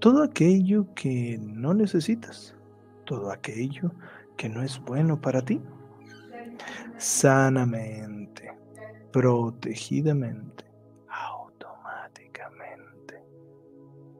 [0.00, 2.56] todo aquello que no necesitas,
[3.04, 3.92] todo aquello
[4.36, 5.60] que no es bueno para ti.
[6.96, 8.50] Sanamente,
[9.12, 10.64] protegidamente,
[11.06, 13.22] automáticamente,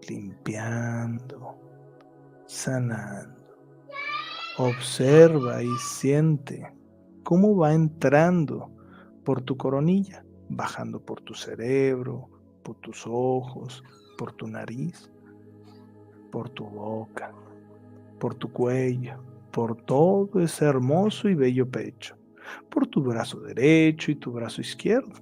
[0.07, 1.57] limpiando,
[2.47, 3.41] sanando.
[4.59, 6.71] Observa y siente
[7.23, 8.71] cómo va entrando
[9.25, 12.29] por tu coronilla, bajando por tu cerebro,
[12.63, 13.83] por tus ojos,
[14.19, 15.11] por tu nariz,
[16.31, 17.33] por tu boca,
[18.19, 22.17] por tu cuello, por todo ese hermoso y bello pecho,
[22.69, 25.15] por tu brazo derecho y tu brazo izquierdo,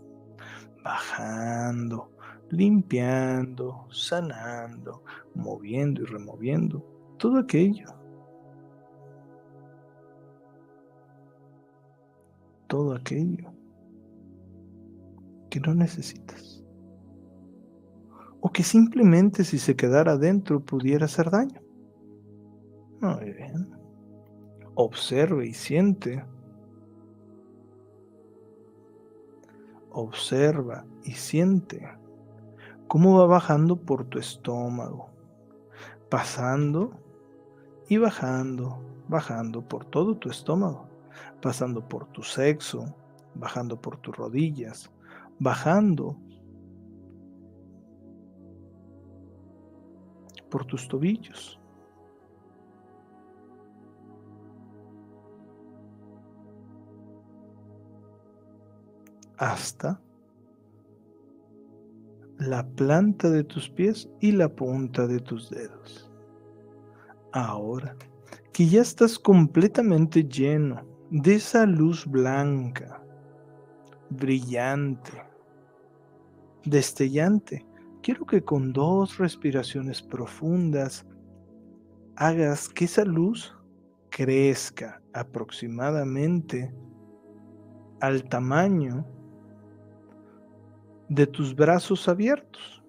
[0.85, 2.11] bajando,
[2.51, 5.03] limpiando, sanando,
[5.35, 6.85] moviendo y removiendo
[7.19, 7.99] todo aquello
[12.69, 13.51] todo aquello
[15.51, 16.58] que no necesitas.
[18.41, 21.61] O que simplemente si se quedara dentro pudiera hacer daño.
[23.01, 23.71] Muy bien.
[24.75, 26.25] Observe y siente.
[29.91, 31.89] Observa y siente
[32.87, 35.11] cómo va bajando por tu estómago,
[36.09, 36.93] pasando
[37.89, 38.79] y bajando,
[39.09, 40.89] bajando por todo tu estómago
[41.41, 42.95] pasando por tu sexo,
[43.35, 44.91] bajando por tus rodillas,
[45.39, 46.17] bajando
[50.49, 51.59] por tus tobillos.
[59.39, 60.01] hasta
[62.39, 66.11] la planta de tus pies y la punta de tus dedos.
[67.33, 67.97] Ahora
[68.53, 73.03] que ya estás completamente lleno de esa luz blanca,
[74.11, 75.13] brillante,
[76.65, 77.68] destellante.
[78.09, 81.07] Quiero que con dos respiraciones profundas
[82.17, 83.55] hagas que esa luz
[84.09, 86.75] crezca aproximadamente
[88.01, 89.05] al tamaño
[91.11, 92.83] de tus brazos abiertos,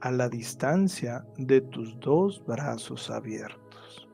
[0.00, 4.08] a la distancia de tus dos brazos abiertos.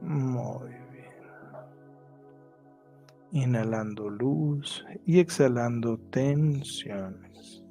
[0.00, 0.79] Muy.
[3.32, 7.64] Inhalando luz y exhalando tensiones.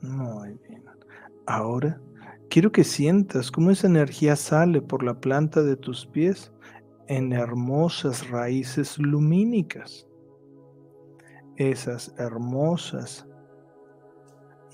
[0.00, 0.82] Muy bien.
[1.46, 2.00] Ahora
[2.48, 6.52] quiero que sientas cómo esa energía sale por la planta de tus pies
[7.06, 10.06] en hermosas raíces lumínicas
[11.56, 13.26] esas hermosas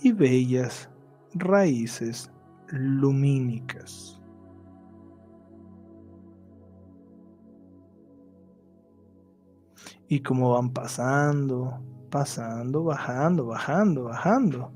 [0.03, 0.89] y bellas
[1.35, 2.31] raíces
[2.69, 4.21] lumínicas.
[10.09, 14.73] Y como van pasando, pasando, bajando, bajando, bajando,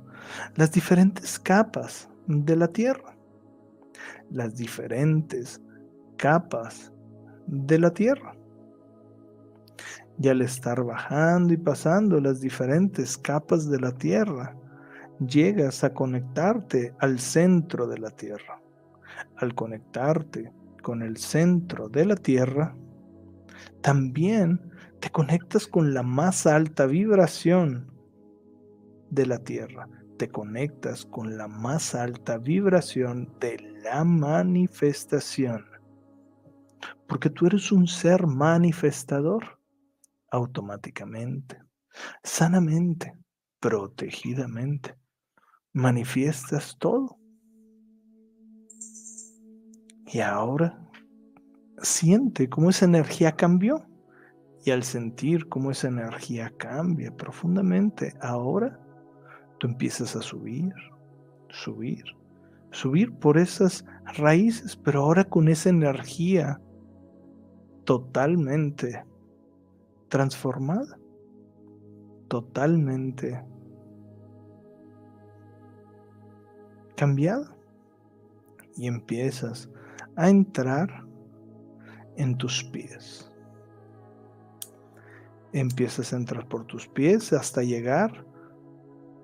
[0.56, 3.16] las diferentes capas de la Tierra,
[4.30, 5.60] las diferentes
[6.16, 6.92] capas
[7.46, 8.34] de la Tierra
[10.20, 14.54] y al estar bajando y pasando las diferentes capas de la Tierra,
[15.26, 18.60] llegas a conectarte al centro de la Tierra.
[19.36, 20.52] Al conectarte
[20.82, 22.74] con el centro de la Tierra,
[23.80, 24.60] también
[25.00, 27.90] te conectas con la más alta vibración
[29.10, 29.88] de la Tierra.
[30.18, 35.64] Te conectas con la más alta vibración de la manifestación.
[37.06, 39.58] Porque tú eres un ser manifestador
[40.30, 41.58] automáticamente,
[42.22, 43.14] sanamente,
[43.58, 44.99] protegidamente.
[45.72, 47.16] Manifiestas todo.
[50.06, 50.76] Y ahora
[51.82, 53.86] siente cómo esa energía cambió
[54.64, 58.78] Y al sentir cómo esa energía cambia profundamente, ahora
[59.58, 60.74] tú empiezas a subir,
[61.48, 62.04] subir,
[62.70, 63.84] subir por esas
[64.16, 66.60] raíces, pero ahora con esa energía
[67.84, 69.02] totalmente
[70.08, 70.98] transformada,
[72.28, 73.42] totalmente
[77.00, 77.56] cambiada.
[78.76, 79.70] Y empiezas
[80.16, 81.06] a entrar
[82.16, 83.32] en tus pies.
[85.54, 88.26] Empiezas a entrar por tus pies hasta llegar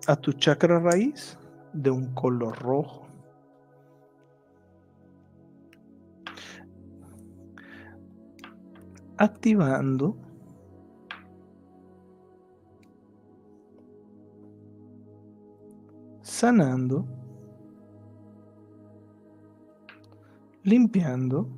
[0.07, 1.39] a tu chakra raíz
[1.75, 3.07] de un color rojo.
[9.19, 10.17] Activando
[16.23, 17.07] sanando,
[20.67, 21.49] limpiando,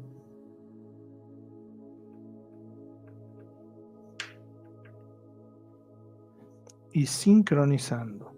[6.92, 8.32] y sincronizando.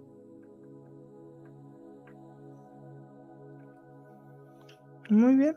[5.09, 5.56] Muy bien.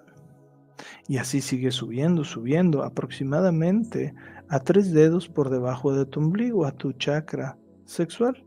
[1.07, 4.15] Y así sigue subiendo, subiendo aproximadamente
[4.49, 8.43] a tres dedos por debajo de tu ombligo, a tu chakra sexual,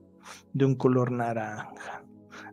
[0.52, 2.02] de un color naranja.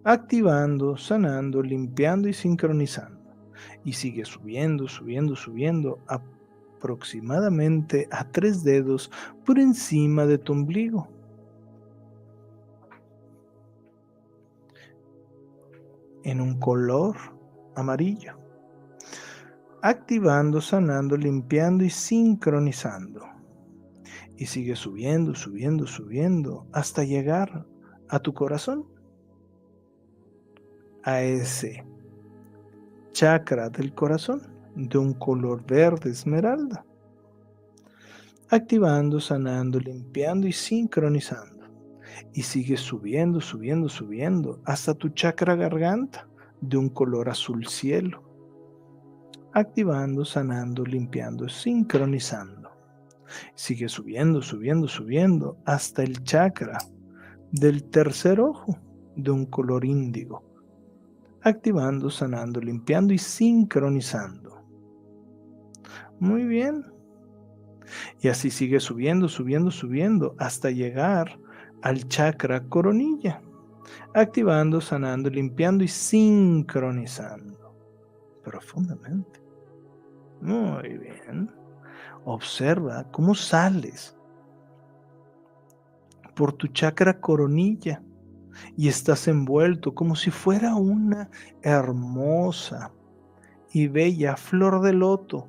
[0.04, 3.23] Activando, sanando, limpiando y sincronizando.
[3.86, 9.12] Y sigue subiendo, subiendo, subiendo aproximadamente a tres dedos
[9.46, 11.08] por encima de tu ombligo.
[16.24, 17.18] En un color
[17.76, 18.38] amarillo,
[19.82, 23.26] activando, sanando, limpiando y sincronizando.
[24.38, 27.66] Y sigue subiendo, subiendo, subiendo hasta llegar
[28.10, 28.86] a tu corazón,
[31.04, 31.86] a ese
[33.14, 34.42] chakra del corazón
[34.76, 36.86] de un color verde esmeralda,
[38.50, 41.64] activando, sanando, limpiando y sincronizando
[42.34, 46.28] y sigues subiendo, subiendo, subiendo hasta tu chakra garganta
[46.62, 48.24] de un color azul cielo,
[49.54, 52.72] activando, sanando, limpiando, sincronizando.
[53.56, 56.78] Sigue subiendo, subiendo, subiendo hasta el chakra
[57.52, 58.78] del tercer ojo
[59.16, 60.44] de un color índigo,
[61.44, 64.64] activando, sanando, limpiando y sincronizando.
[66.20, 66.86] Muy bien.
[68.22, 71.38] Y así sigue subiendo, subiendo, subiendo hasta llegar
[71.82, 73.42] al chakra coronilla,
[74.14, 77.76] activando, sanando, limpiando y sincronizando
[78.44, 79.42] profundamente.
[80.42, 81.52] Muy bien.
[82.26, 84.18] Observa cómo sales
[86.36, 88.02] por tu chakra coronilla
[88.78, 91.30] y estás envuelto como si fuera una
[91.62, 92.92] hermosa
[93.72, 95.48] y bella flor de loto.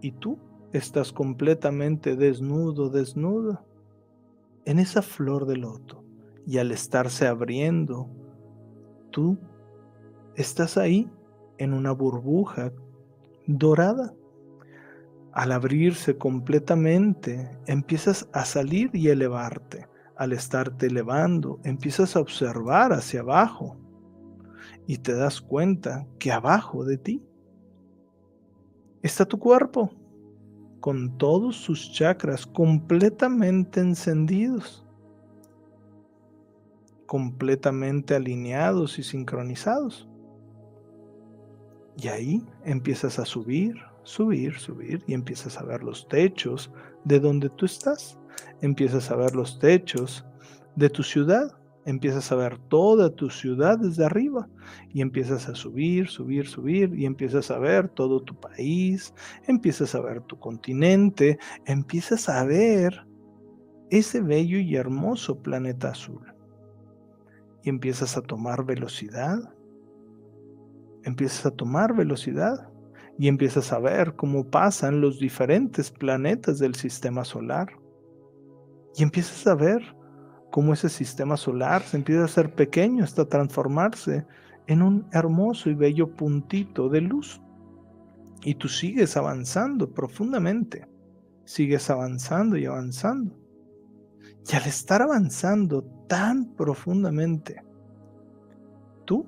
[0.00, 0.38] Y tú
[0.72, 3.64] estás completamente desnudo, desnuda
[4.64, 6.04] en esa flor de loto
[6.46, 8.08] y al estarse abriendo,
[9.10, 9.38] tú
[10.34, 11.10] estás ahí
[11.58, 12.72] en una burbuja
[13.46, 14.14] dorada.
[15.32, 19.86] Al abrirse completamente, empiezas a salir y elevarte.
[20.18, 23.76] Al estarte elevando, empiezas a observar hacia abajo
[24.86, 27.22] y te das cuenta que abajo de ti
[29.02, 29.90] está tu cuerpo
[30.80, 34.84] con todos sus chakras completamente encendidos,
[37.06, 40.08] completamente alineados y sincronizados.
[41.96, 46.72] Y ahí empiezas a subir, subir, subir y empiezas a ver los techos
[47.04, 48.18] de donde tú estás.
[48.60, 50.24] Empiezas a ver los techos
[50.76, 51.58] de tu ciudad
[51.88, 54.46] empiezas a ver toda tu ciudad desde arriba
[54.92, 59.14] y empiezas a subir, subir, subir y empiezas a ver todo tu país,
[59.46, 63.06] empiezas a ver tu continente, empiezas a ver
[63.88, 66.20] ese bello y hermoso planeta azul.
[67.62, 69.38] Y empiezas a tomar velocidad,
[71.04, 72.68] empiezas a tomar velocidad
[73.18, 77.68] y empiezas a ver cómo pasan los diferentes planetas del sistema solar.
[78.96, 79.82] Y empiezas a ver
[80.50, 84.26] cómo ese sistema solar se empieza a hacer pequeño hasta transformarse
[84.66, 87.40] en un hermoso y bello puntito de luz.
[88.42, 90.86] Y tú sigues avanzando profundamente,
[91.44, 93.36] sigues avanzando y avanzando.
[94.50, 97.62] Y al estar avanzando tan profundamente,
[99.04, 99.26] tú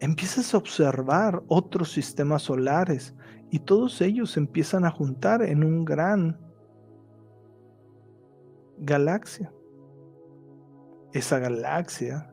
[0.00, 3.14] empiezas a observar otros sistemas solares
[3.50, 6.38] y todos ellos empiezan a juntar en un gran
[8.80, 9.52] galaxia
[11.12, 12.30] esa galaxia,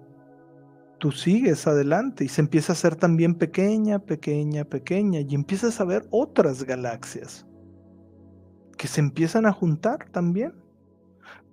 [1.00, 5.86] tú sigues adelante y se empieza a hacer también pequeña, pequeña, pequeña y empiezas a
[5.86, 7.46] ver otras galaxias.
[8.78, 10.54] que se empiezan a juntar también.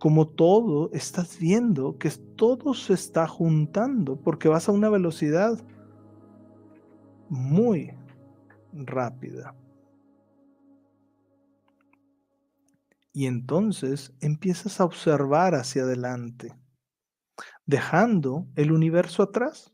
[0.00, 5.56] Como todo, estás viendo que todo se está juntando porque vas a una velocidad
[7.28, 7.94] muy
[8.72, 9.54] rápida.
[13.12, 16.56] Y entonces empiezas a observar hacia adelante,
[17.66, 19.72] dejando el universo atrás.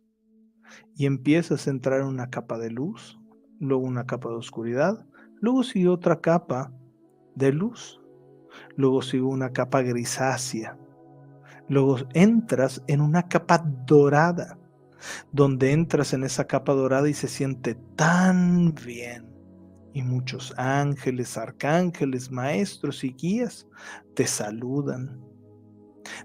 [0.95, 3.19] Y empiezas a entrar en una capa de luz,
[3.61, 5.07] luego una capa de oscuridad,
[5.41, 6.73] luego sigue otra capa
[7.35, 8.01] de luz,
[8.77, 10.77] luego sigue una capa grisácea,
[11.69, 14.59] luego entras en una capa dorada,
[15.33, 19.28] donde entras en esa capa dorada y se siente tan bien.
[19.99, 23.67] Y muchos ángeles, arcángeles, maestros y guías
[24.15, 25.21] te saludan.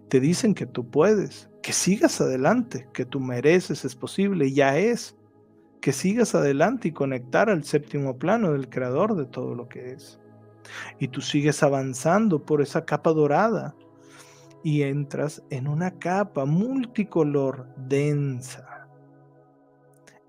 [0.10, 5.18] Te dicen que tú puedes, que sigas adelante, que tú mereces, es posible, ya es.
[5.82, 10.20] Que sigas adelante y conectar al séptimo plano del creador de todo lo que es.
[11.00, 13.76] Y tú sigues avanzando por esa capa dorada
[14.64, 18.88] y entras en una capa multicolor densa.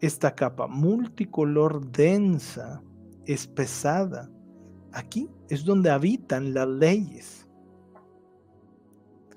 [0.00, 2.80] Esta capa multicolor densa
[3.26, 4.30] es pesada.
[4.92, 7.48] Aquí es donde habitan las leyes.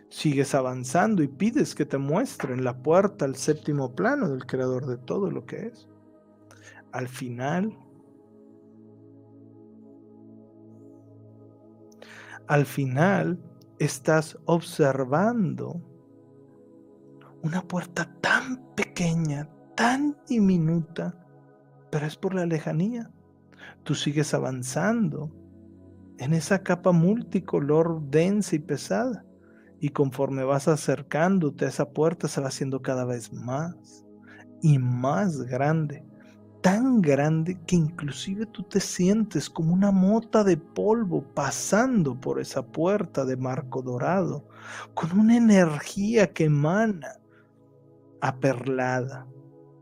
[0.10, 4.98] Sigues avanzando y pides que te muestren la puerta al séptimo plano del creador de
[4.98, 5.88] todo lo que es.
[6.92, 7.78] Al final,
[12.48, 13.40] al final
[13.80, 15.82] estás observando
[17.44, 21.14] una puerta tan pequeña, tan diminuta,
[21.92, 23.12] pero es por la lejanía.
[23.88, 25.32] Tú sigues avanzando
[26.18, 29.24] en esa capa multicolor densa y pesada.
[29.80, 34.04] Y conforme vas acercándote a esa puerta se va haciendo cada vez más
[34.62, 36.04] y más grande
[36.62, 42.62] tan grande que inclusive tú te sientes como una mota de polvo pasando por esa
[42.62, 44.46] puerta de marco dorado,
[44.94, 47.14] con una energía que emana
[48.20, 49.26] aperlada.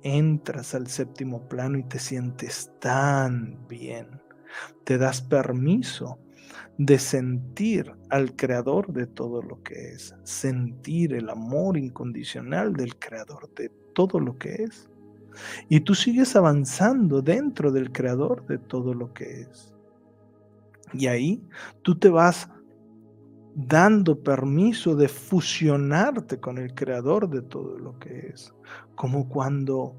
[0.07, 4.22] Entras al séptimo plano y te sientes tan bien.
[4.84, 6.19] Te das permiso
[6.77, 13.52] de sentir al creador de todo lo que es, sentir el amor incondicional del creador
[13.56, 14.88] de todo lo que es
[15.69, 19.73] y tú sigues avanzando dentro del creador de todo lo que es.
[20.94, 21.41] Y ahí
[21.82, 22.48] tú te vas
[23.56, 28.53] dando permiso de fusionarte con el creador de todo lo que es.
[28.95, 29.95] Como cuando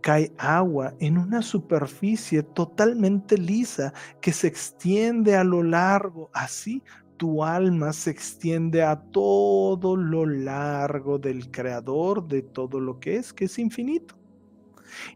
[0.00, 6.30] cae agua en una superficie totalmente lisa que se extiende a lo largo.
[6.32, 6.82] Así
[7.16, 13.32] tu alma se extiende a todo lo largo del creador de todo lo que es,
[13.32, 14.16] que es infinito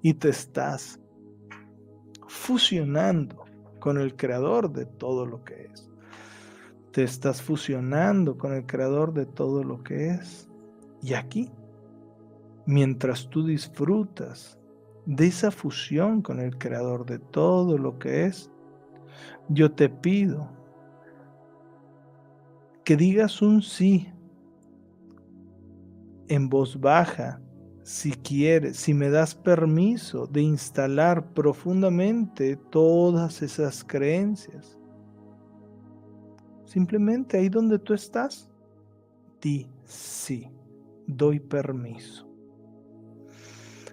[0.02, 1.00] y te estás
[2.28, 3.44] fusionando
[3.80, 5.93] con el creador de todo lo que es.
[6.94, 10.48] Te estás fusionando con el creador de todo lo que es.
[11.02, 11.50] Y aquí,
[12.66, 14.60] mientras tú disfrutas
[15.04, 18.48] de esa fusión con el creador de todo lo que es,
[19.48, 20.48] yo te pido
[22.84, 24.08] que digas un sí
[26.28, 27.40] en voz baja
[27.82, 34.78] si quieres, si me das permiso de instalar profundamente todas esas creencias.
[36.74, 38.50] Simplemente ahí donde tú estás,
[39.40, 40.50] di sí,
[41.06, 42.28] doy permiso.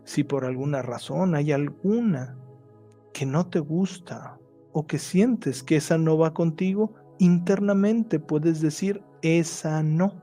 [0.03, 2.36] Si por alguna razón hay alguna
[3.14, 4.40] que no te gusta
[4.74, 10.16] o que sientes que esa no va contigo, internamente puedes decir esa no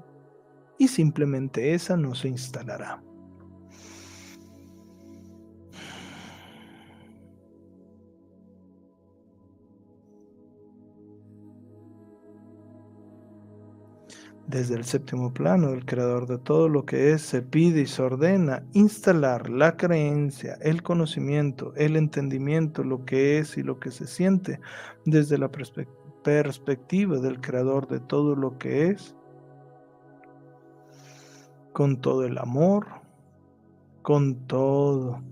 [0.79, 3.01] y simplemente esa no se instalará.
[14.49, 18.01] Desde el séptimo plano, el creador de todo lo que es, se pide y se
[18.01, 24.07] ordena instalar la creencia, el conocimiento, el entendimiento, lo que es y lo que se
[24.07, 24.59] siente
[25.05, 29.15] desde la perspectiva del creador de todo lo que es,
[31.75, 32.87] con todo el amor,
[34.01, 35.23] con todo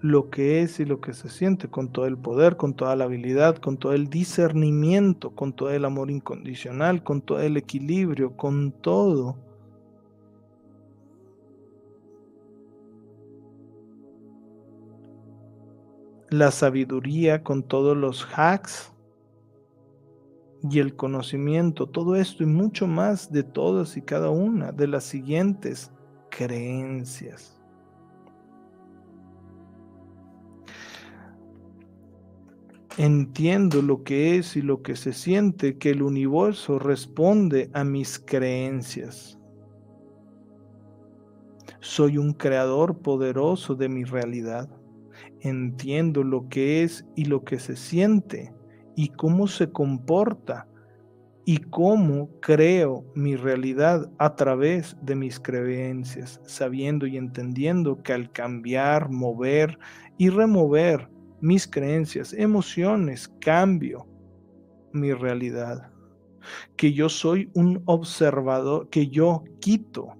[0.00, 3.04] lo que es y lo que se siente, con todo el poder, con toda la
[3.04, 8.72] habilidad, con todo el discernimiento, con todo el amor incondicional, con todo el equilibrio, con
[8.72, 9.36] todo.
[16.30, 18.92] La sabiduría con todos los hacks
[20.70, 25.04] y el conocimiento, todo esto y mucho más de todas y cada una de las
[25.04, 25.90] siguientes
[26.30, 27.57] creencias.
[32.98, 38.18] Entiendo lo que es y lo que se siente, que el universo responde a mis
[38.18, 39.38] creencias.
[41.78, 44.68] Soy un creador poderoso de mi realidad.
[45.40, 48.52] Entiendo lo que es y lo que se siente
[48.96, 50.66] y cómo se comporta
[51.44, 58.32] y cómo creo mi realidad a través de mis creencias, sabiendo y entendiendo que al
[58.32, 59.78] cambiar, mover
[60.18, 61.08] y remover
[61.40, 64.06] mis creencias, emociones, cambio
[64.92, 65.92] mi realidad.
[66.76, 70.14] Que yo soy un observador, que yo quito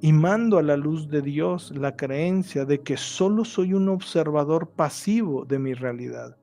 [0.00, 4.70] y mando a la luz de Dios la creencia de que solo soy un observador
[4.72, 6.36] pasivo de mi realidad,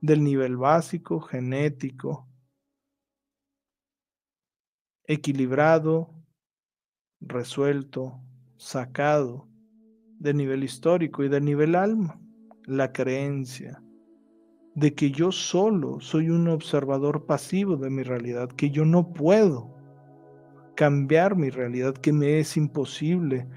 [0.00, 2.28] del nivel básico, genético,
[5.04, 6.10] equilibrado,
[7.20, 8.20] resuelto,
[8.58, 9.48] sacado
[10.18, 12.20] del nivel histórico y del nivel alma
[12.68, 13.82] la creencia
[14.74, 19.74] de que yo solo soy un observador pasivo de mi realidad, que yo no puedo
[20.76, 23.48] cambiar mi realidad, que me es imposible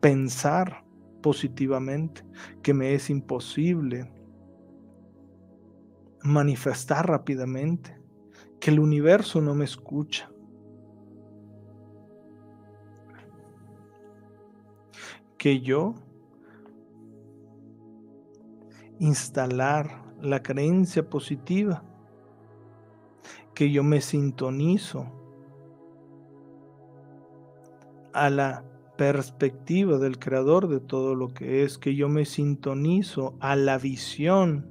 [0.00, 0.84] pensar
[1.22, 2.24] positivamente,
[2.62, 4.10] que me es imposible
[6.22, 8.00] manifestar rápidamente,
[8.60, 10.30] que el universo no me escucha.
[15.36, 15.94] Que yo
[18.98, 21.82] instalar la creencia positiva,
[23.54, 25.06] que yo me sintonizo
[28.12, 28.64] a la
[28.96, 34.66] perspectiva del creador de todo lo que es, que yo me sintonizo a la visión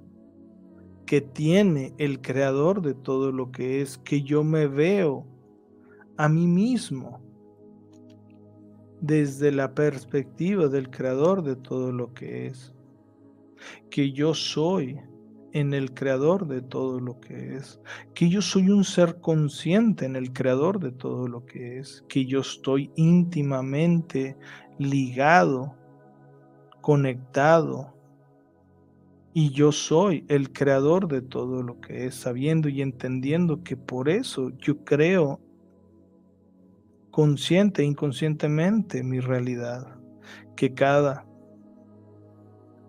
[1.06, 5.26] que tiene el creador de todo lo que es, que yo me veo
[6.18, 7.22] a mí mismo
[9.02, 12.75] desde la perspectiva del creador de todo lo que es
[13.90, 15.00] que yo soy
[15.54, 17.80] en el creador de todo lo que es,
[18.14, 22.26] que yo soy un ser consciente en el creador de todo lo que es, que
[22.26, 24.36] yo estoy íntimamente
[24.78, 25.76] ligado,
[26.82, 27.96] conectado,
[29.38, 34.08] y yo soy el creador de todo lo que es, sabiendo y entendiendo que por
[34.08, 35.42] eso yo creo
[37.12, 39.98] consciente e inconscientemente mi realidad,
[40.56, 41.25] que cada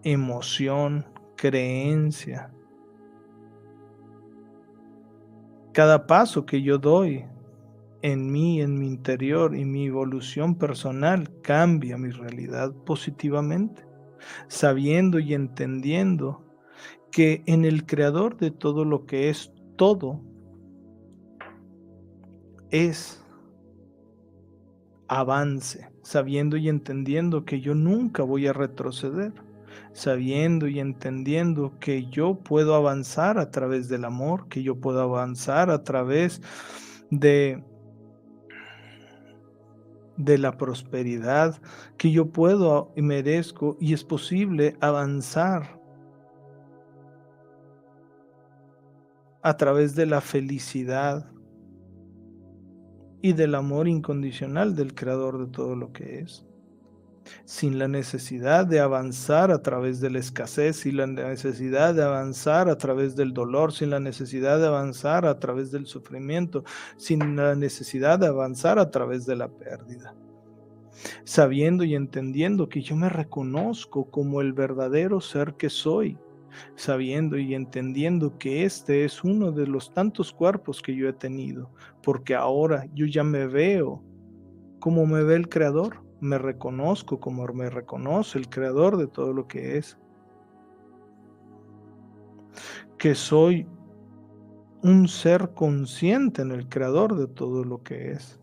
[0.02, 1.06] emoción,
[1.36, 2.52] creencia.
[5.72, 7.24] Cada paso que yo doy
[8.02, 13.84] en mí, en mi interior y mi evolución personal cambia mi realidad positivamente,
[14.48, 16.42] sabiendo y entendiendo
[17.10, 20.20] que en el creador de todo lo que es todo
[22.70, 23.22] es
[25.08, 29.32] avance, sabiendo y entendiendo que yo nunca voy a retroceder
[29.96, 35.70] sabiendo y entendiendo que yo puedo avanzar a través del amor, que yo puedo avanzar
[35.70, 36.42] a través
[37.10, 37.64] de
[40.16, 41.60] de la prosperidad,
[41.98, 45.80] que yo puedo y merezco y es posible avanzar
[49.42, 51.30] a través de la felicidad
[53.20, 56.45] y del amor incondicional del creador de todo lo que es
[57.44, 62.68] sin la necesidad de avanzar a través de la escasez, sin la necesidad de avanzar
[62.68, 66.64] a través del dolor, sin la necesidad de avanzar a través del sufrimiento,
[66.96, 70.14] sin la necesidad de avanzar a través de la pérdida.
[71.24, 76.18] Sabiendo y entendiendo que yo me reconozco como el verdadero ser que soy,
[76.74, 81.70] sabiendo y entendiendo que este es uno de los tantos cuerpos que yo he tenido,
[82.02, 84.02] porque ahora yo ya me veo
[84.78, 89.46] como me ve el Creador me reconozco como me reconoce el creador de todo lo
[89.46, 89.98] que es.
[92.98, 93.66] Que soy
[94.82, 98.40] un ser consciente en el creador de todo lo que es.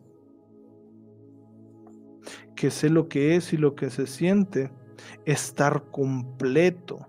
[2.55, 4.71] Que sé lo que es y lo que se siente.
[5.25, 7.07] Estar completo,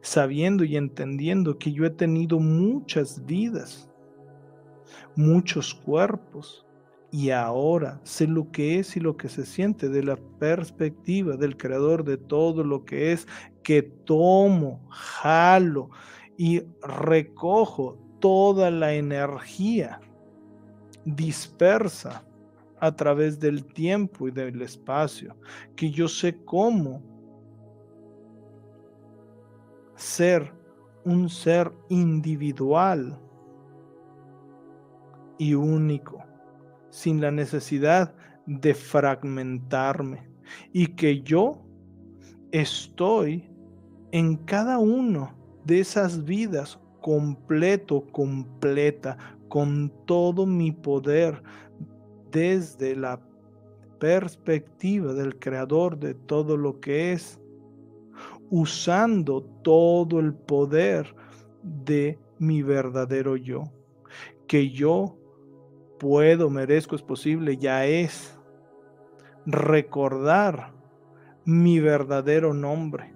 [0.00, 3.90] sabiendo y entendiendo que yo he tenido muchas vidas,
[5.14, 6.61] muchos cuerpos,
[7.12, 11.58] y ahora sé lo que es y lo que se siente de la perspectiva del
[11.58, 13.28] creador de todo lo que es,
[13.62, 15.90] que tomo, jalo
[16.38, 20.00] y recojo toda la energía
[21.04, 22.24] dispersa
[22.80, 25.36] a través del tiempo y del espacio,
[25.76, 27.02] que yo sé cómo
[29.96, 30.50] ser
[31.04, 33.20] un ser individual
[35.38, 36.11] y único
[36.92, 38.14] sin la necesidad
[38.46, 40.28] de fragmentarme
[40.74, 41.64] y que yo
[42.50, 43.50] estoy
[44.10, 49.16] en cada uno de esas vidas completo, completa,
[49.48, 51.42] con todo mi poder,
[52.30, 53.18] desde la
[53.98, 57.40] perspectiva del creador de todo lo que es,
[58.50, 61.14] usando todo el poder
[61.62, 63.64] de mi verdadero yo,
[64.46, 65.16] que yo
[66.02, 68.36] puedo, merezco, es posible, ya es.
[69.46, 70.72] Recordar
[71.44, 73.14] mi verdadero nombre,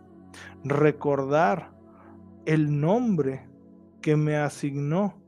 [0.62, 1.72] recordar
[2.44, 3.48] el nombre
[4.00, 5.20] que me asignó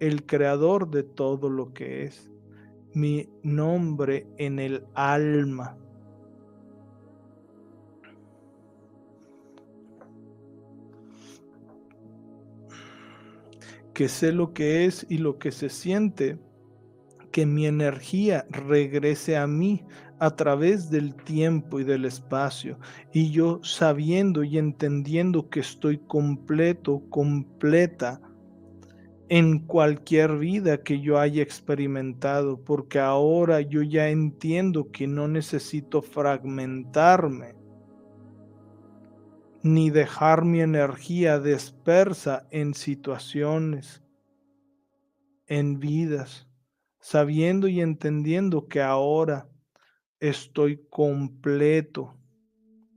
[0.00, 2.30] el creador de todo lo que es,
[2.94, 5.76] mi nombre en el alma.
[13.92, 16.36] que sé lo que es y lo que se siente,
[17.34, 19.84] que mi energía regrese a mí
[20.20, 22.78] a través del tiempo y del espacio,
[23.12, 28.20] y yo sabiendo y entendiendo que estoy completo, completa
[29.28, 36.02] en cualquier vida que yo haya experimentado, porque ahora yo ya entiendo que no necesito
[36.02, 37.56] fragmentarme
[39.64, 44.04] ni dejar mi energía dispersa en situaciones,
[45.48, 46.46] en vidas,
[47.04, 49.46] sabiendo y entendiendo que ahora
[50.20, 52.16] estoy completo,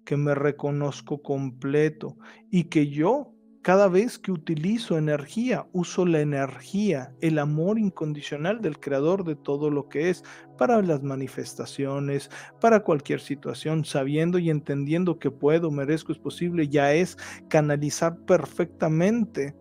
[0.06, 2.16] que me reconozco completo
[2.50, 8.80] y que yo cada vez que utilizo energía, uso la energía, el amor incondicional del
[8.80, 10.24] creador de todo lo que es,
[10.58, 12.32] para las manifestaciones,
[12.62, 17.18] para cualquier situación, sabiendo y entendiendo que puedo, merezco, es posible, ya es
[17.50, 19.54] canalizar perfectamente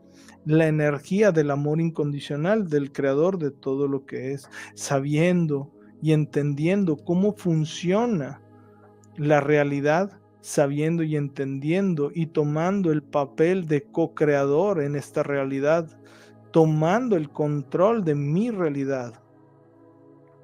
[0.47, 5.71] la energía del amor incondicional del creador de todo lo que es, sabiendo
[6.01, 8.41] y entendiendo cómo funciona
[9.17, 15.89] la realidad sabiendo y entendiendo y tomando el papel de co-creador en esta realidad,
[16.53, 19.21] tomando el control de mi realidad,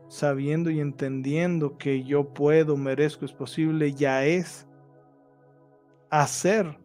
[0.08, 4.66] sabiendo y entendiendo que yo puedo, merezco, es posible, ya es
[6.10, 6.76] hacer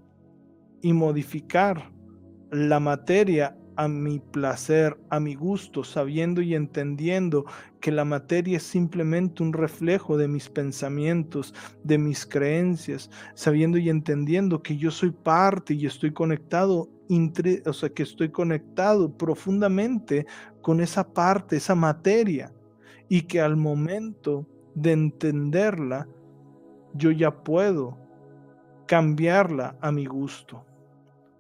[0.84, 1.92] y modificar
[2.52, 7.46] la materia a mi placer, a mi gusto, sabiendo y entendiendo
[7.80, 11.54] que la materia es simplemente un reflejo de mis pensamientos,
[11.84, 16.90] de mis creencias, sabiendo y entendiendo que yo soy parte y estoy conectado,
[17.66, 20.26] o sea, que estoy conectado profundamente
[20.62, 22.52] con esa parte, esa materia,
[23.10, 26.08] y que al momento de entenderla,
[26.96, 27.96] yo ya puedo
[28.88, 30.66] cambiarla a mi gusto,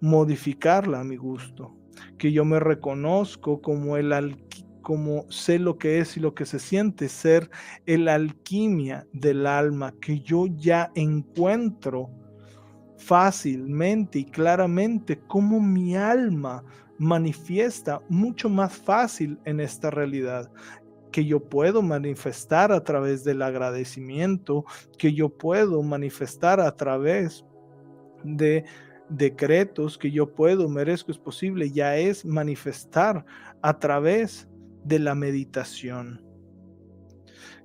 [0.01, 1.77] modificarla a mi gusto
[2.17, 4.37] que yo me reconozco como el
[4.81, 7.49] como sé lo que es y lo que se siente ser
[7.85, 12.09] el alquimia del alma, que yo ya encuentro
[12.97, 16.63] fácilmente y claramente cómo mi alma
[16.97, 20.49] manifiesta mucho más fácil en esta realidad
[21.11, 24.63] que yo puedo manifestar a través del agradecimiento,
[24.97, 27.43] que yo puedo manifestar a través
[28.23, 28.63] de
[29.09, 33.25] decretos que yo puedo, merezco, es posible, ya es manifestar
[33.61, 34.47] a través
[34.83, 36.21] de la meditación.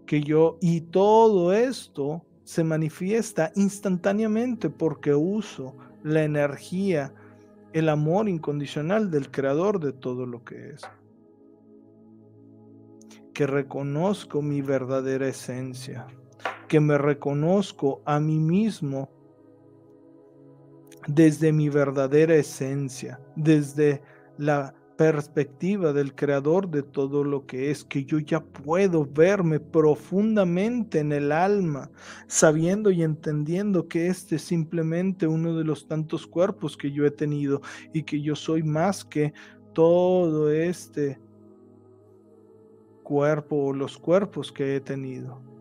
[0.06, 7.14] Que yo, y todo esto se manifiesta instantáneamente porque uso la energía,
[7.72, 10.82] el amor incondicional del creador de todo lo que es.
[13.32, 16.06] Que reconozco mi verdadera esencia,
[16.68, 19.08] que me reconozco a mí mismo
[21.06, 24.02] desde mi verdadera esencia, desde
[24.38, 31.00] la perspectiva del creador de todo lo que es, que yo ya puedo verme profundamente
[31.00, 31.90] en el alma,
[32.28, 37.10] sabiendo y entendiendo que este es simplemente uno de los tantos cuerpos que yo he
[37.10, 37.62] tenido
[37.92, 39.32] y que yo soy más que
[39.72, 41.18] todo este
[43.02, 45.51] cuerpo o los cuerpos que he tenido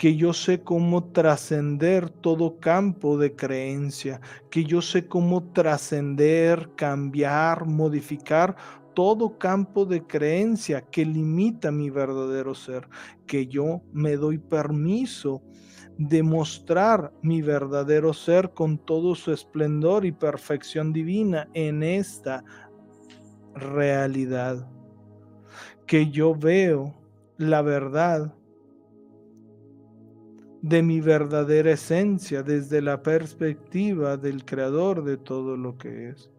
[0.00, 4.18] que yo sé cómo trascender todo campo de creencia,
[4.50, 8.56] que yo sé cómo trascender, cambiar, modificar
[8.94, 12.88] todo campo de creencia que limita mi verdadero ser,
[13.26, 15.42] que yo me doy permiso
[15.98, 22.42] de mostrar mi verdadero ser con todo su esplendor y perfección divina en esta
[23.54, 24.66] realidad,
[25.86, 26.94] que yo veo
[27.36, 28.34] la verdad
[30.62, 36.30] de mi verdadera esencia desde la perspectiva del creador de todo lo que es.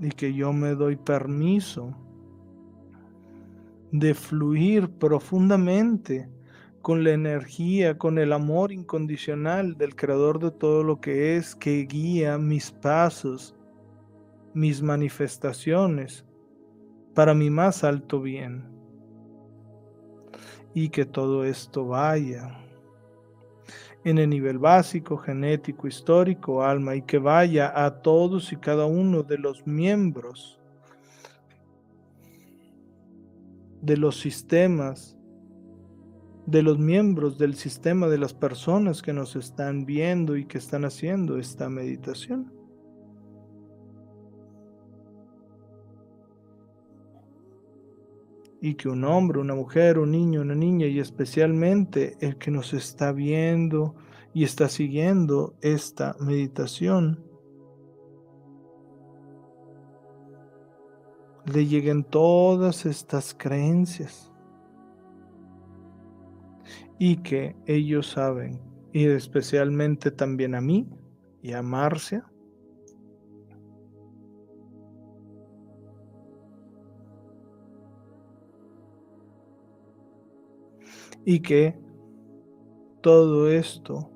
[0.00, 1.96] Y que yo me doy permiso
[3.90, 6.28] de fluir profundamente
[6.82, 11.86] con la energía, con el amor incondicional del creador de todo lo que es, que
[11.86, 13.54] guía mis pasos,
[14.52, 16.26] mis manifestaciones
[17.14, 18.64] para mi más alto bien.
[20.74, 22.58] Y que todo esto vaya
[24.04, 29.22] en el nivel básico, genético, histórico, alma, y que vaya a todos y cada uno
[29.22, 30.60] de los miembros
[33.80, 35.14] de los sistemas
[36.46, 40.84] de los miembros del sistema de las personas que nos están viendo y que están
[40.84, 42.52] haciendo esta meditación.
[48.64, 52.72] Y que un hombre, una mujer, un niño, una niña y especialmente el que nos
[52.72, 53.94] está viendo
[54.32, 57.22] y está siguiendo esta meditación,
[61.44, 64.32] le lleguen todas estas creencias.
[66.98, 68.62] Y que ellos saben,
[68.94, 70.88] y especialmente también a mí
[71.42, 72.24] y a Marcia,
[81.24, 81.76] y que
[83.00, 84.10] todo esto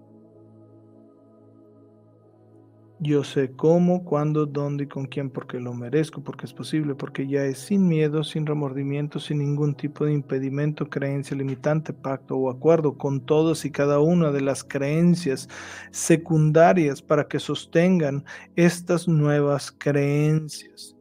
[3.00, 7.28] Yo sé cómo, cuándo, dónde y con quién, porque lo merezco, porque es posible, porque
[7.28, 12.50] ya es sin miedo, sin remordimiento, sin ningún tipo de impedimento, creencia limitante, pacto o
[12.50, 15.48] acuerdo con todos y cada una de las creencias
[15.92, 18.24] secundarias para que sostengan
[18.56, 20.97] estas nuevas creencias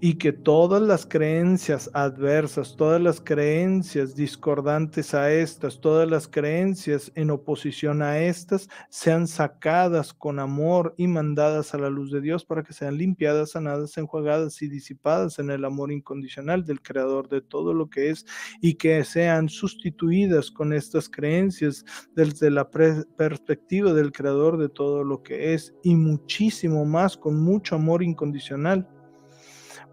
[0.00, 7.10] y que todas las creencias adversas, todas las creencias discordantes a estas, todas las creencias
[7.14, 12.44] en oposición a estas, sean sacadas con amor y mandadas a la luz de Dios
[12.44, 17.40] para que sean limpiadas, sanadas, enjuagadas y disipadas en el amor incondicional del Creador de
[17.40, 18.24] todo lo que es
[18.60, 21.84] y que sean sustituidas con estas creencias
[22.14, 27.74] desde la perspectiva del Creador de todo lo que es y muchísimo más con mucho
[27.74, 28.88] amor incondicional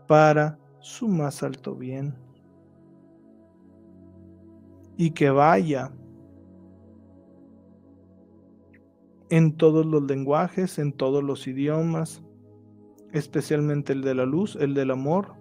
[0.08, 2.16] para su más alto bien.
[4.98, 5.92] Y que vaya
[9.30, 12.24] en todos los lenguajes, en todos los idiomas,
[13.12, 15.34] especialmente el de la luz, el del amor,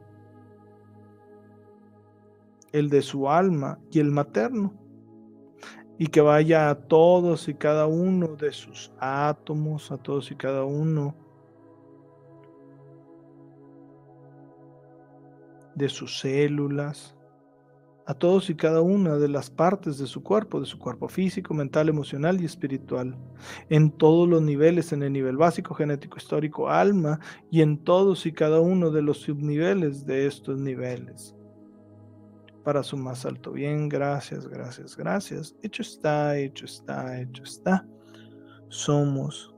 [2.72, 4.74] el de su alma y el materno,
[5.98, 10.64] y que vaya a todos y cada uno de sus átomos, a todos y cada
[10.64, 11.14] uno
[15.74, 17.14] de sus células,
[18.06, 21.54] a todos y cada una de las partes de su cuerpo, de su cuerpo físico,
[21.54, 23.16] mental, emocional y espiritual,
[23.70, 27.18] en todos los niveles, en el nivel básico, genético, histórico, alma,
[27.50, 31.34] y en todos y cada uno de los subniveles de estos niveles.
[32.62, 35.54] Para su más alto bien, gracias, gracias, gracias.
[35.62, 37.86] Hecho está, hecho está, hecho está.
[38.68, 39.54] Somos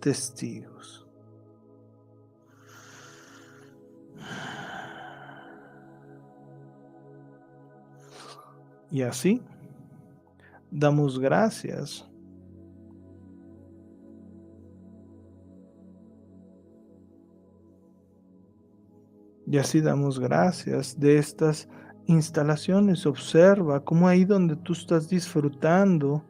[0.00, 1.06] testigos.
[8.90, 9.42] Y así
[10.70, 12.08] damos gracias.
[19.48, 21.68] Y así damos gracias de estas
[22.06, 23.06] instalaciones.
[23.06, 26.24] Observa cómo ahí donde tú estás disfrutando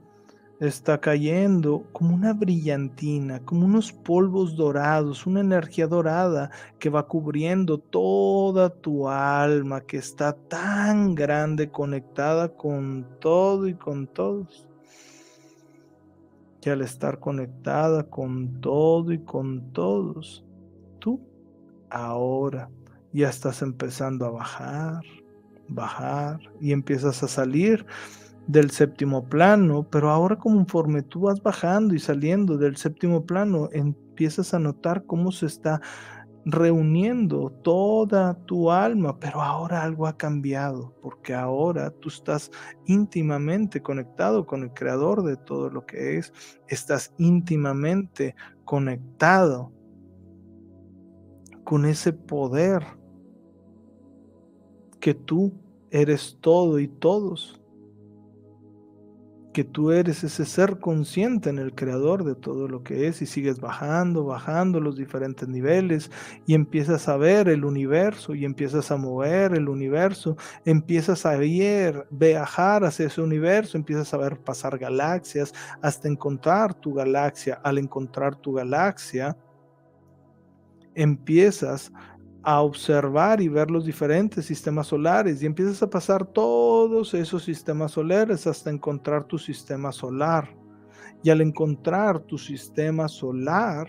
[0.61, 7.79] está cayendo como una brillantina, como unos polvos dorados, una energía dorada que va cubriendo
[7.79, 14.67] toda tu alma, que está tan grande, conectada con todo y con todos.
[16.63, 20.45] Y al estar conectada con todo y con todos,
[20.99, 21.21] tú
[21.91, 22.69] ahora
[23.13, 25.03] ya estás empezando a bajar,
[25.69, 27.87] bajar y empiezas a salir
[28.47, 34.55] del séptimo plano, pero ahora conforme tú vas bajando y saliendo del séptimo plano, empiezas
[34.55, 35.81] a notar cómo se está
[36.49, 42.53] reuniendo toda tu alma, pero ahora algo ha cambiado, porque ahora tú estás
[42.85, 46.33] íntimamente conectado con el creador de todo lo que es,
[46.69, 49.73] estás íntimamente conectado
[51.65, 52.85] con ese poder
[55.01, 55.53] que tú
[55.91, 57.61] eres todo y todos
[59.57, 63.27] que tú eres ese ser consciente en el creador de todo lo que es y
[63.27, 66.11] sigues bajando, bajando los diferentes niveles
[66.45, 72.07] y empiezas a ver el universo y empiezas a mover el universo, empiezas a ver,
[72.11, 77.59] viajar hacia ese universo, empiezas a ver pasar galaxias hasta encontrar tu galaxia.
[77.65, 79.39] Al encontrar tu galaxia,
[80.95, 81.91] empiezas
[82.47, 87.91] a observar y ver los diferentes sistemas solares y empiezas a pasar todos esos sistemas
[87.91, 90.57] solares hasta encontrar tu sistema solar.
[91.25, 93.89] Y al encontrar tu sistema solar,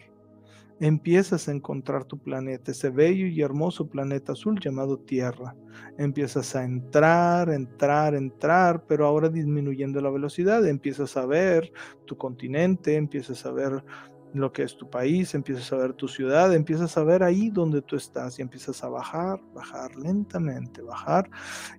[0.80, 5.56] empiezas a encontrar tu planeta, ese bello y hermoso planeta azul llamado Tierra.
[6.00, 11.72] Empiezas a entrar, entrar, entrar, pero ahora disminuyendo la velocidad, empiezas a ver
[12.06, 13.84] tu continente, empiezas a ver
[14.34, 17.82] lo que es tu país, empiezas a ver tu ciudad, empiezas a ver ahí donde
[17.82, 21.30] tú estás y empiezas a bajar, bajar lentamente, bajar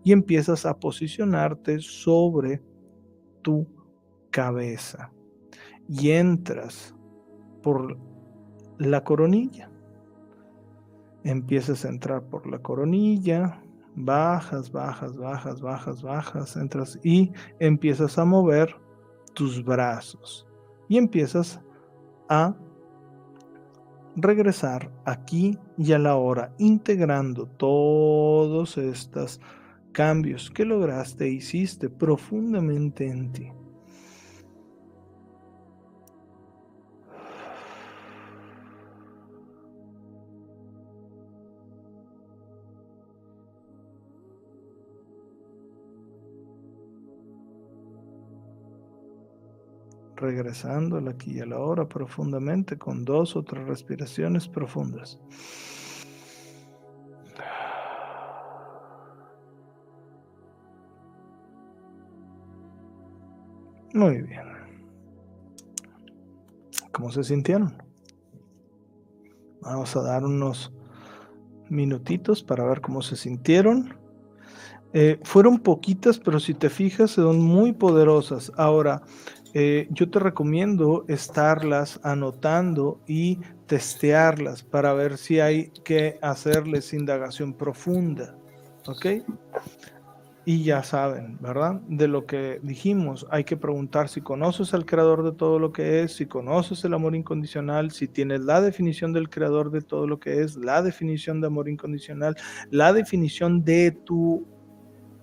[0.05, 2.63] y empiezas a posicionarte sobre
[3.43, 3.67] tu
[4.31, 5.13] cabeza
[5.89, 6.95] y entras
[7.63, 7.99] por
[8.79, 9.71] la coronilla.
[11.25, 13.61] Empiezas a entrar por la coronilla,
[13.95, 18.75] bajas, bajas, bajas, bajas, bajas, entras y empiezas a mover
[19.35, 20.47] tus brazos
[20.89, 21.61] y empiezas
[22.29, 22.55] a
[24.17, 29.41] regresar aquí y a la hora, integrando todos estos
[29.93, 33.58] cambios que lograste e hiciste profundamente en ti.
[50.19, 55.19] Regresando al aquí y a la hora profundamente con dos o tres respiraciones profundas.
[63.95, 64.47] Muy bien.
[66.93, 67.83] ¿Cómo se sintieron?
[69.61, 70.73] Vamos a dar unos
[71.69, 73.97] minutitos para ver cómo se sintieron.
[74.95, 78.53] Eh, fueron poquitas, pero si te fijas, son muy poderosas.
[78.57, 79.03] Ahora,
[79.55, 87.55] eh, yo te recomiendo estarlas anotando y testearlas para ver si hay que hacerles indagación
[87.55, 88.37] profunda.
[88.87, 89.07] ¿Ok?
[90.45, 91.81] Y ya saben, ¿verdad?
[91.89, 96.03] De lo que dijimos, hay que preguntar si conoces al creador de todo lo que
[96.03, 100.19] es, si conoces el amor incondicional, si tienes la definición del creador de todo lo
[100.19, 102.35] que es, la definición de amor incondicional,
[102.71, 104.47] la definición de tu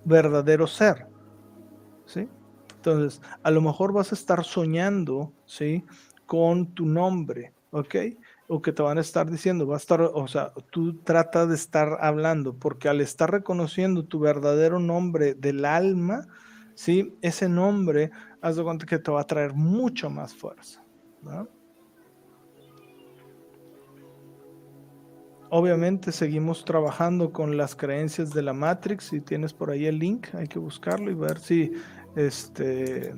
[0.04, 1.08] verdadero ser.
[2.06, 2.28] ¿Sí?
[2.86, 5.84] Entonces, a lo mejor vas a estar soñando, ¿sí?
[6.28, 7.96] Con tu nombre, ¿ok?
[8.48, 11.56] O que te van a estar diciendo, va a estar, o sea, tú trata de
[11.56, 16.28] estar hablando, porque al estar reconociendo tu verdadero nombre del alma,
[16.76, 17.18] ¿sí?
[17.24, 20.84] Ese nombre, haz de cuenta que te va a traer mucho más fuerza,
[21.24, 21.48] ¿no?
[25.50, 29.06] Obviamente seguimos trabajando con las creencias de la Matrix.
[29.06, 31.72] Si tienes por ahí el link, hay que buscarlo y ver si
[32.16, 33.14] este,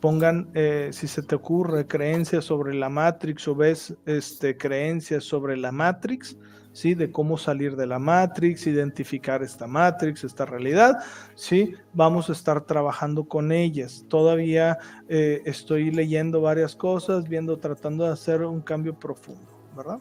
[0.00, 5.56] pongan, eh, si se te ocurre, creencias sobre la Matrix o ves este, creencias sobre
[5.56, 6.36] la Matrix,
[6.72, 6.94] ¿sí?
[6.94, 10.98] de cómo salir de la Matrix, identificar esta Matrix, esta realidad,
[11.34, 11.74] ¿sí?
[11.92, 14.04] vamos a estar trabajando con ellas.
[14.08, 14.78] Todavía
[15.08, 20.00] eh, estoy leyendo varias cosas, viendo, tratando de hacer un cambio profundo, ¿verdad?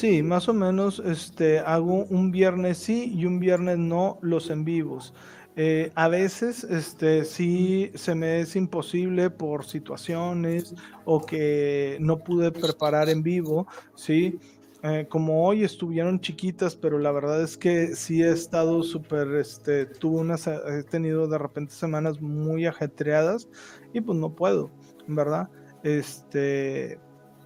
[0.00, 4.64] Sí, más o menos este, hago un viernes sí y un viernes no los en
[4.64, 5.12] vivos.
[5.56, 10.74] Eh, a veces este, sí se me es imposible por situaciones
[11.04, 14.38] o que no pude preparar en vivo, ¿sí?
[14.82, 19.86] Eh, como hoy estuvieron chiquitas, pero la verdad es que sí he estado súper, este,
[20.02, 23.50] unas, he tenido de repente semanas muy ajetreadas
[23.92, 24.70] y pues no puedo,
[25.06, 25.50] ¿verdad?
[25.82, 26.98] Este,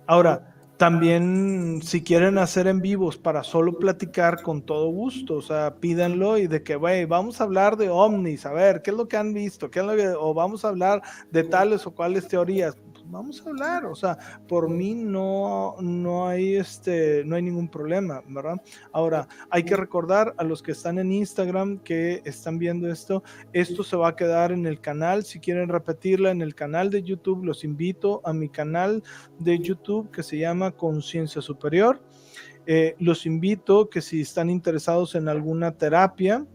[0.07, 0.54] ahora,
[0.85, 6.37] también, si quieren hacer en vivos para solo platicar con todo gusto, o sea, pídanlo
[6.37, 9.17] y de que, güey, vamos a hablar de ovnis, a ver, ¿qué es lo que
[9.17, 9.71] han visto?
[9.71, 11.01] ¿Qué es lo o vamos a hablar
[11.31, 14.19] de tales o cuales teorías vamos a hablar, o sea,
[14.49, 18.61] por mí no, no hay este, no hay ningún problema, ¿verdad?
[18.93, 23.23] Ahora, hay que recordar a los que están en Instagram que están viendo esto,
[23.53, 27.03] esto se va a quedar en el canal, si quieren repetirla en el canal de
[27.03, 29.03] YouTube, los invito a mi canal
[29.39, 32.01] de YouTube que se llama Conciencia Superior.
[32.67, 36.47] Eh, los invito que si están interesados en alguna terapia,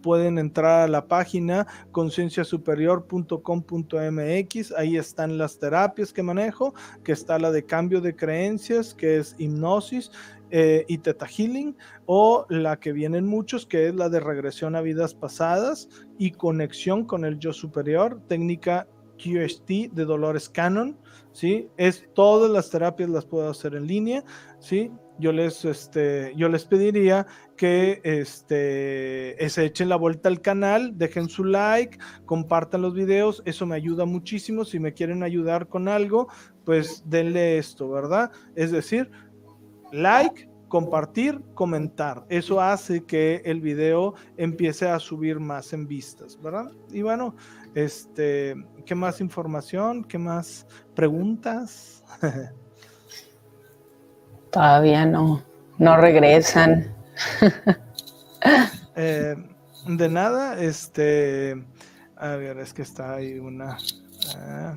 [0.00, 6.74] pueden entrar a la página concienciasuperior.com.mx, ahí están las terapias que manejo,
[7.04, 10.10] que está la de cambio de creencias, que es hipnosis,
[10.52, 14.80] eh, y Teta Healing, o la que vienen muchos, que es la de regresión a
[14.80, 20.98] vidas pasadas y conexión con el yo superior, técnica QHT de Dolores Cannon,
[21.32, 21.68] ¿sí?
[21.76, 24.24] Es todas las terapias las puedo hacer en línea,
[24.58, 24.90] ¿sí?
[25.18, 27.26] Yo les, este, yo les pediría
[27.60, 33.66] que este, se echen la vuelta al canal, dejen su like, compartan los videos, eso
[33.66, 34.64] me ayuda muchísimo.
[34.64, 36.28] Si me quieren ayudar con algo,
[36.64, 38.30] pues denle esto, ¿verdad?
[38.54, 39.10] Es decir,
[39.92, 42.24] like, compartir, comentar.
[42.30, 46.72] Eso hace que el video empiece a subir más en vistas, ¿verdad?
[46.90, 47.36] Y bueno,
[47.74, 48.54] este,
[48.86, 50.02] ¿qué más información?
[50.04, 52.02] ¿Qué más preguntas?
[54.50, 55.42] Todavía no,
[55.76, 56.98] no regresan.
[58.96, 59.36] Eh,
[59.86, 61.62] de nada, este,
[62.16, 63.78] a ver, es que está ahí una.
[64.36, 64.76] Ah.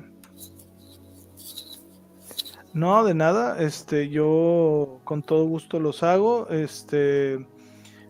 [2.72, 7.44] no, de nada, este, yo con todo gusto los hago, este.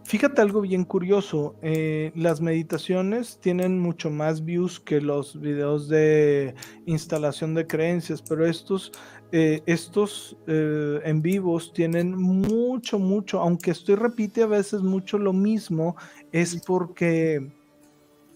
[0.04, 6.54] Fíjate algo bien curioso, eh, las meditaciones tienen mucho más views que los videos de
[6.84, 8.92] instalación de creencias, pero estos
[9.36, 15.32] eh, estos eh, en vivos tienen mucho, mucho, aunque estoy repite a veces mucho lo
[15.32, 15.96] mismo,
[16.30, 17.50] es porque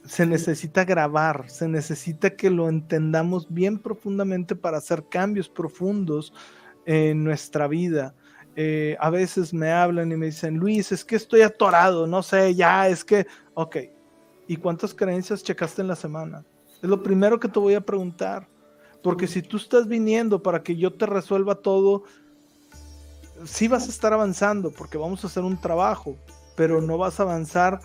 [0.04, 6.34] se necesita grabar, se necesita que lo entendamos bien profundamente para hacer cambios profundos
[6.84, 8.16] en nuestra vida.
[8.56, 12.56] Eh, a veces me hablan y me dicen, Luis, es que estoy atorado, no sé,
[12.56, 13.76] ya, es que, ok,
[14.48, 16.44] ¿y cuántas creencias checaste en la semana?
[16.82, 18.48] Es lo primero que te voy a preguntar.
[19.02, 22.04] Porque si tú estás viniendo para que yo te resuelva todo,
[23.44, 26.16] sí vas a estar avanzando porque vamos a hacer un trabajo,
[26.56, 27.80] pero no vas a avanzar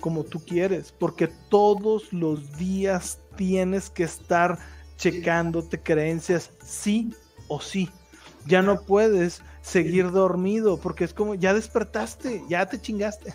[0.00, 4.58] como tú quieres, porque todos los días tienes que estar
[4.96, 7.14] checándote creencias sí
[7.48, 7.90] o sí.
[8.46, 13.34] Ya no puedes seguir dormido porque es como ya despertaste, ya te chingaste.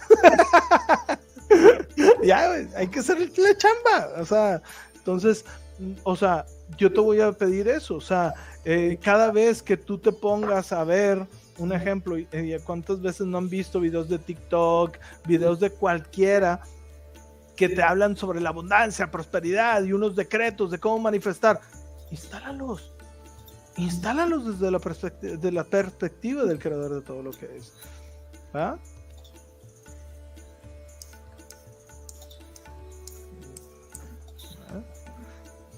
[2.24, 4.62] ya hay que hacer la chamba, o sea,
[4.96, 5.44] entonces,
[6.04, 6.46] o sea,
[6.78, 8.34] yo te voy a pedir eso, o sea,
[8.66, 11.26] eh, cada vez que tú te pongas a ver
[11.58, 12.16] un ejemplo,
[12.66, 16.62] ¿cuántas veces no han visto videos de TikTok, videos de cualquiera
[17.56, 21.60] que te hablan sobre la abundancia, prosperidad y unos decretos de cómo manifestar?
[22.10, 22.92] Instálalos,
[23.78, 27.74] instálalos desde la, perspectiva, de la perspectiva del creador de todo lo que es.
[28.54, 28.78] ¿Ah?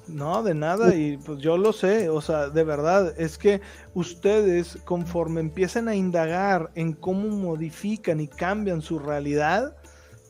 [0.08, 3.62] No, de nada, y pues yo lo sé, o sea, de verdad, es que
[3.94, 9.78] ustedes conforme empiecen a indagar en cómo modifican y cambian su realidad,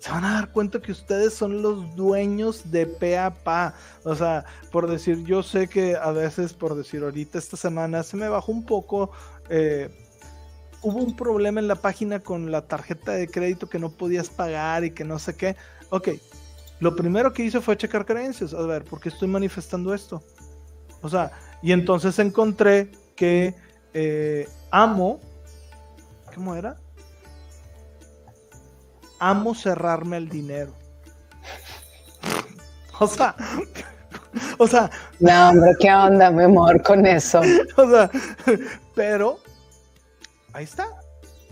[0.03, 3.73] se van a dar cuenta que ustedes son los dueños de pe a pa.
[4.03, 8.17] O sea, por decir, yo sé que a veces, por decir, ahorita esta semana se
[8.17, 9.11] me bajó un poco.
[9.47, 9.89] Eh,
[10.81, 14.83] hubo un problema en la página con la tarjeta de crédito que no podías pagar
[14.83, 15.55] y que no sé qué.
[15.89, 16.09] Ok,
[16.83, 18.53] lo primero que hice fue checar creencias.
[18.53, 20.21] A ver, ¿por qué estoy manifestando esto?
[21.01, 21.31] O sea,
[21.61, 23.55] y entonces encontré que
[23.93, 25.21] eh, amo,
[26.35, 26.75] ¿cómo era?
[29.17, 30.73] Amo cerrarme el dinero.
[32.99, 33.35] O sea,
[34.59, 34.89] o sea.
[35.19, 37.41] No, hombre, ¿qué onda, mi amor, con eso?
[37.75, 38.09] O sea,
[38.93, 39.39] pero
[40.53, 40.87] ahí está.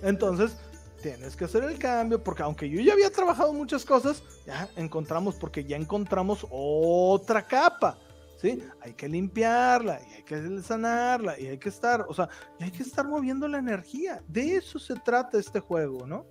[0.03, 0.55] Entonces,
[1.01, 5.35] tienes que hacer el cambio, porque aunque yo ya había trabajado muchas cosas, ya encontramos,
[5.35, 7.97] porque ya encontramos otra capa,
[8.37, 8.63] ¿sí?
[8.81, 12.29] Hay que limpiarla, y hay que sanarla, y hay que estar, o sea,
[12.59, 14.21] y hay que estar moviendo la energía.
[14.27, 16.25] De eso se trata este juego, ¿no?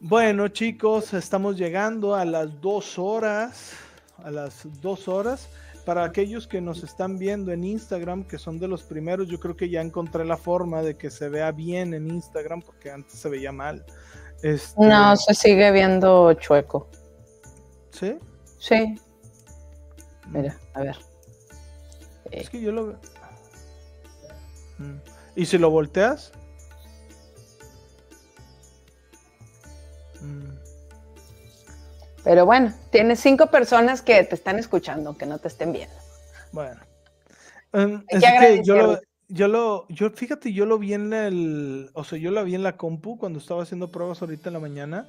[0.00, 3.72] Bueno, chicos, estamos llegando a las dos horas,
[4.18, 5.48] a las dos horas
[5.84, 9.56] para aquellos que nos están viendo en Instagram, que son de los primeros, yo creo
[9.56, 13.28] que ya encontré la forma de que se vea bien en Instagram, porque antes se
[13.28, 13.84] veía mal.
[14.42, 14.80] Este...
[14.80, 16.88] No, se sigue viendo chueco.
[17.90, 18.18] ¿Sí?
[18.58, 18.94] Sí.
[20.28, 20.96] Mira, a ver.
[22.30, 22.98] Es que yo lo veo.
[24.78, 24.96] Mm.
[25.36, 26.32] ¿Y si lo volteas?
[30.20, 30.63] Mm.
[32.24, 35.94] Pero bueno, tienes cinco personas que te están escuchando, que no te estén viendo.
[36.52, 36.80] Bueno.
[37.72, 42.04] Um, es que yo lo, yo lo, yo fíjate, yo lo vi en el, o
[42.04, 45.08] sea, yo lo vi en la compu cuando estaba haciendo pruebas ahorita en la mañana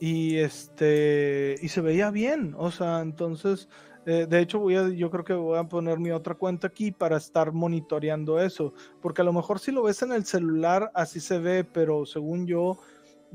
[0.00, 3.68] y este, y se veía bien, o sea, entonces,
[4.04, 6.90] eh, de hecho voy a, yo creo que voy a poner mi otra cuenta aquí
[6.90, 11.20] para estar monitoreando eso, porque a lo mejor si lo ves en el celular así
[11.20, 12.78] se ve, pero según yo,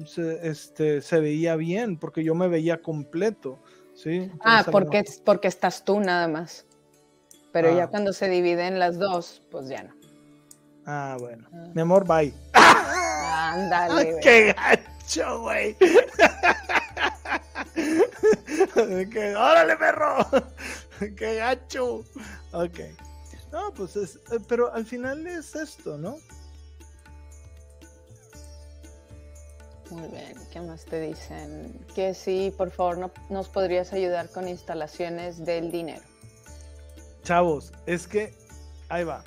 [0.05, 3.59] se, este, se veía bien, porque yo me veía completo,
[3.95, 4.31] ¿sí?
[4.41, 6.65] ah, porque, porque estás tú nada más.
[7.51, 7.89] Pero ya ah.
[7.89, 9.95] cuando se dividen las dos, pues ya no.
[10.85, 11.47] Ah, bueno.
[11.53, 11.67] Ah.
[11.73, 12.33] Mi amor, bye.
[12.53, 14.19] Ándale.
[14.21, 15.75] ¡Qué gacho, güey!
[19.35, 20.17] ¡Órale, perro!
[21.17, 22.03] ¡Qué gacho!
[22.51, 22.79] Ok.
[23.51, 26.17] No, pues es, eh, pero al final es esto, ¿no?
[29.89, 31.85] Muy bien, ¿qué más te dicen?
[31.95, 36.03] Que sí, por favor, no, nos podrías ayudar con instalaciones del dinero.
[37.23, 38.33] Chavos, es que
[38.89, 39.23] ahí va.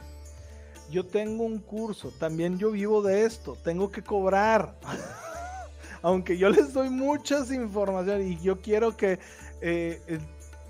[0.90, 4.74] Yo tengo un curso, también yo vivo de esto, tengo que cobrar.
[6.02, 9.18] Aunque yo les doy muchas informaciones y yo quiero que
[9.60, 10.18] eh, eh,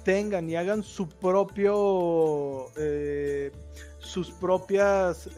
[0.04, 3.52] tengan y hagan su propio, eh,
[3.98, 5.28] sus propias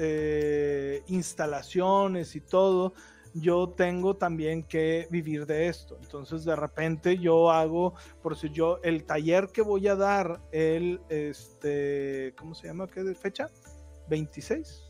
[1.09, 2.95] instalaciones y todo,
[3.35, 5.99] yo tengo también que vivir de esto.
[6.01, 11.01] Entonces de repente yo hago, por si yo, el taller que voy a dar, el,
[11.09, 12.87] este, ¿cómo se llama?
[12.87, 13.49] ¿Qué fecha?
[14.09, 14.89] 26.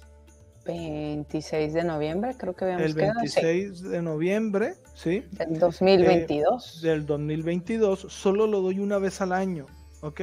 [0.65, 5.25] 26 de noviembre, creo que habíamos El 26 de noviembre, ¿sí?
[5.33, 6.85] Del 2022.
[6.85, 9.67] Eh, del 2022, solo lo doy una vez al año,
[10.01, 10.21] ¿ok?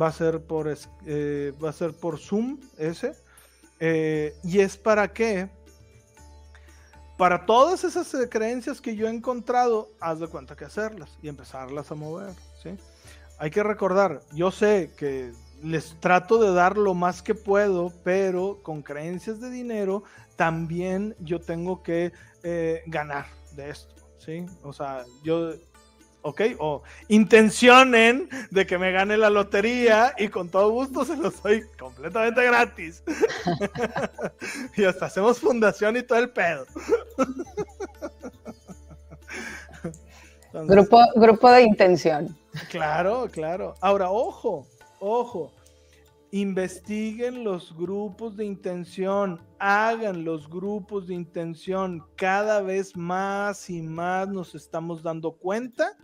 [0.00, 0.72] Va a ser por,
[1.06, 3.12] eh, va a ser por Zoom ese.
[3.80, 5.48] Eh, ¿Y es para qué?
[7.16, 11.90] Para todas esas creencias que yo he encontrado, haz de cuenta que hacerlas y empezarlas
[11.92, 12.70] a mover, ¿sí?
[13.38, 15.32] Hay que recordar, yo sé que
[15.62, 20.02] les trato de dar lo más que puedo, pero con creencias de dinero
[20.36, 22.12] también yo tengo que
[22.42, 24.44] eh, ganar de esto, ¿sí?
[24.62, 25.52] O sea, yo,
[26.24, 31.42] ok, o intencionen de que me gane la lotería y con todo gusto se los
[31.42, 33.02] doy completamente gratis.
[34.76, 36.66] y hasta hacemos fundación y todo el pedo.
[40.52, 42.36] grupo, grupo de intención.
[42.70, 43.74] Claro, claro.
[43.80, 44.66] Ahora, ojo,
[45.06, 45.52] Ojo,
[46.30, 52.02] investiguen los grupos de intención, hagan los grupos de intención.
[52.16, 55.94] Cada vez más y más nos estamos dando cuenta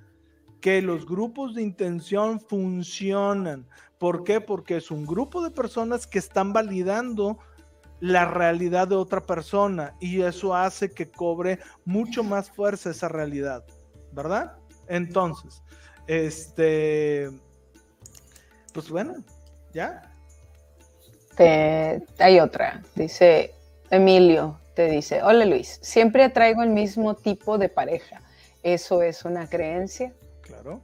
[0.60, 3.66] que los grupos de intención funcionan.
[3.98, 4.40] ¿Por qué?
[4.40, 7.38] Porque es un grupo de personas que están validando
[8.00, 13.64] la realidad de otra persona y eso hace que cobre mucho más fuerza esa realidad,
[14.12, 14.56] ¿verdad?
[14.88, 15.62] Entonces,
[16.06, 17.30] este
[18.72, 19.16] pues bueno,
[19.72, 20.02] ya.
[22.18, 23.54] hay otra, dice
[23.90, 28.22] Emilio, te dice, hola Luis, siempre atraigo el mismo tipo de pareja.
[28.62, 30.12] ¿Eso es una creencia?
[30.50, 30.82] Claro,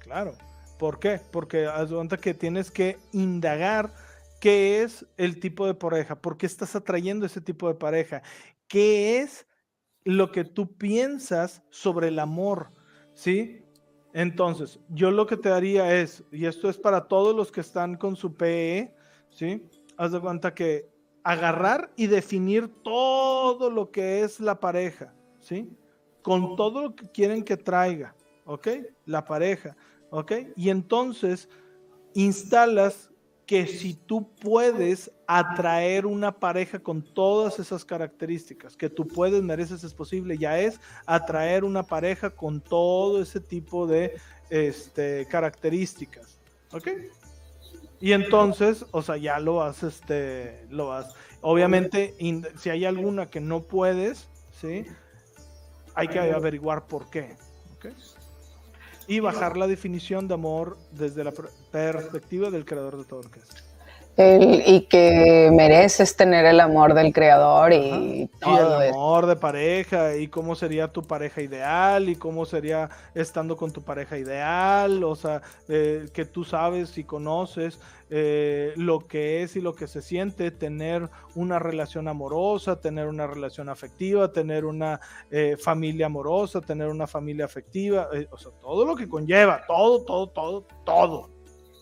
[0.00, 0.34] claro.
[0.78, 1.20] ¿Por qué?
[1.30, 3.92] Porque cuenta que tienes que indagar
[4.40, 8.22] qué es el tipo de pareja, por qué estás atrayendo ese tipo de pareja,
[8.68, 9.46] qué es
[10.04, 12.72] lo que tú piensas sobre el amor,
[13.14, 13.62] ¿sí?
[14.12, 17.96] Entonces, yo lo que te haría es, y esto es para todos los que están
[17.96, 18.94] con su PE,
[19.30, 19.66] ¿sí?
[19.96, 20.88] Haz de cuenta que
[21.22, 25.70] agarrar y definir todo lo que es la pareja, ¿sí?
[26.22, 28.14] Con todo lo que quieren que traiga,
[28.46, 28.68] ¿ok?
[29.04, 29.76] La pareja,
[30.10, 30.32] ¿ok?
[30.56, 31.48] Y entonces
[32.14, 33.10] instalas
[33.46, 39.84] que si tú puedes atraer una pareja con todas esas características, que tú puedes, mereces,
[39.84, 44.16] es posible, ya es atraer una pareja con todo ese tipo de
[44.50, 46.40] este, características.
[46.72, 46.88] ¿Ok?
[48.00, 51.14] Y entonces, o sea, ya lo has, este, lo has.
[51.40, 52.14] Obviamente,
[52.58, 54.28] si hay alguna que no puedes,
[54.60, 54.84] ¿sí?
[55.94, 57.36] Hay que averiguar por qué.
[57.76, 57.86] ¿Ok?
[59.06, 61.32] Y bajar la definición de amor desde la
[61.70, 63.75] perspectiva del creador de todo lo que es.
[64.18, 70.28] Y que mereces tener el amor del creador y todo el amor de pareja y
[70.28, 75.42] cómo sería tu pareja ideal y cómo sería estando con tu pareja ideal, o sea,
[75.68, 77.78] eh, que tú sabes y conoces
[78.08, 83.26] eh, lo que es y lo que se siente tener una relación amorosa, tener una
[83.26, 84.98] relación afectiva, tener una
[85.30, 90.28] eh, familia amorosa, tener una familia afectiva, o sea, todo lo que conlleva, todo, todo,
[90.28, 91.35] todo, todo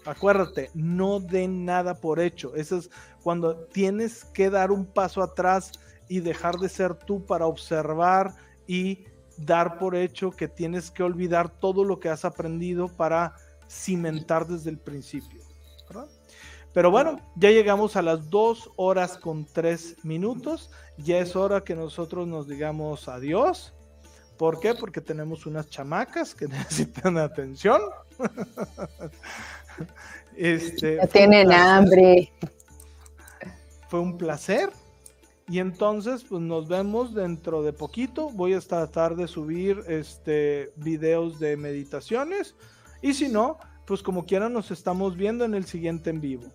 [0.06, 2.54] Acuérdate, no den nada por hecho.
[2.54, 2.90] Eso es
[3.22, 5.72] cuando tienes que dar un paso atrás
[6.08, 8.34] y dejar de ser tú para observar
[8.66, 9.04] y
[9.38, 13.34] dar por hecho que tienes que olvidar todo lo que has aprendido para
[13.68, 15.42] cimentar desde el principio.
[16.72, 20.70] Pero bueno, ya llegamos a las dos horas con tres minutos.
[20.98, 23.72] Ya es hora que nosotros nos digamos adiós.
[24.36, 24.74] ¿Por qué?
[24.74, 27.80] Porque tenemos unas chamacas que necesitan atención.
[30.36, 32.32] Este, tienen hambre.
[33.88, 34.70] Fue un placer.
[35.48, 38.30] Y entonces, pues nos vemos dentro de poquito.
[38.30, 42.56] Voy a tratar de subir este videos de meditaciones.
[43.00, 46.50] Y si no, pues como quieran, nos estamos viendo en el siguiente en vivo.